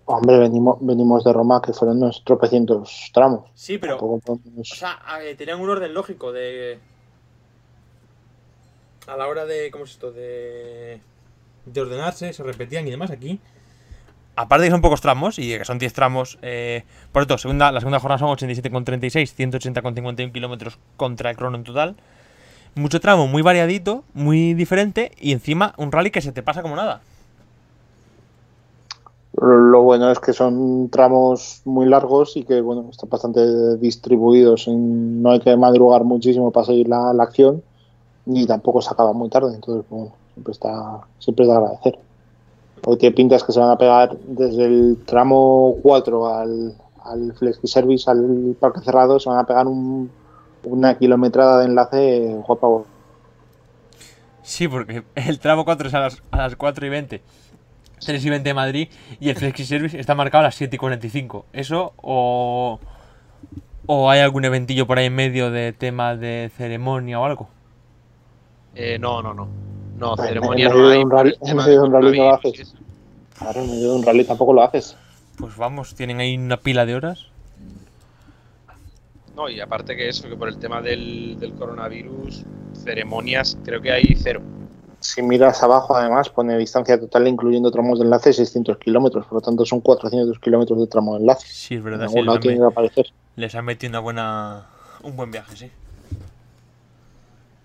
Hombre, 0.07 0.39
venimos, 0.39 0.79
venimos 0.81 1.23
de 1.25 1.33
Roma, 1.33 1.61
que 1.63 1.73
fueron 1.73 1.99
unos 1.99 2.23
tropecientos 2.25 3.11
tramos. 3.13 3.51
Sí, 3.55 3.79
Tampoco 3.79 4.19
podemos- 4.21 4.69
sea, 4.69 4.99
tenían 5.37 5.61
un 5.61 5.69
orden 5.71 5.93
lógico 5.93 6.33
de. 6.33 6.79
A 9.07 9.17
la 9.17 9.29
hora 9.29 9.45
de. 9.45 9.71
¿Cómo 9.71 9.85
es 9.85 9.91
esto? 9.93 10.13
De. 10.13 11.01
De 11.67 11.81
ordenarse, 11.81 12.33
se 12.33 12.43
repetían 12.43 12.87
y 12.87 12.91
demás 12.91 13.11
aquí. 13.11 13.39
Aparte 14.37 14.63
de 14.63 14.69
que 14.69 14.73
son 14.73 14.81
pocos 14.83 15.01
tramos 15.01 15.39
y 15.39 15.57
que 15.57 15.65
son 15.65 15.79
10 15.79 15.93
tramos. 15.93 16.39
Eh, 16.43 16.85
por 17.13 17.23
cierto, 17.23 17.39
segunda, 17.39 17.71
la 17.71 17.81
segunda 17.81 18.01
jornada 18.01 18.19
son 18.19 18.31
87,36, 18.31 19.33
180,51 19.35 20.33
kilómetros 20.33 20.79
contra 20.97 21.31
el 21.31 21.37
crono 21.37 21.57
en 21.57 21.65
total. 21.65 21.97
Mucho 22.75 23.01
tramo, 23.01 23.29
muy 23.29 23.43
variadito, 23.43 24.05
muy 24.15 24.55
diferente 24.55 25.13
y 25.21 25.33
encima 25.33 25.75
un 25.77 25.93
rally 25.93 26.11
que 26.11 26.21
se 26.21 26.33
te 26.33 26.43
pasa 26.43 26.63
como 26.63 26.75
nada. 26.75 27.01
Lo 29.37 29.83
bueno 29.83 30.11
es 30.13 30.21
que 30.21 30.33
son 30.33 30.89
tramos 30.91 31.63
muy 31.65 31.87
largos 31.87 32.37
y 32.37 32.45
que 32.45 32.61
bueno 32.61 32.87
están 32.91 33.11
bastante 33.11 33.77
distribuidos. 33.79 34.69
no 34.69 35.31
hay 35.31 35.41
que 35.41 35.57
madrugar 35.57 36.05
muchísimo 36.05 36.51
para 36.53 36.67
seguir 36.67 36.89
la, 36.89 37.11
acción 37.21 37.63
ni 38.27 38.47
tampoco 38.47 38.81
se 38.81 38.91
acaba 38.91 39.13
muy 39.13 39.29
tarde. 39.29 39.55
Entonces, 39.55 39.85
bueno, 39.91 40.13
siempre 40.35 40.53
está 40.53 41.01
siempre 41.19 41.45
es 41.45 41.51
de 41.51 41.57
agradecer. 41.57 41.99
Porque 42.81 42.99
tiene 43.01 43.17
pintas 43.17 43.43
que 43.43 43.53
se 43.53 43.61
van 43.61 43.71
a 43.71 43.79
pegar 43.79 44.17
desde 44.19 44.67
el 44.67 44.99
tramo 45.05 45.77
4 45.83 46.27
al, 46.29 46.75
al 47.03 47.33
Flexi 47.35 47.67
Service, 47.67 48.09
al 48.11 48.57
parque 48.61 48.81
cerrado, 48.81 49.19
se 49.19 49.29
van 49.31 49.39
a 49.39 49.47
pegar 49.47 49.67
un- 49.67 50.11
una 50.65 50.97
kilometrada 50.97 51.61
de 51.61 51.67
enlace 51.67 52.37
guapa. 52.47 52.85
Sí, 54.43 54.69
porque 54.69 55.03
el 55.15 55.39
tramo 55.39 55.65
4 55.65 55.89
es 55.89 55.95
a 55.95 56.01
las, 56.01 56.23
a 56.31 56.37
las 56.37 56.57
4 56.57 56.87
y 56.87 56.89
20. 56.91 57.23
3 57.99 58.25
y 58.25 58.31
20 58.31 58.49
de 58.49 58.55
Madrid 58.55 58.89
y 59.21 59.29
el 59.29 59.37
Flexi 59.37 59.65
Service 59.65 59.99
está 59.99 60.15
marcado 60.15 60.41
a 60.43 60.49
las 60.49 60.55
7 60.55 60.77
y 60.77 60.79
45. 60.79 61.47
¿Eso 61.53 61.93
o, 61.97 62.81
o 63.87 64.11
hay 64.11 64.21
algún 64.21 64.45
eventillo 64.45 64.87
por 64.87 64.99
ahí 64.99 65.07
en 65.07 65.15
medio 65.15 65.51
de 65.51 65.73
tema 65.73 66.17
de 66.17 66.51
ceremonia 66.57 67.21
o 67.21 67.25
algo? 67.25 67.49
Eh, 68.75 68.99
no, 68.99 69.23
no, 69.23 69.35
no. 69.35 69.49
No, 69.99 70.17
ceremonia 70.17 70.69
no 70.69 70.89
hay. 70.89 71.01
en 71.01 71.57
medio 71.57 71.81
de 71.81 71.81
un 71.81 71.93
rally 71.93 72.19
no 72.19 72.25
lo 72.25 72.35
haces. 72.35 72.75
Claro, 73.39 73.61
en 73.61 73.71
medio 73.71 73.91
de 73.91 73.97
un 73.97 74.03
rally 74.03 74.25
tampoco 74.25 74.53
lo 74.53 74.63
haces. 74.63 74.97
Pues 75.39 75.57
vamos, 75.57 75.95
tienen 75.95 76.21
ahí 76.21 76.37
una 76.37 76.57
pila 76.57 76.85
de 76.87 76.95
horas. 76.95 77.27
No, 79.37 79.49
y 79.49 79.61
aparte 79.61 79.97
que 79.97 80.09
eso, 80.09 80.29
que 80.29 80.37
por 80.37 80.49
el 80.49 80.59
tema 80.59 80.81
del, 80.81 81.37
del 81.41 81.55
coronavirus, 81.55 82.45
ceremonias 82.85 83.59
creo 83.65 83.81
que 83.81 83.91
hay 83.93 84.15
cero. 84.17 84.43
Si 85.07 85.21
miras 85.21 85.63
abajo, 85.63 85.95
además, 85.95 86.31
pone 86.31 86.57
distancia 86.57 86.99
total 86.99 87.29
incluyendo 87.29 87.71
tramos 87.71 87.99
de 87.99 88.07
enlace 88.07 88.33
600 88.33 88.79
kilómetros. 88.79 89.27
Por 89.27 89.35
lo 89.35 89.41
tanto, 89.43 89.67
son 89.67 89.83
400 89.83 90.39
kilómetros 90.39 90.81
de 90.81 90.87
tramo 90.87 91.13
de 91.15 91.21
enlace. 91.21 91.47
Sí, 91.47 91.75
es 91.75 91.83
verdad, 91.83 92.09
sí, 92.09 92.23
les 92.23 92.41
tiene 92.41 92.57
me- 92.57 92.63
que 92.63 92.73
aparecer. 92.73 93.07
les 93.37 93.55
han 93.55 93.67
metido 93.67 93.91
una 93.91 93.99
buena, 94.01 94.67
un 95.03 95.15
buen 95.15 95.31
viaje, 95.31 95.55
sí. 95.57 95.71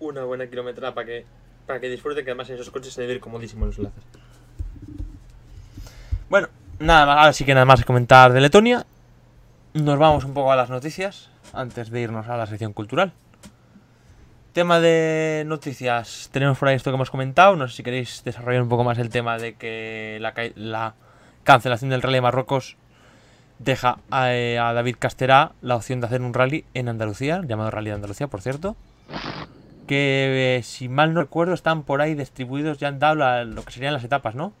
Una 0.00 0.24
buena 0.24 0.46
kilometrada 0.48 0.92
para 0.94 1.06
que, 1.06 1.24
para 1.66 1.80
que 1.80 1.88
disfruten, 1.88 2.26
que 2.26 2.30
además 2.30 2.50
en 2.50 2.56
esos 2.56 2.70
coches 2.70 2.92
se 2.92 3.00
debe 3.00 3.14
ir 3.14 3.20
comodísimo 3.20 3.64
los 3.64 3.78
enlaces. 3.78 4.04
Bueno, 6.28 6.48
nada 6.78 7.06
más, 7.06 7.18
ahora 7.20 7.32
sí 7.32 7.46
que 7.46 7.54
nada 7.54 7.64
más 7.64 7.82
comentar 7.86 8.34
de 8.34 8.40
Letonia. 8.42 8.84
nos 9.72 9.98
vamos 9.98 10.24
un 10.24 10.34
poco 10.34 10.52
a 10.52 10.56
las 10.56 10.68
noticias 10.68 11.30
antes 11.54 11.88
de 11.90 12.02
irnos 12.02 12.28
a 12.28 12.36
la 12.36 12.46
sección 12.46 12.74
cultural. 12.74 13.12
Tema 14.52 14.80
de 14.80 15.44
noticias, 15.46 16.28
tenemos 16.32 16.58
por 16.58 16.66
ahí 16.68 16.74
esto 16.74 16.90
que 16.90 16.96
hemos 16.96 17.10
comentado. 17.10 17.54
No 17.54 17.68
sé 17.68 17.76
si 17.76 17.82
queréis 17.84 18.22
desarrollar 18.24 18.62
un 18.62 18.68
poco 18.68 18.82
más 18.82 18.98
el 18.98 19.08
tema 19.08 19.38
de 19.38 19.54
que 19.54 20.18
la, 20.20 20.34
la 20.56 20.94
cancelación 21.44 21.90
del 21.90 22.02
Rally 22.02 22.16
de 22.16 22.20
Marruecos 22.20 22.76
deja 23.60 23.98
a, 24.10 24.32
eh, 24.34 24.58
a 24.58 24.72
David 24.72 24.96
Casterá 24.98 25.52
la 25.62 25.76
opción 25.76 26.00
de 26.00 26.06
hacer 26.06 26.20
un 26.22 26.34
rally 26.34 26.64
en 26.74 26.88
Andalucía, 26.88 27.42
llamado 27.46 27.70
Rally 27.70 27.90
de 27.90 27.94
Andalucía, 27.96 28.26
por 28.26 28.40
cierto. 28.42 28.74
Que 29.86 30.56
eh, 30.58 30.62
si 30.64 30.88
mal 30.88 31.14
no 31.14 31.20
recuerdo, 31.20 31.54
están 31.54 31.84
por 31.84 32.00
ahí 32.00 32.14
distribuidos, 32.14 32.78
ya 32.78 32.88
han 32.88 32.98
dado 32.98 33.14
la- 33.16 33.44
lo 33.44 33.62
que 33.64 33.70
serían 33.72 33.92
las 33.94 34.02
etapas, 34.04 34.34
¿no? 34.34 34.52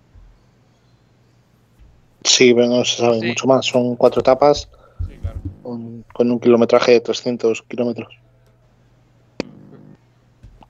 Sí, 2.22 2.54
pero 2.54 2.68
no 2.68 2.84
se 2.84 2.98
sabe 2.98 3.20
Sí. 3.20 3.26
mucho 3.26 3.46
más. 3.48 3.66
Son 3.66 3.96
cuatro 3.96 4.20
etapas 4.20 4.68
Sí, 5.08 5.16
claro. 5.20 5.36
con, 5.64 6.04
con 6.12 6.30
un 6.30 6.38
kilometraje 6.38 6.92
de 6.92 7.00
300 7.00 7.62
kilómetros. 7.62 8.14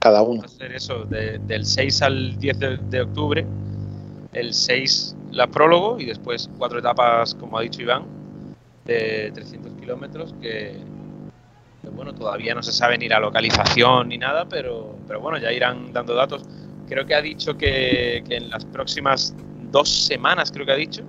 Cada 0.01 0.21
uno. 0.23 0.47
Ser 0.47 0.71
eso, 0.73 1.05
de- 1.05 1.39
del 1.39 1.65
6 1.65 2.01
al 2.01 2.37
10 2.37 2.57
de, 2.59 2.77
de 2.77 3.01
octubre. 3.01 3.45
El 4.33 4.53
6 4.53 5.15
la 5.31 5.47
prólogo 5.47 5.99
y 5.99 6.05
después 6.05 6.49
cuatro 6.57 6.79
etapas, 6.79 7.35
como 7.35 7.57
ha 7.57 7.61
dicho 7.61 7.81
Iván, 7.81 8.07
de 8.85 9.31
300 9.33 9.75
kilómetros 9.75 10.33
que, 10.41 10.85
que, 11.81 11.89
bueno, 11.89 12.13
todavía 12.13 12.55
no 12.55 12.63
se 12.63 12.71
sabe 12.73 12.97
ni 12.97 13.09
la 13.09 13.19
localización 13.19 14.09
ni 14.09 14.17
nada, 14.17 14.47
pero, 14.49 14.99
pero 15.07 15.21
bueno, 15.21 15.37
ya 15.39 15.51
irán 15.53 15.93
dando 15.93 16.15
datos. 16.15 16.43
Creo 16.85 17.05
que 17.05 17.15
ha 17.15 17.21
dicho 17.21 17.57
que, 17.57 18.23
que 18.27 18.37
en 18.37 18.49
las 18.49 18.65
próximas 18.65 19.35
dos 19.55 19.89
semanas, 19.89 20.51
creo 20.51 20.65
que 20.65 20.73
ha 20.73 20.75
dicho, 20.75 21.07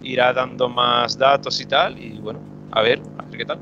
irá 0.00 0.32
dando 0.32 0.68
más 0.68 1.16
datos 1.18 1.60
y 1.60 1.66
tal, 1.66 1.98
y 1.98 2.20
bueno, 2.20 2.44
a 2.70 2.82
ver, 2.82 3.02
a 3.18 3.26
ver 3.26 3.38
qué 3.38 3.46
tal. 3.46 3.60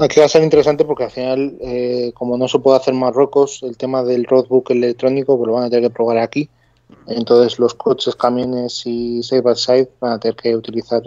Aquí 0.00 0.20
va 0.20 0.26
a 0.26 0.28
ser 0.28 0.44
interesante 0.44 0.84
porque 0.84 1.04
al 1.04 1.10
final, 1.10 1.58
eh, 1.60 2.12
como 2.14 2.38
no 2.38 2.46
se 2.46 2.60
puede 2.60 2.76
hacer 2.76 2.94
en 2.94 3.00
Marruecos, 3.00 3.60
el 3.64 3.76
tema 3.76 4.04
del 4.04 4.26
roadbook 4.26 4.70
electrónico 4.70 5.36
pues 5.36 5.48
lo 5.48 5.54
van 5.54 5.64
a 5.64 5.70
tener 5.70 5.90
que 5.90 5.94
probar 5.94 6.18
aquí. 6.18 6.48
Entonces 7.08 7.58
los 7.58 7.74
coches, 7.74 8.14
camiones 8.14 8.86
y 8.86 9.22
side 9.24 9.40
by 9.40 9.56
side 9.56 9.88
van 10.00 10.12
a 10.12 10.20
tener 10.20 10.36
que 10.36 10.54
utilizar 10.54 11.02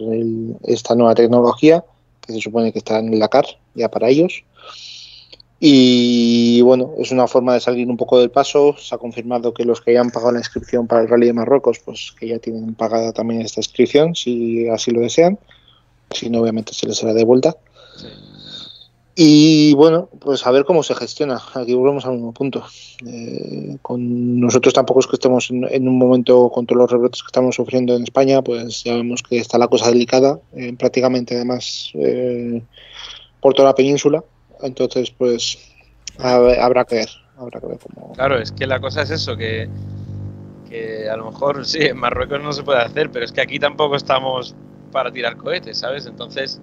esta 0.64 0.94
nueva 0.96 1.16
tecnología 1.16 1.86
que 2.20 2.34
se 2.34 2.42
supone 2.42 2.74
que 2.74 2.80
está 2.80 3.00
en 3.00 3.18
la 3.18 3.30
CAR 3.30 3.46
ya 3.76 3.90
para 3.90 4.10
ellos. 4.10 4.44
Y 5.64 6.62
bueno, 6.62 6.92
es 6.98 7.12
una 7.12 7.28
forma 7.28 7.54
de 7.54 7.62
salir 7.62 7.88
un 7.88 7.96
poco 7.96 8.20
del 8.20 8.30
paso. 8.30 8.76
Se 8.78 8.94
ha 8.94 8.98
confirmado 8.98 9.54
que 9.54 9.64
los 9.64 9.80
que 9.80 9.94
ya 9.94 10.02
han 10.02 10.10
pagado 10.10 10.34
la 10.34 10.40
inscripción 10.40 10.88
para 10.88 11.04
el 11.04 11.08
Rally 11.08 11.28
de 11.28 11.34
Marruecos, 11.34 11.80
pues 11.80 12.14
que 12.20 12.28
ya 12.28 12.40
tienen 12.40 12.74
pagada 12.74 13.14
también 13.14 13.42
esta 13.42 13.62
inscripción, 13.62 14.16
si 14.16 14.68
así 14.68 14.92
lo 14.92 15.00
desean. 15.00 15.40
Si 16.10 16.30
no, 16.30 16.42
obviamente 16.42 16.74
se 16.74 16.88
les 16.88 16.98
será 16.98 17.14
de 17.14 17.24
vuelta. 17.24 17.56
Y 19.16 19.74
bueno, 19.74 20.10
pues 20.20 20.46
a 20.48 20.52
ver 20.52 20.64
cómo 20.64 20.84
se 20.84 20.96
gestiona. 20.96 21.42
Aquí 21.54 21.74
volvemos 21.74 22.06
al 22.06 22.14
mismo 22.14 22.32
punto. 22.34 22.64
Eh, 23.06 23.78
con 23.82 24.40
nosotros 24.40 24.74
tampoco 24.74 25.02
es 25.02 25.08
que 25.08 25.16
estemos 25.16 25.50
en, 25.50 25.88
un 25.88 25.98
momento 25.98 26.50
con 26.50 26.66
todos 26.66 26.80
los 26.82 26.92
rebrotes 26.92 27.22
que 27.22 27.28
estamos 27.28 27.56
sufriendo 27.56 27.96
en 27.96 28.04
España, 28.04 28.42
pues 28.42 28.84
ya 28.84 28.96
vemos 28.96 29.22
que 29.22 29.38
está 29.38 29.58
la 29.58 29.68
cosa 29.68 29.90
delicada, 29.90 30.40
eh, 30.56 30.74
prácticamente 30.78 31.36
además 31.36 31.92
eh, 31.96 32.62
por 33.42 33.54
toda 33.54 33.70
la 33.70 33.76
península. 33.76 34.24
Entonces, 34.62 35.12
pues 35.12 35.58
habrá 36.18 36.86
que 36.86 36.96
ver, 36.96 37.10
habrá 37.38 37.60
que 37.60 37.68
ver 37.68 37.80
cómo. 37.80 38.14
Claro, 38.14 38.38
es 38.40 38.52
que 38.52 38.66
la 38.66 38.80
cosa 38.80 39.02
es 39.02 39.10
eso, 39.10 39.36
que, 39.36 39.68
que 40.70 41.10
a 41.10 41.18
lo 41.18 41.32
mejor 41.32 41.66
sí, 41.66 41.80
en 41.82 41.98
Marruecos 41.98 42.42
no 42.42 42.54
se 42.54 42.64
puede 42.64 42.80
hacer, 42.80 43.12
pero 43.12 43.26
es 43.26 43.32
que 43.32 43.42
aquí 43.42 43.60
tampoco 43.60 43.96
estamos 43.96 44.56
para 44.92 45.12
tirar 45.12 45.38
cohetes, 45.38 45.80
¿sabes? 45.80 46.06
Entonces 46.06 46.62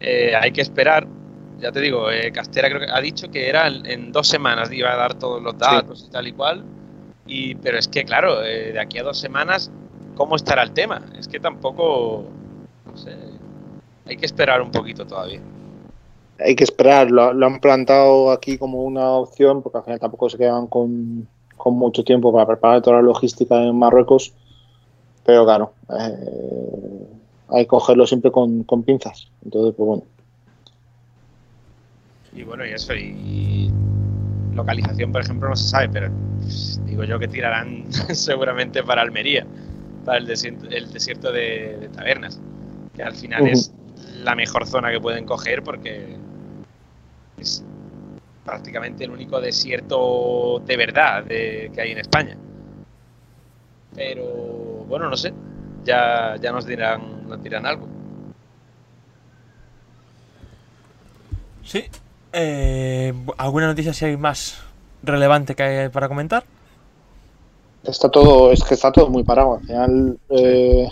eh, 0.00 0.34
hay 0.34 0.52
que 0.52 0.60
esperar. 0.60 1.06
Ya 1.64 1.72
te 1.72 1.80
digo, 1.80 2.10
eh, 2.10 2.30
Castera 2.30 2.68
creo 2.68 2.80
que 2.80 2.92
ha 2.92 3.00
dicho 3.00 3.30
que 3.30 3.48
era 3.48 3.68
en, 3.68 4.12
dos 4.12 4.28
semanas 4.28 4.70
iba 4.70 4.92
a 4.92 4.96
dar 4.96 5.14
todos 5.14 5.42
los 5.42 5.56
datos 5.56 6.04
y 6.06 6.10
tal 6.10 6.28
y 6.28 6.32
cual. 6.32 6.62
Y, 7.26 7.54
pero 7.54 7.78
es 7.78 7.88
que, 7.88 8.04
claro, 8.04 8.44
eh, 8.44 8.72
de 8.72 8.78
aquí 8.78 8.98
a 8.98 9.02
dos 9.02 9.18
semanas, 9.18 9.70
¿cómo 10.14 10.36
estará 10.36 10.62
el 10.62 10.72
tema? 10.72 11.00
Es 11.18 11.26
que 11.26 11.40
tampoco, 11.40 12.26
no 12.84 12.94
sé, 12.98 13.16
hay 14.04 14.18
que 14.18 14.26
esperar 14.26 14.60
un 14.60 14.72
poquito 14.72 15.06
todavía. 15.06 15.40
Hay 16.38 16.54
que 16.54 16.64
esperar, 16.64 17.10
lo, 17.10 17.32
lo 17.32 17.46
han 17.46 17.60
plantado 17.60 18.30
aquí 18.30 18.58
como 18.58 18.82
una 18.82 19.12
opción, 19.12 19.62
porque 19.62 19.78
al 19.78 19.84
final 19.84 20.00
tampoco 20.00 20.28
se 20.28 20.36
quedan 20.36 20.66
con, 20.66 21.26
con 21.56 21.78
mucho 21.78 22.04
tiempo 22.04 22.30
para 22.30 22.46
preparar 22.46 22.82
toda 22.82 22.96
la 22.96 23.02
logística 23.02 23.56
en 23.62 23.78
Marruecos. 23.78 24.34
Pero 25.24 25.46
claro, 25.46 25.72
eh, 25.98 27.06
hay 27.48 27.64
que 27.64 27.68
cogerlo 27.68 28.06
siempre 28.06 28.30
con, 28.30 28.64
con 28.64 28.82
pinzas. 28.82 29.30
Entonces, 29.42 29.72
pues 29.74 29.86
bueno. 29.86 30.13
Y 32.34 32.42
bueno, 32.42 32.66
y 32.66 32.70
eso, 32.70 32.94
y 32.94 33.70
localización, 34.54 35.12
por 35.12 35.20
ejemplo, 35.22 35.48
no 35.48 35.56
se 35.56 35.68
sabe, 35.68 35.88
pero 35.88 36.10
digo 36.84 37.04
yo 37.04 37.18
que 37.18 37.28
tirarán 37.28 37.84
seguramente 38.14 38.82
para 38.82 39.02
Almería, 39.02 39.46
para 40.04 40.18
el 40.18 40.26
desierto, 40.26 40.66
el 40.68 40.92
desierto 40.92 41.32
de, 41.32 41.76
de 41.80 41.88
Tabernas, 41.88 42.40
que 42.94 43.02
al 43.02 43.14
final 43.14 43.44
es 43.52 43.72
la 44.22 44.34
mejor 44.34 44.66
zona 44.66 44.90
que 44.90 45.00
pueden 45.00 45.24
coger 45.26 45.62
porque 45.62 46.16
es 47.38 47.64
prácticamente 48.44 49.04
el 49.04 49.10
único 49.10 49.40
desierto 49.40 50.62
de 50.66 50.76
verdad 50.76 51.24
de- 51.24 51.70
que 51.74 51.80
hay 51.80 51.92
en 51.92 51.98
España. 51.98 52.36
Pero 53.94 54.24
bueno, 54.88 55.08
no 55.08 55.16
sé, 55.16 55.32
ya, 55.84 56.36
ya 56.40 56.52
nos 56.52 56.66
dirán, 56.66 57.28
nos 57.28 57.42
dirán 57.42 57.64
algo. 57.64 57.88
Sí. 61.64 61.84
Eh, 62.36 63.14
¿Alguna 63.38 63.68
noticia 63.68 63.92
si 63.92 64.06
hay 64.06 64.16
más 64.16 64.58
relevante 65.04 65.54
que 65.54 65.62
hay 65.62 65.88
para 65.88 66.08
comentar? 66.08 66.42
Está 67.84 68.08
todo, 68.08 68.50
es 68.50 68.64
que 68.64 68.74
está 68.74 68.90
todo 68.90 69.08
muy 69.08 69.22
parado. 69.22 69.54
Al 69.54 69.60
final, 69.60 70.18
eh, 70.30 70.88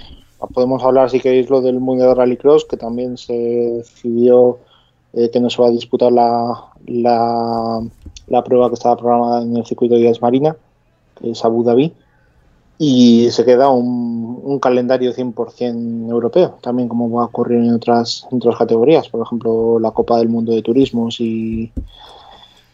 podemos 0.55 0.84
hablar, 0.84 1.11
si 1.11 1.18
queréis, 1.18 1.51
lo 1.51 1.61
del 1.61 1.80
Mundial 1.80 2.11
de 2.11 2.14
Rallycross, 2.14 2.64
que 2.66 2.76
también 2.76 3.18
se 3.18 3.32
decidió 3.32 4.59
eh, 5.14 5.30
que 5.30 5.40
no 5.40 5.51
se 5.51 5.61
va 5.61 5.68
a 5.68 5.72
disputar 5.72 6.12
la, 6.12 6.70
la, 6.86 7.80
la 8.28 8.45
prueba 8.45 8.68
que 8.68 8.74
estaba 8.74 8.97
programada 8.97 9.43
en 9.43 9.57
el 9.57 9.66
circuito 9.66 9.95
de 9.95 10.03
Díaz 10.03 10.22
Marina, 10.22 10.55
que 11.20 11.30
es 11.32 11.45
Abu 11.45 11.64
Dhabi, 11.64 11.93
y 12.78 13.30
se 13.30 13.44
queda 13.44 13.68
un, 13.68 14.40
un 14.42 14.58
calendario 14.58 15.12
100% 15.12 16.10
europeo, 16.10 16.58
también 16.62 16.88
como 16.88 17.10
va 17.10 17.22
a 17.22 17.26
ocurrir 17.26 17.58
en 17.60 17.72
otras, 17.74 18.26
en 18.30 18.38
otras 18.38 18.56
categorías, 18.56 19.08
por 19.08 19.24
ejemplo, 19.24 19.78
la 19.78 19.90
Copa 19.92 20.18
del 20.18 20.28
Mundo 20.28 20.52
de 20.52 20.62
Turismos 20.62 21.20
y, 21.20 21.70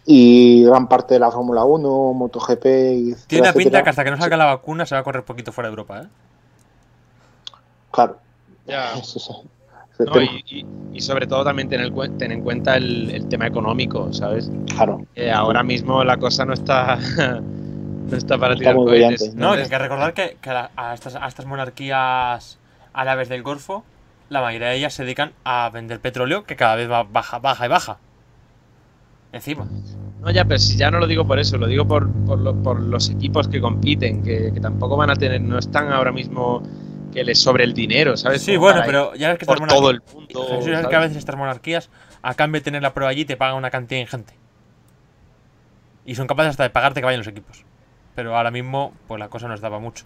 y 0.07 0.65
gran 0.65 0.89
parte 0.89 1.15
de 1.15 1.21
la 1.21 1.31
Fórmula 1.31 1.65
1, 1.65 2.15
MotoGP. 2.15 2.65
Y 2.67 3.11
etcétera, 3.13 3.27
Tiene 3.29 3.43
una 3.43 3.53
pinta 3.53 3.59
etcétera. 3.61 3.83
que 3.85 3.91
hasta 3.91 4.05
que 4.05 4.11
no 4.11 4.17
salga 4.17 4.37
la 4.39 4.45
vacuna 4.47 4.87
se 4.87 4.95
va 4.95 5.01
a 5.03 5.05
correr 5.05 5.25
poquito 5.25 5.53
fuera 5.53 5.69
de 5.69 5.73
Europa, 5.73 6.01
¿eh? 6.03 6.07
Claro. 7.91 8.17
Ya. 8.67 8.93
No, 9.99 10.23
y, 10.23 10.45
y- 10.49 10.67
y 10.93 11.01
sobre 11.01 11.27
todo 11.27 11.45
también 11.45 11.69
tener, 11.69 11.93
tener 12.19 12.39
en 12.39 12.43
cuenta 12.45 12.77
el, 12.77 13.11
el 13.11 13.27
tema 13.29 13.47
económico, 13.47 14.13
¿sabes? 14.13 14.51
Claro. 14.75 15.05
Eh, 15.17 15.31
ahora 15.31 15.63
mismo 15.63 16.03
la 16.05 16.17
cosa 16.17 16.45
no 16.45 16.53
está 16.55 16.99
no 18.11 18.17
está 18.17 18.39
para 18.39 18.55
Está 18.55 18.61
tirar 18.61 18.75
muy 18.77 18.85
cohetes. 18.87 19.21
brillante. 19.21 19.41
No, 19.41 19.55
que 19.55 19.63
hay 19.63 19.69
que 19.69 19.79
recordar 19.79 20.15
que, 20.15 20.37
que 20.41 20.51
a, 20.51 20.71
a 20.77 20.95
estas, 20.95 21.15
a 21.17 21.27
estas 21.27 21.47
monarquías 21.47 22.59
árabes 22.93 23.29
del 23.29 23.43
Golfo, 23.43 23.85
la 24.29 24.41
mayoría 24.41 24.69
de 24.69 24.77
ellas 24.77 24.95
se 24.95 25.05
dedican 25.05 25.33
a 25.45 25.71
vender 25.71 26.01
petróleo 26.01 26.45
que 26.45 26.57
cada 26.57 26.77
vez 26.77 26.91
va 26.91 27.03
baja, 27.05 27.39
baja 27.39 27.67
y 27.67 27.69
baja. 27.69 27.99
Encima. 29.33 29.67
no, 30.23 30.31
ya, 30.31 30.45
pero 30.47 30.59
si 30.59 30.77
ya 30.77 30.91
no 30.91 30.99
lo 30.99 31.07
digo 31.07 31.27
por 31.27 31.39
eso, 31.39 31.59
lo 31.59 31.67
digo 31.67 31.87
por, 31.87 32.11
por, 32.25 32.39
lo- 32.39 32.55
por 32.63 32.81
los 32.81 33.11
equipos 33.11 33.47
que 33.49 33.61
compiten, 33.61 34.23
que, 34.23 34.51
que 34.53 34.61
tampoco 34.61 34.97
van 34.97 35.11
a 35.11 35.17
tener, 35.17 35.41
no 35.41 35.59
están 35.59 35.93
ahora 35.93 36.13
mismo 36.13 36.63
que 37.13 37.25
les 37.25 37.39
sobre 37.39 37.65
el 37.65 37.75
dinero, 37.75 38.17
¿sabes? 38.17 38.43
Sí, 38.43 38.53
Como 38.57 38.67
bueno, 38.67 38.83
pero 38.87 39.15
ya 39.15 39.29
ves 39.29 39.39
que 39.39 39.47
por 39.47 39.57
estas 39.57 39.69
todo 39.79 39.91
el 39.91 40.01
que 40.89 40.97
a 40.97 41.01
veces 41.01 41.17
estas 41.19 41.37
monarquías, 41.37 41.91
a 42.23 42.35
cambio 42.35 42.61
de 42.61 42.65
tener 42.65 42.83
la 42.83 42.95
prueba 42.95 43.11
allí, 43.11 43.25
te 43.25 43.37
pagan 43.37 43.57
una 43.57 43.71
cantidad 43.71 44.01
ingente. 44.01 44.35
Y 46.07 46.15
son 46.15 46.27
capaces 46.27 46.51
hasta 46.51 46.63
de 46.63 46.71
pagarte 46.71 47.01
que 47.01 47.05
vayan 47.05 47.21
los 47.21 47.27
equipos. 47.29 47.65
Pero 48.19 48.37
ahora 48.37 48.51
mismo, 48.51 48.95
pues 49.07 49.21
la 49.21 49.29
cosa 49.29 49.47
nos 49.47 49.61
daba 49.61 49.79
mucho. 49.79 50.05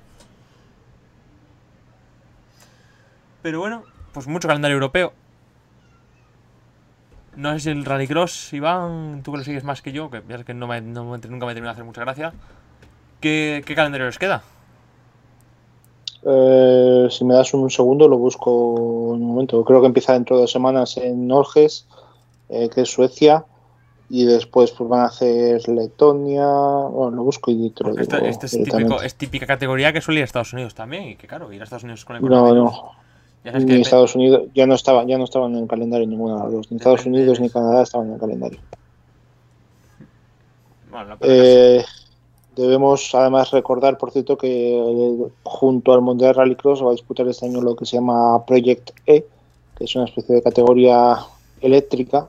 Pero 3.41 3.61
bueno, 3.61 3.85
pues 4.13 4.27
mucho 4.27 4.49
calendario 4.49 4.75
europeo. 4.75 5.15
No 7.37 7.55
sé 7.55 7.61
si 7.61 7.71
el 7.71 7.87
Rallycross, 7.87 8.53
Iván, 8.53 9.23
tú 9.25 9.33
que 9.33 9.39
lo 9.39 9.45
sigues 9.45 9.65
más 9.65 9.81
que 9.81 9.93
yo, 9.93 10.11
que 10.11 10.23
ya 10.29 10.45
que 10.45 10.53
no 10.53 10.67
me, 10.67 10.83
no 10.83 11.05
nunca 11.05 11.47
me 11.47 11.55
termina 11.55 11.69
de 11.69 11.71
hacer 11.71 11.85
mucha 11.85 12.03
gracia. 12.03 12.35
¿Qué, 13.23 13.65
calendario 13.75 14.05
les 14.05 14.19
queda? 14.19 14.43
Eh, 16.23 17.09
si 17.11 17.25
me 17.25 17.33
das 17.33 17.55
un 17.55 17.71
segundo, 17.71 18.09
lo 18.09 18.19
busco 18.19 19.15
en 19.15 19.23
un 19.23 19.29
momento. 19.29 19.65
Creo 19.65 19.81
que 19.81 19.87
empieza 19.87 20.13
dentro 20.13 20.37
de 20.37 20.43
dos 20.43 20.53
semanas 20.53 20.99
en 20.99 21.33
Orges, 21.33 21.87
eh, 22.51 22.69
que 22.69 22.83
es 22.83 22.91
Suecia, 22.91 23.47
y 24.15 24.27
después 24.27 24.73
pues 24.73 24.91
van 24.91 25.01
a 25.01 25.05
hacer 25.07 25.67
Letonia. 25.71 26.47
Bueno, 26.47 27.17
lo 27.17 27.23
busco 27.25 27.51
y 27.51 27.71
te 27.71 27.83
lo 27.83 27.93
digo 27.93 28.03
este, 28.03 28.29
este 28.29 28.45
es, 28.45 28.53
directamente. 28.53 28.85
típico, 28.91 29.03
es 29.03 29.15
típica 29.15 29.47
categoría 29.47 29.91
que 29.95 30.03
suele 30.03 30.21
ir 30.21 30.25
a 30.25 30.27
Estados 30.27 30.53
Unidos 30.53 30.75
también. 30.75 31.09
Y 31.09 31.17
que 31.17 31.27
claro, 31.27 31.51
ir 31.51 31.63
a 31.63 31.65
Estados 31.65 31.85
Unidos 31.85 32.05
con 32.05 32.17
la 32.17 32.21
No, 32.21 32.55
no. 32.55 32.91
Ya 33.43 33.53
sabes 33.53 33.65
Ni 33.65 33.73
que 33.73 33.81
Estados 33.81 34.15
Unidos 34.15 34.43
ya 34.55 34.67
no 34.67 34.75
estaban, 34.75 35.09
ya 35.09 35.17
no 35.17 35.25
estaban 35.25 35.57
en 35.57 35.63
el 35.63 35.67
calendario 35.67 36.07
ninguna 36.07 36.35
de 36.35 36.43
las 36.43 36.53
dos. 36.53 36.71
Ni 36.71 36.77
Estados 36.77 37.07
Unidos 37.07 37.41
ni. 37.41 37.49
Canadá 37.49 37.85
estaban 37.85 38.09
en 38.09 38.13
el 38.13 38.21
calendario. 38.21 38.61
Bueno, 40.91 41.17
Eh, 41.21 41.83
debemos 42.55 43.15
además 43.15 43.51
recordar, 43.51 43.97
por 43.97 44.11
cierto, 44.11 44.37
que 44.37 45.17
junto 45.43 45.95
al 45.95 46.03
Mundial 46.03 46.35
Rallycross 46.35 46.85
va 46.85 46.89
a 46.89 46.93
disputar 46.93 47.27
este 47.29 47.47
año 47.47 47.63
lo 47.63 47.77
que 47.77 47.87
se 47.87 47.97
llama 47.97 48.45
Project 48.45 48.91
E, 49.07 49.25
que 49.75 49.85
es 49.85 49.97
una 49.97 50.05
especie 50.05 50.35
de 50.35 50.43
categoría 50.43 51.17
eléctrica, 51.63 52.29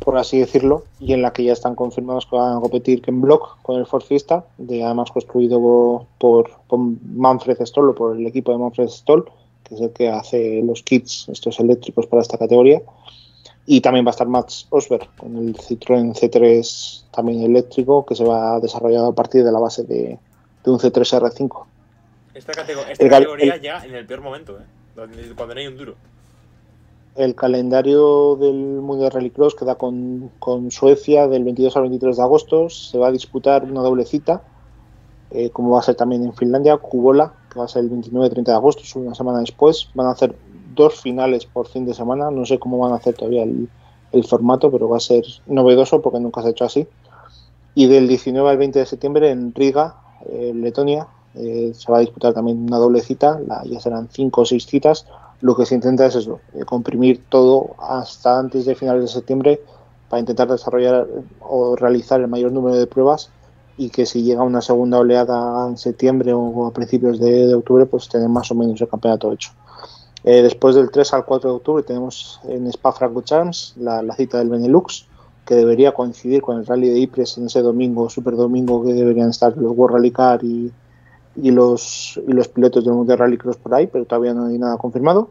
por 0.00 0.16
así 0.18 0.38
decirlo, 0.40 0.84
y 0.98 1.12
en 1.12 1.22
la 1.22 1.32
que 1.32 1.44
ya 1.44 1.52
están 1.52 1.74
confirmados 1.74 2.26
que 2.26 2.34
van 2.36 2.56
a 2.56 2.60
competir 2.60 3.02
Ken 3.02 3.20
Block 3.20 3.58
con 3.62 3.76
el 3.78 3.86
Ford 3.86 4.02
Fiesta, 4.02 4.44
de, 4.58 4.82
además 4.82 5.10
construido 5.10 6.06
por, 6.18 6.50
por 6.68 6.80
Manfred 7.14 7.58
Stoll 7.64 7.90
o 7.90 7.94
por 7.94 8.16
el 8.16 8.26
equipo 8.26 8.50
de 8.52 8.58
Manfred 8.58 8.88
Stoll, 8.88 9.24
que 9.64 9.74
es 9.74 9.80
el 9.80 9.90
que 9.92 10.08
hace 10.08 10.62
los 10.64 10.82
kits 10.82 11.28
estos 11.28 11.60
eléctricos 11.60 12.06
para 12.06 12.22
esta 12.22 12.38
categoría. 12.38 12.80
Y 13.66 13.82
también 13.82 14.04
va 14.04 14.10
a 14.10 14.12
estar 14.12 14.26
Max 14.26 14.66
Osberg 14.70 15.06
con 15.16 15.36
el 15.36 15.54
Citroën 15.56 16.12
C3 16.14 17.04
también 17.12 17.42
eléctrico 17.42 18.04
que 18.06 18.14
se 18.16 18.24
va 18.24 18.56
a 18.56 18.60
desarrollar 18.60 19.04
a 19.04 19.12
partir 19.12 19.44
de 19.44 19.52
la 19.52 19.60
base 19.60 19.84
de, 19.84 20.18
de 20.64 20.70
un 20.70 20.78
C3 20.78 21.20
R5. 21.20 21.64
Esta, 22.34 22.52
El 22.98 23.10
categoría 23.10 23.54
el- 23.54 23.60
llega 23.60 23.84
en 23.84 23.94
el 23.94 24.06
peor 24.06 24.22
momento, 24.22 24.58
¿eh? 24.58 24.62
Cuando 25.36 25.54
no 25.54 25.60
hay 25.60 25.66
un 25.66 25.76
duro. 25.76 25.94
El 27.20 27.34
calendario 27.34 28.34
del 28.36 28.80
Mundial 28.80 29.10
Rallycross 29.10 29.54
queda 29.54 29.74
con, 29.74 30.30
con 30.38 30.70
Suecia 30.70 31.28
del 31.28 31.44
22 31.44 31.76
al 31.76 31.82
23 31.82 32.16
de 32.16 32.22
agosto. 32.22 32.70
Se 32.70 32.96
va 32.96 33.08
a 33.08 33.12
disputar 33.12 33.62
una 33.64 33.82
doble 33.82 34.06
cita, 34.06 34.42
eh, 35.30 35.50
como 35.50 35.72
va 35.72 35.80
a 35.80 35.82
ser 35.82 35.96
también 35.96 36.24
en 36.24 36.32
Finlandia, 36.32 36.78
Kubola, 36.78 37.34
que 37.52 37.58
va 37.58 37.66
a 37.66 37.68
ser 37.68 37.84
el 37.84 37.90
29-30 37.90 38.44
de 38.44 38.52
agosto, 38.52 38.98
una 38.98 39.14
semana 39.14 39.40
después. 39.40 39.90
Van 39.94 40.06
a 40.06 40.12
hacer 40.12 40.34
dos 40.74 40.98
finales 40.98 41.44
por 41.44 41.68
fin 41.68 41.84
de 41.84 41.92
semana. 41.92 42.30
No 42.30 42.46
sé 42.46 42.58
cómo 42.58 42.78
van 42.78 42.92
a 42.92 42.96
hacer 42.96 43.12
todavía 43.12 43.42
el, 43.42 43.68
formato, 44.26 44.70
pero 44.70 44.88
va 44.88 44.96
a 44.96 45.00
ser 45.00 45.24
novedoso 45.46 46.00
porque 46.00 46.20
nunca 46.20 46.40
se 46.40 46.48
ha 46.48 46.50
hecho 46.52 46.64
así. 46.64 46.88
Y 47.74 47.86
del 47.86 48.08
19 48.08 48.48
al 48.48 48.56
20 48.56 48.78
de 48.78 48.86
septiembre 48.86 49.28
en 49.28 49.54
Riga, 49.54 49.96
eh, 50.24 50.52
Letonia, 50.54 51.06
eh, 51.34 51.72
se 51.74 51.92
va 51.92 51.98
a 51.98 52.00
disputar 52.00 52.32
también 52.32 52.62
una 52.62 52.78
doble 52.78 53.02
cita. 53.02 53.38
Ya 53.66 53.78
serán 53.78 54.08
cinco 54.10 54.40
o 54.40 54.44
seis 54.46 54.64
citas 54.64 55.04
lo 55.40 55.56
que 55.56 55.66
se 55.66 55.74
intenta 55.74 56.06
es 56.06 56.14
eso, 56.14 56.40
eh, 56.54 56.64
comprimir 56.64 57.24
todo 57.28 57.74
hasta 57.78 58.38
antes 58.38 58.66
de 58.66 58.74
finales 58.74 59.02
de 59.02 59.08
septiembre 59.08 59.60
para 60.08 60.20
intentar 60.20 60.48
desarrollar 60.48 61.06
o 61.40 61.76
realizar 61.76 62.20
el 62.20 62.28
mayor 62.28 62.52
número 62.52 62.76
de 62.76 62.86
pruebas 62.86 63.30
y 63.76 63.88
que 63.90 64.04
si 64.04 64.22
llega 64.22 64.42
una 64.42 64.60
segunda 64.60 64.98
oleada 64.98 65.66
en 65.66 65.78
septiembre 65.78 66.32
o 66.34 66.66
a 66.66 66.72
principios 66.72 67.18
de, 67.18 67.54
octubre, 67.54 67.86
pues 67.86 68.08
tener 68.08 68.28
más 68.28 68.50
o 68.50 68.54
menos 68.54 68.80
el 68.80 68.88
campeonato 68.88 69.32
hecho. 69.32 69.52
Eh, 70.22 70.42
después 70.42 70.74
del 70.74 70.90
3 70.90 71.14
al 71.14 71.24
4 71.24 71.50
de 71.50 71.56
octubre 71.56 71.82
tenemos 71.82 72.40
en 72.44 72.66
Spa-Francorchamps 72.66 73.74
la, 73.78 74.02
la 74.02 74.14
cita 74.14 74.38
del 74.38 74.50
Benelux, 74.50 75.06
que 75.46 75.54
debería 75.54 75.92
coincidir 75.92 76.42
con 76.42 76.58
el 76.58 76.66
Rally 76.66 76.90
de 76.90 77.00
Ypres 77.00 77.38
en 77.38 77.46
ese 77.46 77.62
domingo, 77.62 78.10
super 78.10 78.36
domingo, 78.36 78.84
que 78.84 78.92
deberían 78.92 79.30
estar 79.30 79.56
los 79.56 79.74
World 79.74 79.96
Rally 79.96 80.10
Car 80.10 80.44
y, 80.44 80.70
y 81.36 81.50
los, 81.50 82.20
y 82.26 82.32
los 82.32 82.48
pilotos 82.48 82.84
del 82.84 82.94
Mundial 82.94 83.18
Rallycross 83.18 83.56
por 83.56 83.74
ahí, 83.74 83.86
pero 83.86 84.04
todavía 84.04 84.34
no 84.34 84.46
hay 84.46 84.58
nada 84.58 84.76
confirmado. 84.76 85.30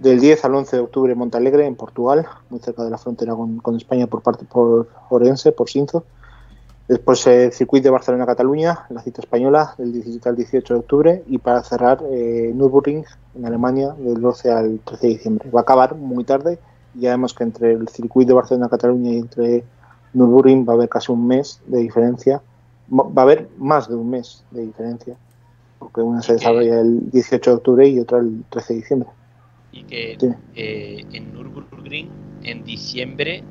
Del 0.00 0.20
10 0.20 0.44
al 0.44 0.54
11 0.54 0.76
de 0.76 0.82
octubre 0.82 1.14
Montalegre, 1.14 1.66
en 1.66 1.76
Portugal, 1.76 2.26
muy 2.48 2.60
cerca 2.60 2.82
de 2.82 2.90
la 2.90 2.98
frontera 2.98 3.34
con, 3.34 3.58
con 3.58 3.76
España 3.76 4.06
por 4.06 4.22
parte 4.22 4.44
por 4.44 4.88
Orense, 5.10 5.52
por 5.52 5.68
Sinzo. 5.68 6.04
Después 6.88 7.26
eh, 7.26 7.44
el 7.44 7.52
circuito 7.52 7.84
de 7.84 7.90
Barcelona-Cataluña, 7.90 8.86
la 8.90 9.02
cita 9.02 9.22
española, 9.22 9.74
del 9.78 9.92
17 9.92 10.28
al 10.28 10.36
18 10.36 10.74
de 10.74 10.80
octubre. 10.80 11.24
Y 11.26 11.38
para 11.38 11.62
cerrar, 11.62 12.02
eh, 12.10 12.52
Nürburgring, 12.54 13.04
en 13.34 13.46
Alemania, 13.46 13.94
del 13.98 14.20
12 14.20 14.50
al 14.50 14.80
13 14.84 15.06
de 15.06 15.12
diciembre. 15.14 15.50
Va 15.50 15.60
a 15.60 15.62
acabar 15.62 15.94
muy 15.94 16.24
tarde. 16.24 16.58
Ya 16.94 17.10
vemos 17.10 17.34
que 17.34 17.44
entre 17.44 17.72
el 17.72 17.88
circuito 17.88 18.28
de 18.28 18.34
Barcelona-Cataluña 18.34 19.10
y 19.10 19.18
entre 19.18 19.64
Nürburgring 20.12 20.68
va 20.68 20.72
a 20.72 20.76
haber 20.76 20.88
casi 20.88 21.12
un 21.12 21.26
mes 21.26 21.60
de 21.66 21.78
diferencia. 21.78 22.42
Va 22.92 23.22
a 23.22 23.24
haber 23.24 23.48
más 23.58 23.88
de 23.88 23.94
un 23.94 24.10
mes 24.10 24.44
de 24.50 24.62
diferencia. 24.66 25.16
Porque 25.78 26.00
una 26.00 26.22
se 26.22 26.34
desarrolla 26.34 26.80
el 26.80 27.10
18 27.10 27.50
de 27.50 27.56
octubre 27.56 27.88
y 27.88 27.98
otra 27.98 28.18
el 28.18 28.44
13 28.50 28.74
de 28.74 28.80
diciembre. 28.80 29.10
Y 29.72 29.82
que 29.84 30.16
Sí. 30.20 30.28
eh, 30.54 31.04
en 31.12 31.32
Nürburgring, 31.32 32.08
en 32.44 32.64
diciembre, 32.64 33.42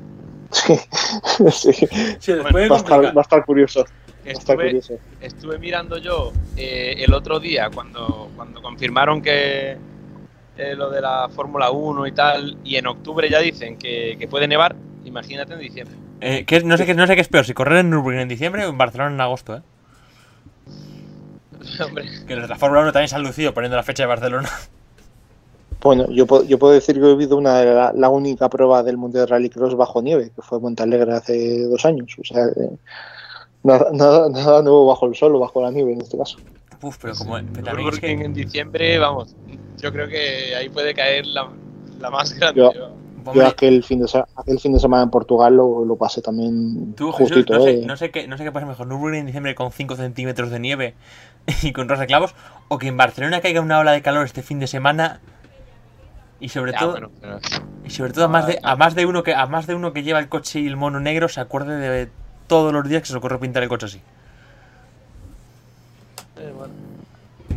Sí, 0.52 0.74
Va, 2.42 2.60
a 2.60 2.76
estar, 2.76 3.04
va 3.04 3.20
a 3.20 3.22
estar 3.22 3.44
curioso. 3.44 3.80
Va 3.80 3.84
a 4.24 4.32
estar 4.32 4.54
estuve, 4.54 4.64
curioso. 4.66 4.94
estuve 5.20 5.58
mirando 5.58 5.98
yo 5.98 6.32
eh, 6.56 6.94
el 6.98 7.12
otro 7.14 7.40
día 7.40 7.70
cuando, 7.70 8.28
cuando 8.36 8.60
confirmaron 8.62 9.22
que 9.22 9.76
eh, 10.56 10.74
lo 10.76 10.90
de 10.90 11.00
la 11.00 11.28
Fórmula 11.30 11.70
1 11.70 12.06
y 12.06 12.12
tal, 12.12 12.58
y 12.64 12.76
en 12.76 12.86
octubre 12.86 13.28
ya 13.28 13.40
dicen 13.40 13.78
que, 13.78 14.16
que 14.18 14.28
puede 14.28 14.46
nevar, 14.46 14.76
imagínate 15.04 15.54
en 15.54 15.60
diciembre. 15.60 15.96
Eh, 16.24 16.44
¿qué 16.46 16.56
es- 16.56 16.64
no, 16.64 16.76
sé 16.76 16.86
qué, 16.86 16.94
no 16.94 17.06
sé 17.06 17.14
qué 17.16 17.20
es 17.20 17.28
peor, 17.28 17.44
si 17.44 17.52
correr 17.52 17.78
en 17.78 17.90
Nürburgring 17.90 18.22
en 18.22 18.28
diciembre 18.28 18.64
o 18.64 18.70
en 18.70 18.78
Barcelona 18.78 19.12
en 19.14 19.20
agosto, 19.20 19.56
¿eh? 19.56 19.62
Hombre, 21.84 22.04
Que 22.26 22.34
los 22.36 22.44
de 22.44 22.48
la 22.48 22.56
Fórmula 22.56 22.82
1 22.82 22.92
también 22.92 23.08
se 23.08 23.16
han 23.16 23.22
lucido 23.22 23.52
poniendo 23.54 23.76
la 23.76 23.82
fecha 23.82 24.02
de 24.04 24.06
Barcelona. 24.08 24.48
Bueno, 25.80 26.08
yo 26.10 26.26
puedo, 26.26 26.44
yo 26.44 26.58
puedo 26.60 26.72
decir 26.72 26.94
que 26.94 27.00
he 27.00 27.08
vivido 27.08 27.36
una 27.36 27.58
de 27.58 27.74
la, 27.74 27.92
la 27.92 28.08
única 28.08 28.48
prueba 28.48 28.84
del 28.84 28.96
Mundial 28.96 29.26
Rallycross 29.26 29.74
bajo 29.76 30.00
nieve, 30.00 30.30
que 30.34 30.42
fue 30.42 30.58
en 30.58 30.62
Montalegre 30.62 31.12
hace 31.12 31.62
dos 31.64 31.84
años. 31.84 32.14
O 32.20 32.24
sea, 32.24 32.44
eh, 32.44 32.70
nada, 33.64 33.88
nada, 33.92 34.28
nada 34.28 34.62
nuevo 34.62 34.86
bajo 34.86 35.06
el 35.06 35.16
sol 35.16 35.34
o 35.34 35.40
bajo 35.40 35.60
la 35.60 35.72
nieve 35.72 35.92
en 35.92 36.02
este 36.02 36.16
caso. 36.16 36.38
Uf, 36.82 36.98
pero 37.02 37.14
como. 37.16 37.32
pero 37.52 37.66
es 37.66 37.74
Nürburgring 37.74 38.18
que, 38.20 38.24
en 38.26 38.32
diciembre, 38.34 38.98
vamos, 38.98 39.34
yo 39.78 39.92
creo 39.92 40.06
que 40.06 40.54
ahí 40.54 40.68
puede 40.68 40.94
caer 40.94 41.26
la, 41.26 41.48
la 41.98 42.10
más 42.10 42.32
grande. 42.32 42.60
Yo- 42.60 43.01
yo. 43.34 43.46
Aquel 43.46 43.82
fin 43.84 44.00
de, 44.00 44.24
aquel 44.36 44.58
fin 44.60 44.72
de 44.72 44.80
semana 44.80 45.02
en 45.04 45.10
Portugal 45.10 45.54
lo, 45.56 45.84
lo 45.84 45.96
pasé 45.96 46.20
también 46.22 46.94
tú, 46.94 47.12
Jesús, 47.12 47.32
justito. 47.36 47.54
no, 47.58 47.64
sé, 47.64 47.70
eh. 47.70 47.84
no, 47.86 47.96
sé 47.96 48.10
qué, 48.10 48.26
no 48.28 48.36
sé 48.36 48.44
qué 48.44 48.52
pasa 48.52 48.66
mejor, 48.66 48.86
Nürburgring 48.86 49.20
en 49.20 49.26
diciembre 49.26 49.54
con 49.54 49.70
5 49.72 49.96
centímetros 49.96 50.50
de 50.50 50.58
nieve 50.60 50.94
y 51.62 51.72
con 51.72 51.88
rosa 51.88 52.06
clavos, 52.06 52.34
o 52.68 52.78
que 52.78 52.88
en 52.88 52.96
Barcelona 52.96 53.40
caiga 53.40 53.60
una 53.60 53.78
ola 53.78 53.92
de 53.92 54.02
calor 54.02 54.24
este 54.26 54.42
fin 54.42 54.58
de 54.58 54.66
semana 54.66 55.20
y 56.40 56.48
sobre 56.48 56.72
Ya, 56.72 56.78
todo. 56.80 56.90
bueno, 56.92 57.10
pero- 57.20 57.38
Y 57.84 57.90
sobre 57.90 58.12
todo 58.12 58.24
a 58.24 58.28
más 58.28 58.46
de, 58.46 58.58
a 58.62 58.74
más 58.76 58.94
de 58.94 59.06
uno 59.06 59.22
que 59.22 59.34
a 59.34 59.46
más 59.46 59.66
de 59.66 59.74
uno 59.74 59.92
que 59.92 60.02
lleva 60.02 60.18
el 60.18 60.28
coche 60.28 60.60
y 60.60 60.66
el 60.66 60.76
mono 60.76 60.98
negro 61.00 61.28
se 61.28 61.40
acuerde 61.40 61.76
de 61.78 62.08
todos 62.48 62.72
los 62.72 62.88
días 62.88 63.02
que 63.02 63.06
se 63.08 63.12
le 63.14 63.18
ocurre 63.18 63.38
pintar 63.38 63.62
el 63.62 63.68
coche 63.68 63.86
así. 63.86 64.00
eh, 66.38 66.52
bueno. 66.56 66.72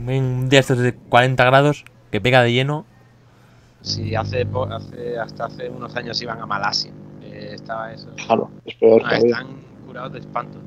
Un 0.07 0.49
día 0.49 0.59
estos 0.59 0.77
de 0.77 0.93
40 0.93 1.43
grados 1.45 1.85
que 2.11 2.21
pega 2.21 2.41
de 2.43 2.51
lleno. 2.53 2.85
Sí, 3.85 4.15
hace, 4.15 4.45
po- 4.45 4.63
hace 4.65 5.17
hasta 5.19 5.45
hace 5.45 5.69
unos 5.69 5.95
años 5.95 6.19
iban 6.21 6.39
a 6.41 6.45
Malasia. 6.45 6.91
eh, 7.23 7.51
estaba 7.53 7.93
eso. 7.93 8.07
Claro, 8.25 8.49
es 8.65 8.75
peor 8.75 9.01
Ah, 9.05 9.09
todavía. 9.09 9.35
están 9.35 9.47
curados 9.85 10.13
de 10.13 10.19
espanto. 10.19 10.57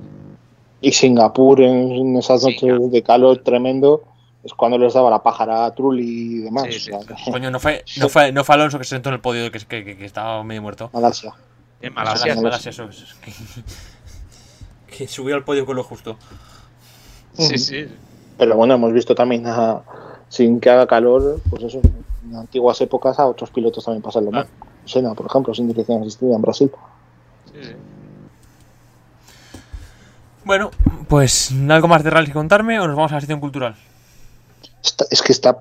Y 0.81 0.93
Singapur 0.93 1.61
en, 1.61 2.17
esas 2.17 2.43
noches 2.45 2.61
Singapur. 2.61 2.91
de 2.91 3.03
calor 3.03 3.39
tremendo 3.39 4.05
es 4.45 4.55
cuando 4.55 4.79
les 4.79 4.95
daba 4.95 5.11
la 5.11 5.21
pájara 5.23 5.65
a 5.67 5.75
Trulli 5.75 6.05
y 6.07 6.39
demás. 6.39 6.65
Sí, 6.71 6.79
sí, 6.79 6.93
o 6.93 7.03
sea, 7.03 7.17
sí. 7.17 7.25
que- 7.25 7.33
Coño, 7.33 7.51
no 7.51 7.59
fue, 7.59 7.85
no 7.99 8.09
fue, 8.09 8.31
no 8.31 8.45
fue 8.45 8.55
Alonso 8.55 8.79
que 8.79 8.85
se 8.85 8.91
sentó 8.91 9.09
en 9.09 9.15
el 9.17 9.21
podio 9.21 9.51
que, 9.51 9.59
que, 9.59 9.85
que- 9.85 9.97
que 9.97 10.05
estaba 10.05 10.43
medio 10.45 10.63
muerto. 10.63 10.89
Malasia. 10.93 11.33
En 11.81 11.95
Malasia. 11.95 12.35
Malasia, 12.37 12.43
Malasia, 12.43 12.71
eso 12.71 12.85
es. 12.85 13.15
Que, 13.25 13.33
que 14.97 15.09
subió 15.09 15.35
al 15.35 15.43
podio 15.45 15.67
con 15.67 15.75
lo 15.77 15.83
justo. 15.83 16.17
Sí, 17.35 17.59
sí. 17.59 17.87
Pero 18.37 18.57
bueno, 18.57 18.75
hemos 18.75 18.93
visto 18.93 19.15
también 19.15 19.45
a- 19.47 19.83
sin 20.29 20.61
que 20.61 20.71
haga 20.71 20.87
calor, 20.87 21.41
pues 21.51 21.65
eso, 21.65 21.81
en 22.25 22.37
antiguas 22.37 22.81
épocas 22.81 23.19
a 23.19 23.27
otros 23.27 23.51
pilotos 23.51 23.85
también 23.85 24.03
pasarlo 24.03 24.31
mal. 24.31 24.47
Senna, 24.85 25.15
por 25.15 25.27
ejemplo, 25.27 25.55
sin 25.55 25.69
dirección 25.69 26.01
asistida 26.03 26.35
en 26.35 26.43
Brasil. 26.43 26.71
sí, 27.53 27.61
sí. 27.63 27.73
Bueno, 30.45 30.71
pues 31.09 31.53
algo 31.69 31.89
más 31.89 32.03
de 32.03 32.11
rally 32.11 32.29
que 32.29 32.33
contarme 32.33 32.81
o 32.81 32.87
nos 32.87 32.97
vamos 32.97 33.13
a 33.13 33.17
la 33.17 33.21
sección 33.21 33.41
cultural. 33.41 33.75
Está- 34.83 35.05
es 35.11 35.21
que 35.21 35.33
está 35.33 35.59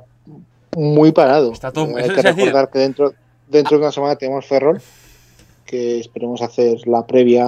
muy 0.75 1.11
parado. 1.11 1.51
Está 1.51 1.71
todo- 1.73 1.87
Eh, 1.97 2.03
hay 2.03 2.09
que 2.15 2.21
decir- 2.21 2.45
recordar 2.45 2.69
que 2.69 2.79
dentro, 2.79 3.13
dentro 3.49 3.77
de 3.77 3.83
una 3.83 3.91
semana 3.91 4.15
tenemos 4.15 4.45
Ferrol, 4.45 4.81
que 5.65 5.99
esperemos 5.99 6.41
hacer 6.41 6.87
la 6.87 7.05
previa, 7.05 7.47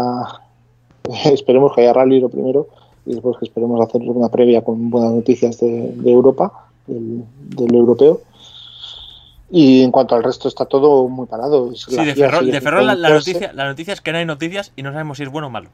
esperemos 1.32 1.74
que 1.74 1.82
haya 1.82 1.94
rally 1.94 2.20
lo 2.20 2.28
primero, 2.30 2.68
y 3.06 3.14
después 3.14 3.38
que 3.38 3.46
esperemos 3.46 3.80
hacer 3.88 4.02
una 4.02 4.28
previa 4.30 4.62
con 4.64 4.90
buenas 4.90 5.12
noticias 5.14 5.60
de, 5.62 5.92
de 5.96 6.12
Europa, 6.12 6.68
del, 6.88 7.24
del 7.56 7.74
europeo. 7.74 8.22
Y 9.52 9.82
en 9.84 9.92
cuanto 9.92 10.16
al 10.16 10.24
resto 10.24 10.48
está 10.48 10.66
todo 10.66 11.08
muy 11.08 11.26
parado. 11.26 11.72
Es- 11.72 11.82
Sí, 11.82 11.96
la 11.96 12.04
de 12.04 12.14
FIA 12.14 12.30
Ferrol, 12.30 12.52
de 12.52 12.62
Ferrol 12.62 12.86
la, 13.02 13.10
noticia, 13.10 13.52
la 13.54 13.66
noticia 13.66 13.94
es 13.94 14.02
que 14.02 14.12
no 14.12 14.18
hay 14.20 14.26
noticias 14.26 14.72
y 14.76 14.84
no 14.84 14.92
sabemos 14.92 15.18
si 15.18 15.24
es 15.24 15.30
bueno 15.30 15.48
o 15.48 15.50
malo. 15.50 15.70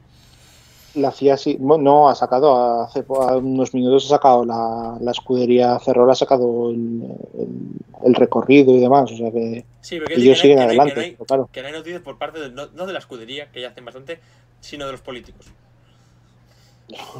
La 0.94 1.12
FIA 1.12 1.36
sí, 1.36 1.58
bueno, 1.60 1.84
no 1.84 2.08
ha 2.08 2.14
sacado, 2.14 2.80
hace 2.82 3.04
unos 3.08 3.74
minutos 3.74 4.06
ha 4.06 4.16
sacado 4.16 4.46
la, 4.46 4.96
la 4.98 5.10
escudería 5.10 5.78
Ferrol, 5.78 6.10
ha 6.10 6.14
sacado 6.14 6.70
el, 6.70 7.02
el- 7.38 8.06
el 8.06 8.14
recorrido 8.14 8.74
y 8.74 8.80
demás, 8.80 9.10
o 9.12 9.16
sea 9.16 9.30
que 9.30 9.66
Sí, 9.82 9.98
ellos 10.10 10.38
siguen 10.38 10.58
adelante, 10.60 10.94
pero 11.18 11.24
claro. 11.26 11.48
que 11.52 11.60
no 11.60 11.66
hay 11.68 11.74
noticias 11.74 12.00
por 12.00 12.16
parte 12.16 12.38
de, 12.40 12.50
no, 12.50 12.68
no 12.74 12.86
de 12.86 12.92
la 12.94 12.98
escudería, 12.98 13.50
que 13.52 13.60
ya 13.60 13.68
hacen 13.68 13.84
bastante, 13.84 14.20
sino 14.60 14.86
de 14.86 14.92
los 14.92 15.02
políticos. 15.02 15.46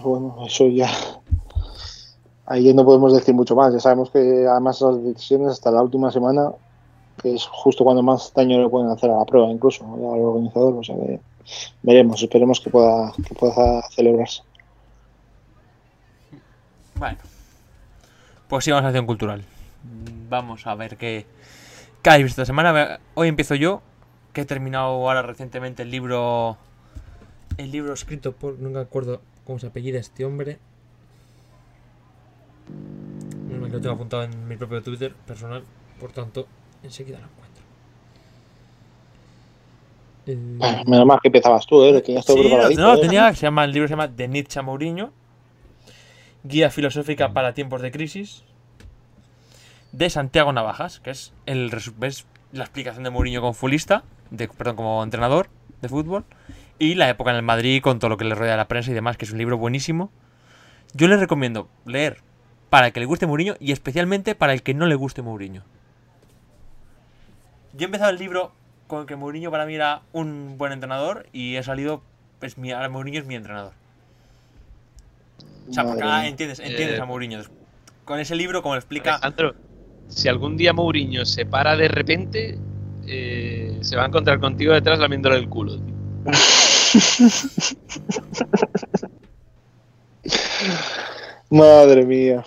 Bueno, 0.03 0.39
eso 0.47 0.67
ya. 0.69 0.89
Ahí 2.47 2.73
no 2.73 2.85
podemos 2.85 3.13
decir 3.13 3.35
mucho 3.35 3.55
más. 3.55 3.73
Ya 3.73 3.81
sabemos 3.81 4.11
que 4.11 4.47
además 4.49 4.81
las 4.81 5.03
decisiones 5.03 5.53
hasta 5.53 5.71
la 5.71 5.83
última 5.83 6.11
semana, 6.11 6.53
que 7.21 7.35
es 7.35 7.47
justo 7.47 7.85
cuando 7.85 8.03
más 8.03 8.33
daño 8.35 8.61
le 8.61 8.69
pueden 8.69 8.91
hacer 8.91 9.11
a 9.11 9.19
la 9.19 9.25
prueba, 9.25 9.49
incluso 9.49 9.85
al 9.85 10.21
organizador. 10.21 10.75
O 10.75 10.85
sea 10.85 10.97
que 10.97 11.21
veremos, 11.83 12.23
esperemos 12.23 12.61
que 12.61 12.71
pueda, 12.71 13.13
celebrarse. 13.91 14.43
Bueno, 16.97 17.19
pues 18.49 18.65
sí, 18.65 18.71
vamos 18.71 18.85
a 18.85 18.89
acción 18.89 19.07
cultural. 19.07 19.45
Vamos 20.29 20.67
a 20.67 20.75
ver 20.75 20.97
qué, 20.97 21.27
qué 22.03 22.17
esta 22.17 22.47
semana. 22.47 23.01
Hoy 23.15 23.29
empiezo 23.29 23.55
yo, 23.55 23.83
que 24.33 24.43
he 24.43 24.45
terminado 24.45 24.87
ahora 24.87 25.23
recientemente 25.23 25.83
el 25.83 25.91
libro. 25.91 26.57
El 27.59 27.71
libro 27.71 27.93
escrito 27.95 28.33
por. 28.33 28.59
No 28.59 28.71
me 28.71 28.81
acuerdo 28.81 29.21
cómo 29.45 29.59
se 29.59 29.67
apellida 29.67 29.99
este 29.99 30.25
hombre. 30.25 30.59
Lo 33.71 33.81
tengo 33.81 33.95
apuntado 33.95 34.23
en 34.23 34.49
mi 34.49 34.57
propio 34.57 34.83
Twitter 34.83 35.13
personal, 35.27 35.63
por 36.01 36.13
tanto, 36.13 36.47
enseguida 36.83 37.19
lo 37.19 37.25
encuentro. 37.27 37.63
El- 40.27 40.57
Bueno, 40.59 40.83
menos 40.87 41.07
mal 41.07 41.19
que 41.21 41.29
empezabas 41.29 41.67
tú, 41.67 41.83
¿eh? 41.85 41.93
Lo 41.93 42.03
tenías 42.03 42.25
todo 42.25 42.37
Sí, 42.69 42.77
no, 42.77 42.95
¿eh? 42.95 42.99
tenía, 43.01 43.33
se 43.35 43.43
llama, 43.43 43.65
el 43.65 43.73
libro 43.73 43.87
se 43.89 43.93
llama 43.93 44.09
De 44.09 44.29
Nietzsche 44.29 44.59
a 44.59 44.63
Mourinho. 44.63 45.13
Guía 46.45 46.71
filosófica 46.71 47.33
para 47.33 47.55
tiempos 47.55 47.83
de 47.83 47.91
crisis. 47.91 48.45
De 49.93 50.11
Santiago 50.11 50.53
Navajas, 50.53 51.01
que 51.01 51.11
es, 51.11 51.33
el, 51.47 51.71
es 52.03 52.27
la 52.53 52.65
explicación 52.65 53.05
de 53.05 53.11
Mourinho 53.11 53.41
como 53.41 53.53
futbolista, 53.53 54.05
de, 54.31 54.49
perdón, 54.49 54.77
como 54.77 55.03
entrenador 55.03 55.49
de 55.83 55.89
fútbol. 55.89 56.25
Y 56.79 56.95
la 56.95 57.09
época 57.09 57.31
en 57.31 57.37
el 57.37 57.43
Madrid 57.43 57.81
con 57.83 57.99
todo 57.99 58.11
lo 58.11 58.17
que 58.17 58.25
le 58.25 58.35
rodea 58.35 58.55
a 58.55 58.59
la 58.59 58.69
prensa 58.69 58.91
y 58.91 58.95
demás, 58.95 59.17
que 59.17 59.25
es 59.25 59.33
un 59.33 59.39
libro 59.39 59.59
buenísimo. 59.59 60.11
Yo 60.93 61.09
les 61.09 61.21
recomiendo 61.21 61.69
leer 61.85 62.19
para 62.77 62.89
el 62.89 62.93
que 62.93 63.01
le 63.01 63.07
guste 63.07 63.27
Mourinho 63.27 63.57
y 63.59 63.73
especialmente 63.73 64.35
para 64.35 64.53
el 64.53 64.63
que 64.63 64.75
no 64.75 64.85
le 64.85 64.97
guste 64.97 65.23
Mourinho. 65.23 65.63
Yo 67.73 67.81
he 67.81 67.85
empezado 67.87 68.11
el 68.11 68.19
libro 68.19 68.53
con 68.87 69.07
que 69.07 69.17
Mourinho 69.17 69.51
para 69.51 69.65
mí 69.65 69.75
era 69.75 70.03
un 70.13 70.57
buen 70.59 70.73
entrenador 70.73 71.27
y 71.33 71.57
he 71.57 71.63
salido, 71.63 72.03
pues 72.39 72.59
mi, 72.59 72.73
ahora 72.73 72.91
Mourinho 72.91 73.19
es 73.19 73.25
mi 73.25 73.35
entrenador. 73.35 73.73
O 75.71 75.73
sea, 75.73 75.85
porque 75.85 76.03
ah, 76.05 76.29
entiendes, 76.29 76.59
entiendes 76.59 76.99
Eh, 76.99 77.01
a 77.01 77.07
Mourinho. 77.07 77.41
Con 78.05 78.21
ese 78.21 78.37
libro, 78.37 78.61
como 78.61 78.75
lo 78.75 78.79
explica, 78.79 79.15
Alejandro, 79.15 79.55
si 80.09 80.29
algún 80.29 80.59
día 80.59 80.75
Mourinho 80.75 81.25
se 81.25 81.47
para 81.47 81.79
de 81.79 81.89
repente, 81.89 82.59
eh, 83.07 83.79
se 83.81 83.97
va 83.97 84.03
a 84.03 84.07
encontrar 84.09 84.39
contigo 84.39 84.75
detrás 84.75 84.99
lamiéndole 84.99 85.39
el 85.39 85.49
culo. 85.49 85.79
tío. 85.79 85.95
Madre 91.51 92.05
mía. 92.05 92.45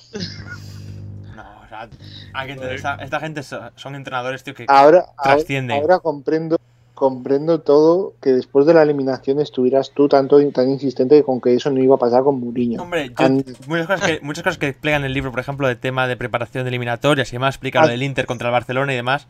no, 1.35 1.43
o 1.63 1.67
sea, 1.69 1.89
hay 2.33 2.47
que 2.47 2.53
entender, 2.53 2.75
esta, 2.75 2.95
esta 2.95 3.19
gente 3.19 3.43
so- 3.43 3.71
son 3.75 3.95
entrenadores, 3.95 4.43
tío, 4.43 4.53
que 4.53 4.65
Ahora, 4.67 5.05
Trascienden. 5.21 5.79
ahora 5.81 5.99
comprendo 5.99 6.57
comprendo 6.95 7.61
todo 7.61 8.13
que 8.21 8.31
después 8.33 8.65
de 8.65 8.73
la 8.73 8.81
eliminación 8.83 9.39
estuvieras 9.39 9.91
tú 9.93 10.09
tanto 10.09 10.37
tan 10.51 10.69
insistente 10.69 11.23
con 11.23 11.39
que 11.39 11.55
eso 11.55 11.69
no 11.69 11.79
iba 11.81 11.95
a 11.95 11.97
pasar 11.97 12.23
con 12.23 12.41
Mourinho. 12.41 12.81
Hombre, 12.81 13.09
yo- 13.17 13.29
muchas, 13.67 13.87
cosas 13.87 14.01
que, 14.01 14.19
muchas 14.21 14.43
cosas 14.43 14.57
que 14.57 14.67
explican 14.67 15.01
en 15.03 15.05
el 15.05 15.13
libro, 15.13 15.31
por 15.31 15.39
ejemplo, 15.39 15.65
de 15.69 15.77
tema 15.77 16.07
de 16.07 16.17
preparación 16.17 16.65
de 16.65 16.69
eliminatorias 16.69 17.29
y 17.29 17.31
demás, 17.37 17.55
explica 17.55 17.79
lo 17.79 17.87
Ah. 17.87 17.91
del 17.91 18.03
Inter 18.03 18.25
contra 18.25 18.49
el 18.49 18.51
Barcelona 18.51 18.91
y 18.91 18.97
demás. 18.97 19.27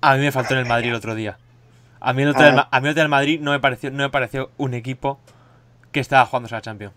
A 0.00 0.14
mí 0.16 0.22
me 0.22 0.32
faltó 0.32 0.54
en 0.54 0.60
el 0.60 0.66
Madrid 0.66 0.88
el 0.88 0.94
otro 0.94 1.14
día. 1.14 1.36
A 2.00 2.14
mí 2.14 2.22
el 2.22 2.30
otro, 2.30 2.40
día, 2.40 2.52
el 2.52 2.58
Ah. 2.60 2.62
Ma- 2.62 2.68
a 2.78 2.80
mí 2.80 2.86
el 2.86 2.92
otro 2.92 3.00
día 3.00 3.02
el 3.04 3.08
Madrid 3.10 3.40
no 3.42 3.50
me 3.50 3.60
pareció, 3.60 3.90
no 3.90 3.98
me 3.98 4.08
pareció 4.08 4.50
un 4.56 4.72
equipo 4.72 5.18
que 5.92 6.00
estaba 6.00 6.24
jugándose 6.24 6.54
a 6.54 6.58
la 6.58 6.62
Champions. 6.62 6.94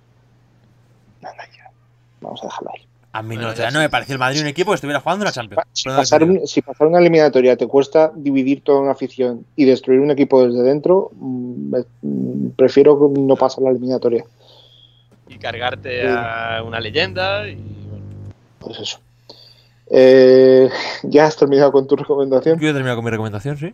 Vamos 2.22 2.41
a 2.43 2.45
dejarlo 2.47 2.70
ahí. 2.76 2.86
A 3.11 3.24
mí 3.24 3.38
no, 3.38 3.53
ya 3.55 3.72
no 3.72 3.80
me 3.80 3.89
pareció 3.89 4.13
el 4.13 4.20
Madrid 4.20 4.41
un 4.41 4.47
equipo 4.47 4.70
que 4.72 4.76
estuviera 4.76 4.99
jugando 4.99 5.26
la 5.26 5.32
Champions. 5.32 5.63
Si 5.74 5.89
pasar, 5.89 6.20
señor. 6.22 6.41
un- 6.41 6.47
si 6.47 6.61
pasar 6.61 6.86
una 6.88 6.99
eliminatoria 6.99 7.57
te 7.57 7.65
cuesta 7.65 8.11
dividir 8.15 8.61
toda 8.63 8.82
una 8.82 8.91
afición 8.91 9.45
y 9.55 9.65
destruir 9.65 9.99
un 9.99 10.11
equipo 10.11 10.45
desde 10.45 10.61
dentro, 10.61 11.09
mm, 11.15 11.76
mm, 12.03 12.49
prefiero 12.55 13.11
no 13.17 13.36
pasar 13.36 13.63
la 13.63 13.72
eliminatoria. 13.72 14.24
Y 15.28 15.38
cargarte 15.39 16.07
a 16.07 16.61
una 16.63 16.80
leyenda 16.80 17.47
y 17.47 17.55
bueno. 17.55 18.05
Pues 18.59 18.80
eso. 18.80 18.99
Eh, 19.89 20.70
¿Ya 21.03 21.26
has 21.26 21.36
terminado 21.36 21.72
con 21.72 21.88
tu 21.88 21.95
recomendación? 21.95 22.59
Yo 22.59 22.70
he 22.70 22.74
terminado 22.74 22.97
con 22.97 23.05
mi 23.05 23.11
recomendación, 23.11 23.57
sí. 23.57 23.74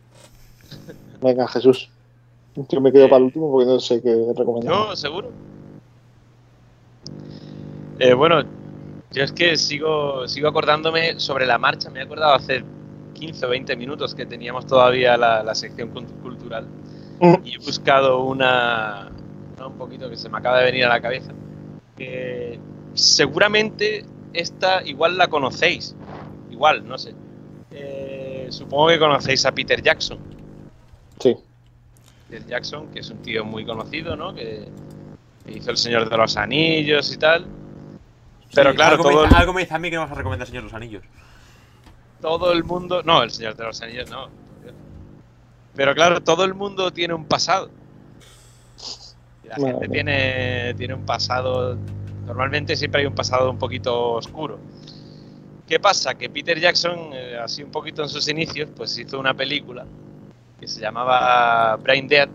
Venga, 1.22 1.46
Jesús. 1.50 1.90
Yo 2.70 2.80
me 2.80 2.92
quedo 2.94 3.10
para 3.10 3.18
el 3.18 3.24
último 3.24 3.52
porque 3.52 3.66
no 3.66 3.80
sé 3.82 4.02
qué 4.02 4.16
recomendar. 4.34 4.74
¿Yo? 4.74 4.96
¿Seguro? 4.96 5.30
Eh, 8.00 8.14
bueno, 8.14 8.44
yo 9.12 9.24
es 9.24 9.32
que 9.32 9.56
sigo, 9.58 10.28
sigo 10.28 10.48
acordándome 10.50 11.20
sobre 11.20 11.46
la 11.46 11.58
marcha. 11.58 11.90
Me 11.90 12.00
he 12.00 12.04
acordado 12.04 12.34
hace 12.36 12.64
15 13.14 13.46
o 13.46 13.50
20 13.50 13.76
minutos 13.76 14.14
que 14.14 14.26
teníamos 14.26 14.66
todavía 14.68 15.18
la, 15.18 15.44
la 15.44 15.56
sección 15.56 15.94
cult- 15.94 16.22
cultural. 16.22 16.68
Mm. 17.22 17.36
Y 17.46 17.56
he 17.56 17.58
buscado 17.60 18.24
una, 18.24 19.10
una 19.56 19.68
un 19.68 19.78
poquito 19.78 20.10
que 20.10 20.18
se 20.18 20.28
me 20.30 20.38
acaba 20.38 20.60
de 20.60 20.66
venir 20.66 20.86
a 20.86 20.90
la 20.90 21.02
cabeza. 21.02 21.32
Que 21.96 22.60
seguramente 22.94 24.06
esta 24.34 24.84
igual 24.86 25.18
la 25.18 25.28
conocéis. 25.28 25.96
Igual, 26.52 26.86
no 26.88 26.98
sé. 26.98 27.14
Eh, 27.72 28.48
supongo 28.50 28.88
que 28.90 29.00
conocéis 29.00 29.46
a 29.46 29.54
Peter 29.54 29.82
Jackson. 29.82 30.18
Sí. 31.20 31.36
Peter 32.30 32.46
Jackson, 32.48 32.88
que 32.92 33.00
es 33.00 33.10
un 33.10 33.20
tío 33.22 33.46
muy 33.46 33.66
conocido, 33.66 34.16
¿no? 34.18 34.34
Que 34.36 34.68
hizo 35.48 35.72
El 35.72 35.78
Señor 35.78 36.10
de 36.10 36.18
los 36.18 36.36
Anillos 36.36 37.14
y 37.14 37.18
tal. 37.18 37.46
Pero 38.54 38.72
Sí, 38.72 38.76
claro, 38.76 38.92
algo, 38.98 39.04
todo 39.04 39.14
me 39.14 39.24
el, 39.24 39.30
dice, 39.30 39.42
algo 39.42 39.54
me 39.54 39.62
dice 39.62 39.74
a 39.74 39.80
mí 39.80 39.90
que 39.90 39.96
no 39.96 40.02
vas 40.04 40.12
a 40.12 40.16
recomendar 40.16 40.48
Señor 40.48 40.64
de 40.64 40.70
los 40.70 40.74
Anillos. 40.74 41.04
todo 42.22 42.52
el 42.54 42.64
mundo... 42.64 43.04
No, 43.04 43.24
El 43.24 43.32
Señor 43.32 43.56
de 43.56 43.64
los 43.66 43.82
Anillos 43.82 44.10
no. 44.10 44.30
Pero 45.76 45.94
claro, 45.94 46.22
todo 46.22 46.46
el 46.46 46.54
mundo 46.54 46.92
tiene 46.92 47.14
un 47.14 47.26
pasado. 47.26 47.70
Y 49.44 49.48
la 49.48 49.56
Bueno, 49.58 49.80
gente 49.80 49.94
tiene, 49.94 50.74
tiene 50.76 50.94
un 50.94 51.06
pasado... 51.06 51.78
Normalmente 52.26 52.76
siempre 52.76 53.02
hay 53.02 53.08
un 53.08 53.14
pasado 53.16 53.52
un 53.52 53.60
poquito 53.60 54.14
oscuro. 54.14 54.58
¿Qué 55.68 55.80
pasa? 55.80 56.16
Que 56.16 56.30
Peter 56.30 56.60
Jackson, 56.60 57.10
eh, 57.14 57.38
así 57.44 57.62
un 57.64 57.72
poquito 57.72 58.02
en 58.02 58.10
sus 58.10 58.28
inicios, 58.30 58.70
pues 58.76 58.98
hizo 58.98 59.20
una 59.20 59.34
película 59.34 59.86
que 60.60 60.68
se 60.68 60.80
llamaba 60.80 61.76
Brain 61.78 62.08
Dead. 62.08 62.30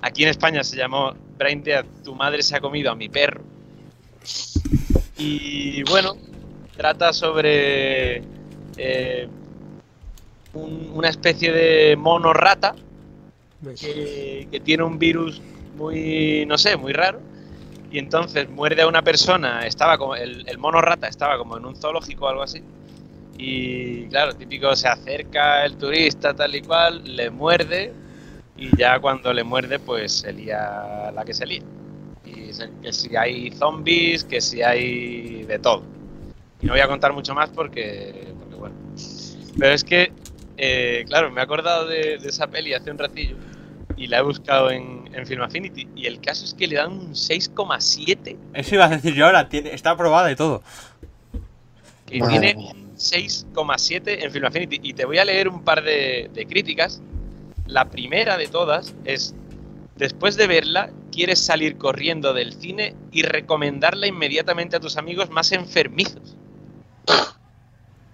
Aquí 0.00 0.22
en 0.24 0.30
España 0.30 0.64
se 0.64 0.76
llamó 0.76 1.12
Brain 1.38 1.62
Dead, 1.62 1.84
tu 2.02 2.14
madre 2.14 2.42
se 2.42 2.56
ha 2.56 2.60
comido 2.60 2.90
a 2.90 2.94
mi 2.96 3.08
perro. 3.08 3.42
Y 5.22 5.82
bueno, 5.82 6.16
trata 6.76 7.12
sobre 7.12 8.22
eh, 8.78 9.28
un- 10.52 10.90
una 10.94 11.08
especie 11.08 11.52
de 11.52 11.96
mono 11.96 12.32
rata 12.32 12.74
que, 13.78 14.48
que 14.50 14.60
tiene 14.60 14.82
un 14.82 14.98
virus 14.98 15.40
muy, 15.76 16.44
no 16.46 16.58
sé, 16.58 16.76
muy 16.76 16.92
raro. 16.92 17.20
Y 17.90 17.98
entonces 17.98 18.48
muerde 18.48 18.82
a 18.82 18.86
una 18.88 19.02
persona, 19.02 19.66
estaba 19.66 19.98
como, 19.98 20.14
el, 20.14 20.44
el 20.48 20.58
mono 20.58 20.80
rata 20.80 21.08
estaba 21.08 21.36
como 21.38 21.56
en 21.56 21.64
un 21.66 21.76
zoológico 21.76 22.26
o 22.26 22.28
algo 22.28 22.42
así. 22.42 22.62
Y 23.38 24.06
claro, 24.08 24.34
típico, 24.34 24.74
se 24.76 24.88
acerca 24.88 25.64
el 25.64 25.76
turista 25.76 26.34
tal 26.34 26.54
y 26.54 26.62
cual, 26.62 27.02
le 27.04 27.30
muerde 27.30 27.92
y 28.56 28.76
ya 28.76 28.98
cuando 29.00 29.32
le 29.32 29.44
muerde 29.44 29.78
pues 29.80 30.12
se 30.12 30.32
lía 30.32 31.10
la 31.14 31.24
que 31.24 31.34
se 31.34 31.46
lía. 31.46 31.62
Que 32.82 32.92
si 32.92 33.16
hay 33.16 33.50
zombies, 33.52 34.24
que 34.24 34.40
si 34.40 34.62
hay 34.62 35.44
de 35.44 35.58
todo. 35.58 35.82
Y 36.60 36.66
no 36.66 36.72
voy 36.72 36.80
a 36.80 36.88
contar 36.88 37.12
mucho 37.12 37.34
más 37.34 37.50
porque, 37.50 38.34
porque 38.38 38.56
bueno. 38.56 38.74
Pero 39.58 39.72
es 39.72 39.84
que, 39.84 40.12
eh, 40.56 41.04
claro, 41.08 41.30
me 41.30 41.40
he 41.40 41.44
acordado 41.44 41.86
de, 41.86 42.18
de 42.18 42.28
esa 42.28 42.46
peli 42.48 42.74
hace 42.74 42.90
un 42.90 42.98
ratillo 42.98 43.36
y 43.96 44.06
la 44.06 44.18
he 44.18 44.22
buscado 44.22 44.70
en, 44.70 45.08
en 45.12 45.26
Film 45.26 45.42
Affinity 45.42 45.88
y 45.94 46.06
el 46.06 46.20
caso 46.20 46.44
es 46.44 46.54
que 46.54 46.66
le 46.66 46.76
dan 46.76 46.92
un 46.92 47.10
6,7 47.12 48.36
Eso 48.54 48.74
iba 48.74 48.84
a 48.86 48.88
decir 48.88 49.14
yo 49.14 49.26
ahora, 49.26 49.48
tiene, 49.48 49.74
está 49.74 49.90
aprobada 49.90 50.30
y 50.30 50.36
todo. 50.36 50.62
que 52.06 52.18
Madre 52.18 52.40
tiene 52.40 52.54
mía. 52.54 52.72
un 52.72 52.94
6,7 52.96 54.24
en 54.24 54.30
Film 54.32 54.44
Affinity. 54.46 54.80
Y 54.82 54.94
te 54.94 55.04
voy 55.04 55.18
a 55.18 55.24
leer 55.24 55.48
un 55.48 55.62
par 55.64 55.82
de, 55.82 56.30
de 56.32 56.46
críticas. 56.46 57.00
La 57.66 57.88
primera 57.90 58.36
de 58.36 58.48
todas 58.48 58.94
es, 59.04 59.34
después 59.96 60.36
de 60.36 60.46
verla, 60.46 60.90
quieres 61.20 61.44
salir 61.44 61.76
corriendo 61.76 62.32
del 62.32 62.54
cine 62.54 62.94
y 63.12 63.20
recomendarla 63.20 64.06
inmediatamente 64.06 64.76
a 64.76 64.80
tus 64.80 64.96
amigos 64.96 65.28
más 65.28 65.52
enfermizos. 65.52 66.34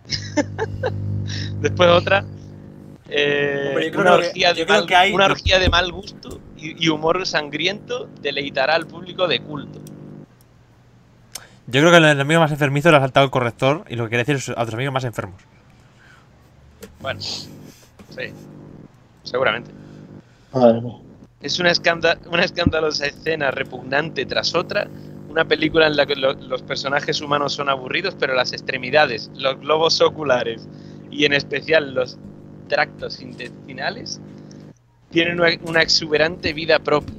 después 1.61 1.89
otra, 1.89 2.25
eh, 3.09 3.67
Hombre, 3.69 3.85
yo 3.87 3.91
creo 3.93 4.01
una, 4.03 4.11
que- 4.11 4.17
orgía 4.27 4.53
de 4.53 4.59
yo 4.59 4.67
creo 4.67 4.79
mal, 4.81 4.87
que 4.89 4.97
hay- 4.97 5.13
una 5.13 5.27
orgía 5.27 5.61
de 5.61 5.69
mal 5.69 5.93
gusto 5.93 6.41
y, 6.57 6.85
y 6.85 6.89
humor 6.89 7.25
sangriento 7.29 8.09
deleitará 8.21 8.75
al 8.75 8.89
público 8.89 9.29
de 9.29 9.39
culto. 9.41 9.79
Yo 11.69 11.81
creo 11.81 11.91
que 11.93 11.99
el 11.99 12.05
enemigo 12.07 12.41
más 12.41 12.51
enfermizo 12.51 12.91
le 12.91 12.97
ha 12.97 13.01
saltado 13.01 13.25
el 13.27 13.31
corrector 13.31 13.85
y 13.89 13.95
lo 13.95 14.03
que 14.05 14.09
quiere 14.11 14.25
decir 14.25 14.37
es 14.37 14.49
a 14.49 14.61
otros 14.63 14.75
amigos 14.75 14.95
más 14.95 15.05
enfermos. 15.05 15.41
Bueno, 17.01 17.21
sí, 17.21 17.49
seguramente. 19.23 19.71
Madre 20.53 20.81
mía. 20.81 20.95
Es 21.41 21.59
una, 21.59 21.71
escanda- 21.71 22.19
una 22.31 22.45
escandalosa 22.45 23.07
escena 23.07 23.51
repugnante 23.51 24.25
tras 24.27 24.55
otra, 24.55 24.89
una 25.29 25.45
película 25.45 25.87
en 25.87 25.97
la 25.97 26.07
que 26.07 26.17
lo- 26.17 26.33
los 26.33 26.63
personajes 26.63 27.21
humanos 27.21 27.53
son 27.53 27.69
aburridos, 27.69 28.17
pero 28.19 28.35
las 28.35 28.53
extremidades, 28.53 29.31
los 29.35 29.61
globos 29.61 30.01
oculares 30.01 30.67
y 31.11 31.25
en 31.25 31.35
especial 31.35 31.95
los 31.95 32.19
tractos 32.69 33.21
intestinales 33.21 34.21
tienen 35.11 35.39
una, 35.39 35.51
una 35.65 35.83
exuberante 35.83 36.53
vida 36.53 36.79
propia. 36.79 37.15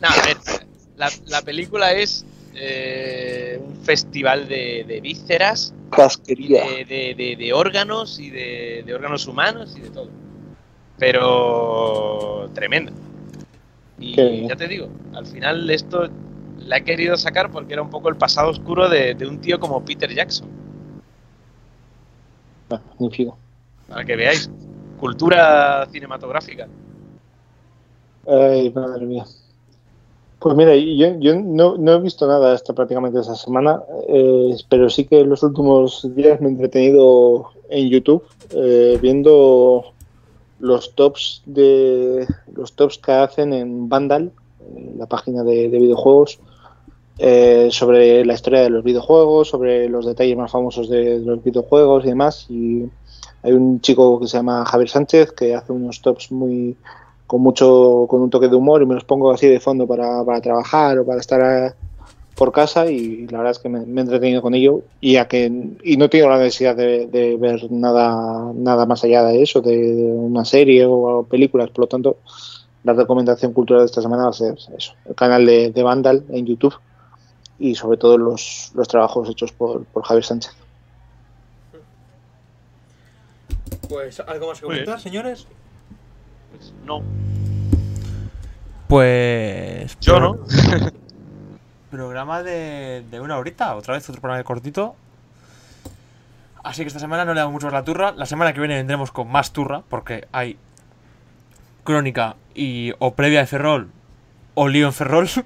No, 0.00 0.08
a 0.08 0.22
ver, 0.26 0.36
la, 0.96 1.10
la 1.26 1.42
película 1.42 1.92
es 1.92 2.24
eh, 2.54 3.60
un 3.62 3.76
festival 3.84 4.48
de, 4.48 4.84
de 4.88 5.00
vísceras 5.02 5.74
Casquería. 5.90 6.64
de, 6.64 6.84
de- 6.86 7.14
de- 7.14 7.36
de 7.36 7.52
órganos 7.52 8.18
y 8.18 8.30
de 8.30 8.90
órganos 8.94 9.26
humanos 9.26 9.74
y 9.76 9.80
de 9.80 9.90
todo. 9.90 10.08
Pero 11.00 12.48
tremendo. 12.54 12.92
Y 13.98 14.14
Qué 14.14 14.46
ya 14.48 14.54
te 14.54 14.68
digo, 14.68 14.88
al 15.14 15.26
final 15.26 15.68
esto 15.70 16.08
la 16.58 16.76
he 16.76 16.84
querido 16.84 17.16
sacar 17.16 17.50
porque 17.50 17.72
era 17.72 17.82
un 17.82 17.90
poco 17.90 18.08
el 18.08 18.16
pasado 18.16 18.50
oscuro 18.50 18.88
de, 18.88 19.14
de 19.14 19.26
un 19.26 19.40
tío 19.40 19.58
como 19.58 19.84
Peter 19.84 20.14
Jackson. 20.14 20.48
Magnífico. 22.68 23.36
Para 23.88 24.04
que 24.04 24.14
veáis. 24.14 24.50
Cultura 24.98 25.86
cinematográfica. 25.90 26.68
Ay, 28.26 28.70
madre 28.70 29.06
mía. 29.06 29.24
Pues 30.38 30.54
mira, 30.54 30.74
yo, 30.74 31.18
yo 31.18 31.34
no, 31.36 31.76
no 31.76 31.92
he 31.94 32.00
visto 32.00 32.26
nada 32.26 32.54
esta 32.54 32.72
prácticamente 32.72 33.20
esta 33.20 33.34
semana, 33.34 33.82
eh, 34.08 34.56
pero 34.68 34.88
sí 34.88 35.04
que 35.04 35.20
en 35.20 35.30
los 35.30 35.42
últimos 35.42 36.08
días 36.14 36.40
me 36.40 36.48
he 36.48 36.50
entretenido 36.52 37.50
en 37.68 37.88
YouTube 37.88 38.24
eh, 38.50 38.98
viendo 39.02 39.92
los 40.60 40.94
tops 40.94 41.42
de 41.46 42.26
los 42.54 42.74
tops 42.74 42.98
que 42.98 43.12
hacen 43.12 43.52
en 43.52 43.88
Vandal, 43.88 44.32
eh, 44.60 44.94
la 44.96 45.06
página 45.06 45.42
de, 45.42 45.68
de 45.68 45.78
videojuegos, 45.78 46.38
eh, 47.22 47.68
sobre 47.70 48.24
la 48.24 48.32
historia 48.32 48.62
de 48.62 48.70
los 48.70 48.82
videojuegos, 48.82 49.48
sobre 49.48 49.90
los 49.90 50.06
detalles 50.06 50.38
más 50.38 50.50
famosos 50.50 50.88
de 50.88 51.18
los 51.18 51.44
videojuegos 51.44 52.04
y 52.04 52.08
demás. 52.08 52.46
Y 52.48 52.84
hay 53.42 53.52
un 53.52 53.80
chico 53.82 54.18
que 54.18 54.26
se 54.26 54.38
llama 54.38 54.64
Javier 54.64 54.88
Sánchez 54.88 55.32
que 55.32 55.54
hace 55.54 55.70
unos 55.72 56.00
tops 56.00 56.32
muy 56.32 56.76
con 57.26 57.42
mucho 57.42 58.06
con 58.08 58.22
un 58.22 58.30
toque 58.30 58.48
de 58.48 58.56
humor 58.56 58.82
y 58.82 58.86
me 58.86 58.94
los 58.94 59.04
pongo 59.04 59.30
así 59.30 59.46
de 59.46 59.60
fondo 59.60 59.86
para, 59.86 60.24
para 60.24 60.40
trabajar 60.40 60.98
o 60.98 61.04
para 61.06 61.20
estar 61.20 61.76
por 62.40 62.52
casa 62.52 62.90
y 62.90 63.26
la 63.26 63.36
verdad 63.36 63.50
es 63.50 63.58
que 63.58 63.68
me, 63.68 63.80
me 63.80 64.00
he 64.00 64.04
entretenido 64.04 64.40
con 64.40 64.54
ello 64.54 64.80
y 64.98 65.16
a 65.16 65.28
que 65.28 65.52
y 65.84 65.98
no 65.98 66.08
tengo 66.08 66.30
la 66.30 66.38
necesidad 66.38 66.74
de, 66.74 67.06
de 67.06 67.36
ver 67.36 67.70
nada 67.70 68.50
nada 68.54 68.86
más 68.86 69.04
allá 69.04 69.24
de 69.24 69.42
eso 69.42 69.60
de, 69.60 69.76
de 69.76 70.04
una 70.04 70.46
serie 70.46 70.86
o 70.86 71.22
películas 71.24 71.68
por 71.68 71.80
lo 71.80 71.88
tanto 71.88 72.16
la 72.82 72.94
recomendación 72.94 73.52
cultural 73.52 73.82
de 73.82 73.86
esta 73.86 74.00
semana 74.00 74.22
va 74.22 74.30
a 74.30 74.32
ser 74.32 74.54
eso 74.74 74.94
el 75.04 75.14
canal 75.14 75.44
de, 75.44 75.70
de 75.70 75.82
Vandal 75.82 76.24
en 76.30 76.46
YouTube 76.46 76.72
y 77.58 77.74
sobre 77.74 77.98
todo 77.98 78.16
los, 78.16 78.72
los 78.74 78.88
trabajos 78.88 79.28
hechos 79.28 79.52
por, 79.52 79.84
por 79.84 80.02
Javier 80.02 80.24
Sánchez 80.24 80.54
Pues, 83.86 84.20
¿algo 84.20 84.46
más 84.46 84.60
que 84.60 84.66
comentar, 84.66 85.00
señores? 85.00 85.46
Pues 86.52 86.72
no. 86.86 87.02
Pues. 88.86 89.98
Yo 90.00 90.20
no. 90.20 90.38
Programa 91.90 92.42
de, 92.42 93.04
de 93.10 93.20
una 93.20 93.36
horita, 93.38 93.74
otra 93.74 93.94
vez 93.94 94.08
otro 94.08 94.20
programa 94.20 94.38
de 94.38 94.44
cortito. 94.44 94.94
Así 96.62 96.82
que 96.82 96.88
esta 96.88 97.00
semana 97.00 97.24
no 97.24 97.34
le 97.34 97.40
damos 97.40 97.52
mucho 97.54 97.66
más 97.66 97.72
la 97.72 97.84
turra. 97.84 98.12
La 98.12 98.26
semana 98.26 98.52
que 98.52 98.60
viene 98.60 98.76
vendremos 98.76 99.10
con 99.10 99.28
más 99.30 99.52
turra, 99.52 99.82
porque 99.88 100.28
hay 100.30 100.56
crónica 101.84 102.36
y 102.54 102.92
o 102.98 103.14
previa 103.14 103.40
de 103.40 103.46
Ferrol 103.46 103.90
o 104.54 104.68
lío 104.68 104.86
en 104.86 104.92
Ferrol. 104.92 105.28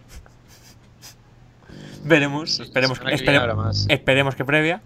Veremos, 2.05 2.61
esperemos, 2.61 2.99
que 3.01 3.15
esperemos 3.15 4.35
previa. 4.35 4.83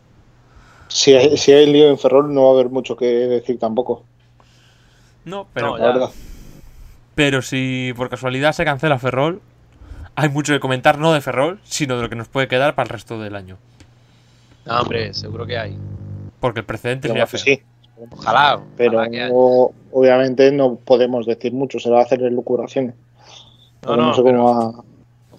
si 0.86 1.14
hay, 1.14 1.36
si 1.36 1.52
hay 1.52 1.66
lío 1.66 1.88
en 1.90 1.98
Ferrol 1.98 2.32
no 2.32 2.44
va 2.44 2.50
a 2.50 2.52
haber 2.52 2.68
mucho 2.68 2.96
que 2.96 3.06
decir 3.06 3.58
tampoco 3.58 4.04
No, 5.24 5.48
pero, 5.52 5.70
No, 5.70 5.78
la 5.78 5.84
ya. 5.86 5.92
verdad 5.92 6.10
pero 7.16 7.42
si 7.42 7.92
por 7.96 8.08
casualidad 8.08 8.52
se 8.52 8.64
cancela 8.64 9.00
Ferrol, 9.00 9.42
hay 10.18 10.28
mucho 10.28 10.52
que 10.52 10.60
comentar, 10.60 10.98
no 10.98 11.12
de 11.12 11.20
Ferrol, 11.20 11.60
sino 11.64 11.96
de 11.96 12.02
lo 12.02 12.08
que 12.08 12.16
nos 12.16 12.28
puede 12.28 12.48
quedar 12.48 12.74
para 12.74 12.84
el 12.86 12.90
resto 12.90 13.20
del 13.20 13.34
año. 13.36 13.56
No, 14.66 14.80
hombre, 14.80 15.14
seguro 15.14 15.46
que 15.46 15.56
hay. 15.58 15.76
Porque 16.40 16.60
el 16.60 16.66
precedente 16.66 17.08
Pero 17.08 17.14
sería 17.14 17.26
feo. 17.26 17.40
sí 17.40 17.62
Ojalá. 18.12 18.60
pero 18.76 18.92
ojalá 18.98 19.10
que 19.10 19.16
haya. 19.22 19.28
no- 19.30 19.70
obviamente 19.92 20.52
no 20.52 20.76
podemos 20.76 21.26
decir 21.26 21.52
mucho, 21.52 21.80
se 21.80 21.90
va 21.90 22.00
a 22.00 22.02
hacer 22.02 22.22
elucubraciones. 22.22 22.94
No, 22.94 23.90
Pero 23.90 23.96
no, 23.96 24.14
sé 24.14 24.22
cómo 24.22 24.44
va- 24.44 24.84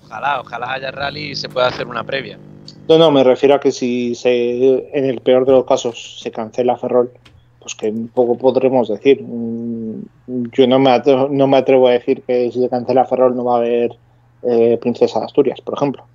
Ojalá, 0.06 0.42
ojalá 0.42 0.74
haya 0.74 0.92
rally 0.92 1.32
y 1.32 1.36
se 1.36 1.48
pueda 1.50 1.68
hacer 1.68 1.86
una 1.88 2.04
previa. 2.04 2.40
No, 2.88 2.98
no, 2.98 3.12
me 3.12 3.24
refiero 3.24 3.56
a 3.56 3.60
que 3.60 3.72
si 3.72 4.16
se, 4.16 4.98
en 4.98 5.06
el 5.06 5.22
peor 5.22 5.46
de 5.46 5.52
los 5.52 5.66
casos 5.66 6.20
se 6.22 6.32
cancela 6.32 6.76
Ferrol, 6.78 7.12
pues 7.60 7.76
que 7.76 7.94
poco 8.14 8.36
podremos 8.38 8.88
decir. 8.90 9.22
Mm, 9.22 10.02
Yo 10.52 10.68
no 10.68 10.80
me, 10.80 10.90
atrevo, 10.92 11.28
no 11.30 11.46
me 11.48 11.58
atrevo 11.58 11.88
a 11.88 11.92
decir 11.92 12.24
que 12.24 12.52
si 12.52 12.60
se 12.60 12.70
cancela 12.70 13.06
Ferrol 13.06 13.36
no 13.36 13.44
va 13.46 13.56
a 13.56 13.58
haber 13.58 13.92
eh, 14.44 14.78
Princesa 14.80 15.20
de 15.20 15.26
Asturias, 15.26 15.62
por 15.62 15.76
ejemplo. 15.76 16.06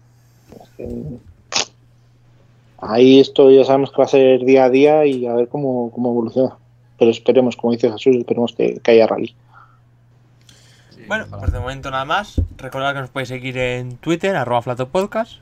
Ahí 2.78 3.20
esto 3.20 3.50
ya 3.50 3.64
sabemos 3.64 3.90
que 3.90 3.98
va 3.98 4.04
a 4.04 4.08
ser 4.08 4.44
día 4.44 4.64
a 4.64 4.70
día 4.70 5.06
y 5.06 5.26
a 5.26 5.34
ver 5.34 5.48
cómo, 5.48 5.90
cómo 5.90 6.10
evoluciona. 6.10 6.56
Pero 6.98 7.10
esperemos, 7.10 7.56
como 7.56 7.72
dice 7.72 7.90
Jesús, 7.90 8.16
esperemos 8.16 8.54
que, 8.54 8.78
que 8.80 8.90
haya 8.90 9.06
rally. 9.06 9.34
Sí, 10.90 11.02
Bueno, 11.08 11.26
pues 11.30 11.52
de 11.52 11.58
momento 11.58 11.90
nada 11.90 12.04
más. 12.04 12.40
Recordad 12.56 12.94
que 12.94 13.00
nos 13.00 13.10
podéis 13.10 13.30
seguir 13.30 13.56
en 13.58 13.96
Twitter, 13.96 14.36
arroba 14.36 14.62
Flatopodcast, 14.62 15.40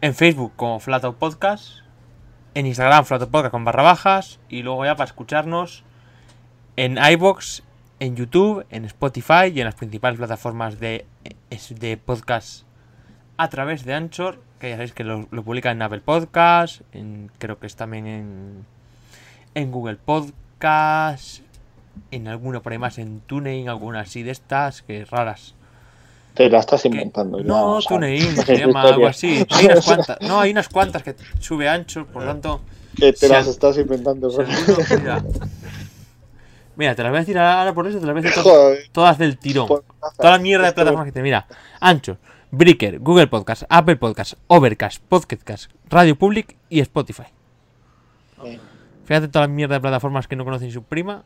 en 0.00 0.14
Facebook 0.14 0.52
como 0.56 0.78
Flatopodcast, 0.78 1.80
en 2.54 2.66
Instagram 2.66 3.04
Flatopodcast 3.04 3.52
con 3.52 3.64
barra 3.64 3.82
bajas, 3.82 4.38
y 4.48 4.62
luego 4.62 4.84
ya 4.84 4.96
para 4.96 5.06
escucharnos 5.06 5.82
en 6.76 6.98
iBox, 6.98 7.62
en 8.00 8.16
YouTube, 8.16 8.64
en 8.70 8.84
Spotify 8.84 9.46
y 9.54 9.60
en 9.60 9.64
las 9.66 9.74
principales 9.74 10.18
plataformas 10.18 10.78
de, 10.80 11.06
de 11.70 11.96
podcast 11.96 12.64
a 13.38 13.48
través 13.48 13.84
de 13.84 13.94
Anchor, 13.94 14.40
que 14.60 14.70
ya 14.70 14.76
sabéis 14.76 14.92
que 14.92 15.04
lo, 15.04 15.26
lo 15.30 15.42
publican 15.42 15.76
en 15.76 15.82
Apple 15.82 16.00
Podcast, 16.00 16.80
en, 16.92 17.30
creo 17.38 17.58
que 17.58 17.66
es 17.66 17.76
también 17.76 18.06
en, 18.06 18.64
en 19.54 19.70
Google 19.72 19.96
Podcast, 19.96 21.40
en 22.10 22.28
alguno 22.28 22.62
por 22.62 22.72
ahí 22.72 22.78
más 22.78 22.98
en 22.98 23.20
TuneIn, 23.20 23.68
algunas 23.68 24.08
así 24.08 24.22
de 24.22 24.30
estas, 24.30 24.82
que 24.82 25.04
raras. 25.04 25.54
Te 26.34 26.50
la 26.50 26.58
estás 26.58 26.84
inventando. 26.84 27.42
no, 27.42 27.78
TuneIn 27.80 28.36
se 28.44 28.58
llama 28.58 28.82
algo 28.82 29.06
así. 29.06 29.46
Hay 29.50 29.66
unas 29.66 29.84
cuantas, 29.84 30.18
no, 30.20 30.40
hay 30.40 30.50
unas 30.50 30.68
cuantas 30.68 31.02
que 31.02 31.16
sube 31.40 31.68
Anchor, 31.68 32.06
por 32.06 32.22
lo 32.22 32.28
tanto... 32.28 32.60
Que 32.94 33.12
te 33.12 33.28
las 33.28 33.44
al- 33.46 33.50
estás 33.52 33.76
inventando. 33.78 34.30
si 34.30 34.40
alguno- 34.40 34.98
mira, 34.98 35.24
Mira, 36.76 36.94
te 36.94 37.02
las 37.02 37.10
voy 37.10 37.16
a 37.16 37.20
decir 37.20 37.38
ahora 37.38 37.72
por 37.74 37.86
eso, 37.86 37.98
te 37.98 38.06
las 38.06 38.14
voy 38.14 38.20
a 38.20 38.28
decir 38.28 38.42
todas, 38.42 38.78
todas 38.92 39.18
del 39.18 39.38
tirón. 39.38 39.66
pues, 39.66 39.80
Toda 40.18 40.32
la 40.32 40.38
mierda 40.38 40.66
de 40.66 40.72
plataformas 40.72 41.06
que 41.06 41.12
te 41.12 41.22
mira. 41.22 41.46
Anchor, 41.80 42.18
Breaker, 42.50 42.98
Google 43.00 43.26
Podcast, 43.28 43.62
Apple 43.68 43.96
Podcast, 43.96 44.34
Overcast, 44.46 45.02
Podcast, 45.08 45.70
Radio 45.88 46.16
Public 46.16 46.56
y 46.68 46.80
Spotify. 46.80 47.24
Fíjate 49.04 49.28
toda 49.28 49.46
la 49.46 49.52
mierda 49.52 49.76
de 49.76 49.80
plataformas 49.80 50.26
que 50.28 50.36
no 50.36 50.44
conocen 50.44 50.70
su 50.70 50.82
prima. 50.82 51.22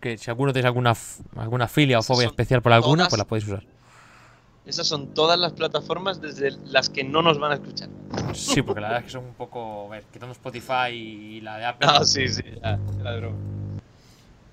Que 0.00 0.16
si 0.16 0.30
alguno 0.30 0.52
tenéis 0.52 0.66
alguna, 0.66 0.94
alguna 1.36 1.68
filia 1.68 1.98
o 1.98 2.02
fobia 2.02 2.26
especial 2.26 2.62
por 2.62 2.72
alguna, 2.72 3.04
todas. 3.04 3.08
pues 3.10 3.18
la 3.18 3.24
podéis 3.26 3.46
usar. 3.48 3.62
Esas 4.66 4.86
son 4.86 5.08
todas 5.14 5.38
las 5.38 5.52
plataformas 5.52 6.20
desde 6.20 6.52
las 6.66 6.88
que 6.88 7.04
no 7.04 7.22
nos 7.22 7.38
van 7.38 7.52
a 7.52 7.54
escuchar. 7.54 7.88
Sí, 8.34 8.62
porque 8.62 8.80
la 8.80 8.88
verdad 8.88 9.00
es 9.00 9.04
que 9.06 9.10
son 9.12 9.24
un 9.24 9.34
poco. 9.34 9.86
A 9.86 9.90
ver, 9.96 10.04
quitando 10.12 10.32
Spotify 10.32 10.90
y 10.92 11.40
la 11.40 11.58
de 11.58 11.64
Apple. 11.66 11.86
No, 11.86 12.04
sí, 12.04 12.28
sí, 12.28 12.42
ya, 12.62 12.78
era 13.00 13.16
broma. 13.16 13.36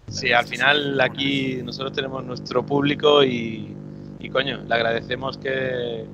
Sí, 0.10 0.32
al 0.32 0.46
final 0.46 1.00
aquí 1.02 1.60
nosotros 1.64 1.94
tenemos 1.94 2.24
nuestro 2.26 2.66
público 2.66 3.24
y, 3.24 3.76
y 4.20 4.30
coño, 4.30 4.60
le 4.68 4.74
agradecemos 4.74 5.38
que, 5.38 6.06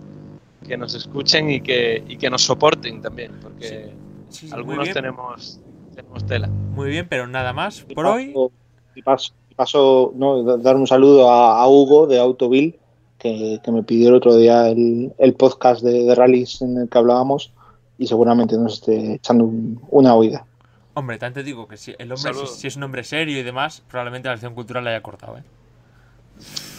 que 0.68 0.78
nos 0.78 0.94
escuchen 0.96 1.50
y 1.52 1.62
que, 1.62 2.04
y 2.08 2.18
que 2.18 2.30
nos 2.30 2.42
soporten 2.42 3.02
también, 3.02 3.32
porque 3.42 3.92
Sí, 4.30 4.40
sí, 4.40 4.46
muy 4.48 4.54
algunos 4.56 4.90
tenemos, 4.92 5.60
tenemos 5.96 6.26
tela. 6.26 6.48
muy 6.48 6.90
bien, 6.90 7.08
pero 7.08 7.28
nada 7.28 7.54
más 7.54 7.86
y 7.88 7.94
por 7.94 8.06
hoy. 8.08 8.28
paso- 8.34 8.52
Y 8.96 9.02
paso, 9.02 9.34
y 9.50 9.56
paso, 9.56 10.14
no, 10.16 10.44
da- 10.44 10.58
dar 10.58 10.76
un 10.76 10.86
saludo 10.88 11.30
a, 11.32 11.62
a 11.62 11.68
Hugo 11.68 12.06
de 12.08 12.20
Autoville, 12.20 12.80
que, 13.18 13.60
que 13.64 13.72
me 13.72 13.84
pidió 13.84 14.10
el 14.10 14.16
otro 14.16 14.36
día 14.36 14.68
el, 14.70 15.14
el 15.18 15.34
podcast 15.36 15.82
de, 15.84 16.04
de 16.04 16.14
rallies 16.16 16.62
en 16.62 16.78
el 16.78 16.90
que 16.90 16.98
hablábamos 16.98 17.52
y 17.98 18.06
seguramente 18.08 18.58
nos 18.58 18.74
esté 18.76 19.14
echando 19.16 19.46
un- 19.46 19.80
una 19.90 20.14
oída. 20.16 20.46
Hombre, 20.96 21.18
también 21.18 21.34
te 21.34 21.44
digo 21.44 21.68
que 21.68 21.78
si 21.78 21.96
el 21.98 22.12
hombre, 22.12 22.34
si, 22.48 22.68
es 22.68 22.76
un 22.76 22.84
hombre 22.84 23.04
serio 23.04 23.40
y 23.40 23.44
demás, 23.44 23.82
probablemente 23.90 24.28
la 24.28 24.34
acción 24.34 24.54
cultural 24.54 24.84
la 24.84 24.92
haya 24.92 25.02
cortado, 25.02 25.38
¿eh? 25.38 25.44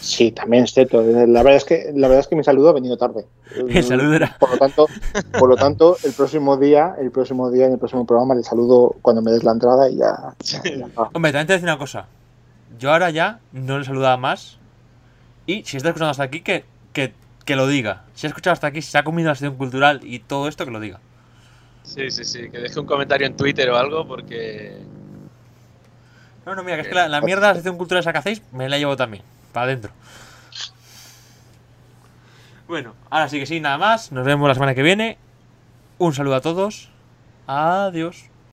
Sí, 0.00 0.32
también 0.32 0.64
es 0.64 0.72
cierto. 0.74 1.02
La 1.02 1.42
verdad 1.42 1.56
es 1.56 1.64
que 1.64 1.90
la 1.94 2.08
verdad 2.08 2.20
es 2.20 2.26
que 2.28 2.36
mi 2.36 2.44
saludo 2.44 2.68
ha 2.68 2.72
venido 2.72 2.96
tarde. 2.96 3.24
El 3.68 3.82
saludo 3.84 4.14
era- 4.14 4.36
Por 4.38 4.50
lo 4.50 4.58
tanto, 4.58 4.86
por 5.38 5.48
lo 5.48 5.56
tanto, 5.56 5.96
el 6.04 6.12
próximo 6.12 6.56
día, 6.56 6.94
el 7.00 7.10
próximo 7.10 7.50
día 7.50 7.66
en 7.66 7.72
el 7.72 7.78
próximo 7.78 8.04
programa 8.06 8.34
le 8.34 8.42
saludo 8.42 8.96
cuando 9.00 9.22
me 9.22 9.30
des 9.30 9.42
la 9.44 9.52
entrada 9.52 9.88
y 9.88 9.96
ya. 9.96 10.34
ya- 10.40 10.62
ya 10.62 10.86
está. 10.86 11.02
Hombre, 11.12 11.32
también 11.32 11.46
te 11.46 11.52
voy 11.52 11.54
a 11.54 11.56
decir 11.58 11.68
una 11.68 11.78
cosa. 11.78 12.06
Yo 12.78 12.92
ahora 12.92 13.10
ya 13.10 13.40
no 13.52 13.78
le 13.78 13.84
saludaba 13.84 14.16
más. 14.16 14.58
Y 15.46 15.64
si 15.64 15.76
estás 15.76 15.90
escuchando 15.90 16.10
hasta 16.10 16.22
aquí, 16.24 16.40
que, 16.40 16.64
que 16.92 17.14
que 17.44 17.56
lo 17.56 17.66
diga. 17.66 18.04
Si 18.14 18.26
ha 18.26 18.28
escuchado 18.28 18.52
hasta 18.52 18.66
aquí, 18.68 18.80
si 18.82 18.90
se 18.90 18.96
ha 18.98 19.04
comido 19.04 19.28
la 19.28 19.34
sección 19.34 19.56
cultural 19.56 20.00
y 20.02 20.18
todo 20.18 20.48
esto, 20.48 20.64
que 20.64 20.70
lo 20.70 20.80
diga. 20.80 21.00
Sí, 21.84 22.10
sí, 22.10 22.24
sí, 22.24 22.50
que 22.50 22.58
deje 22.58 22.80
un 22.80 22.86
comentario 22.86 23.26
en 23.26 23.36
Twitter 23.36 23.70
o 23.70 23.76
algo 23.76 24.08
porque... 24.08 24.80
No, 26.44 26.54
no, 26.54 26.64
mira, 26.64 26.76
que 26.76 26.82
es 26.82 26.88
que 26.88 26.94
la, 26.94 27.08
la 27.08 27.20
mierda 27.20 27.48
de 27.48 27.52
la 27.52 27.54
sección 27.54 27.76
cultural 27.76 28.00
esa 28.00 28.12
que 28.12 28.18
hacéis, 28.18 28.42
me 28.52 28.68
la 28.68 28.78
llevo 28.78 28.96
también, 28.96 29.22
para 29.52 29.66
adentro. 29.66 29.92
Bueno, 32.66 32.94
ahora 33.10 33.28
sí 33.28 33.38
que 33.38 33.46
sí, 33.46 33.60
nada 33.60 33.78
más. 33.78 34.10
Nos 34.10 34.24
vemos 34.24 34.48
la 34.48 34.54
semana 34.54 34.74
que 34.74 34.82
viene. 34.82 35.18
Un 35.98 36.14
saludo 36.14 36.34
a 36.34 36.40
todos. 36.40 36.90
Adiós. 37.46 38.24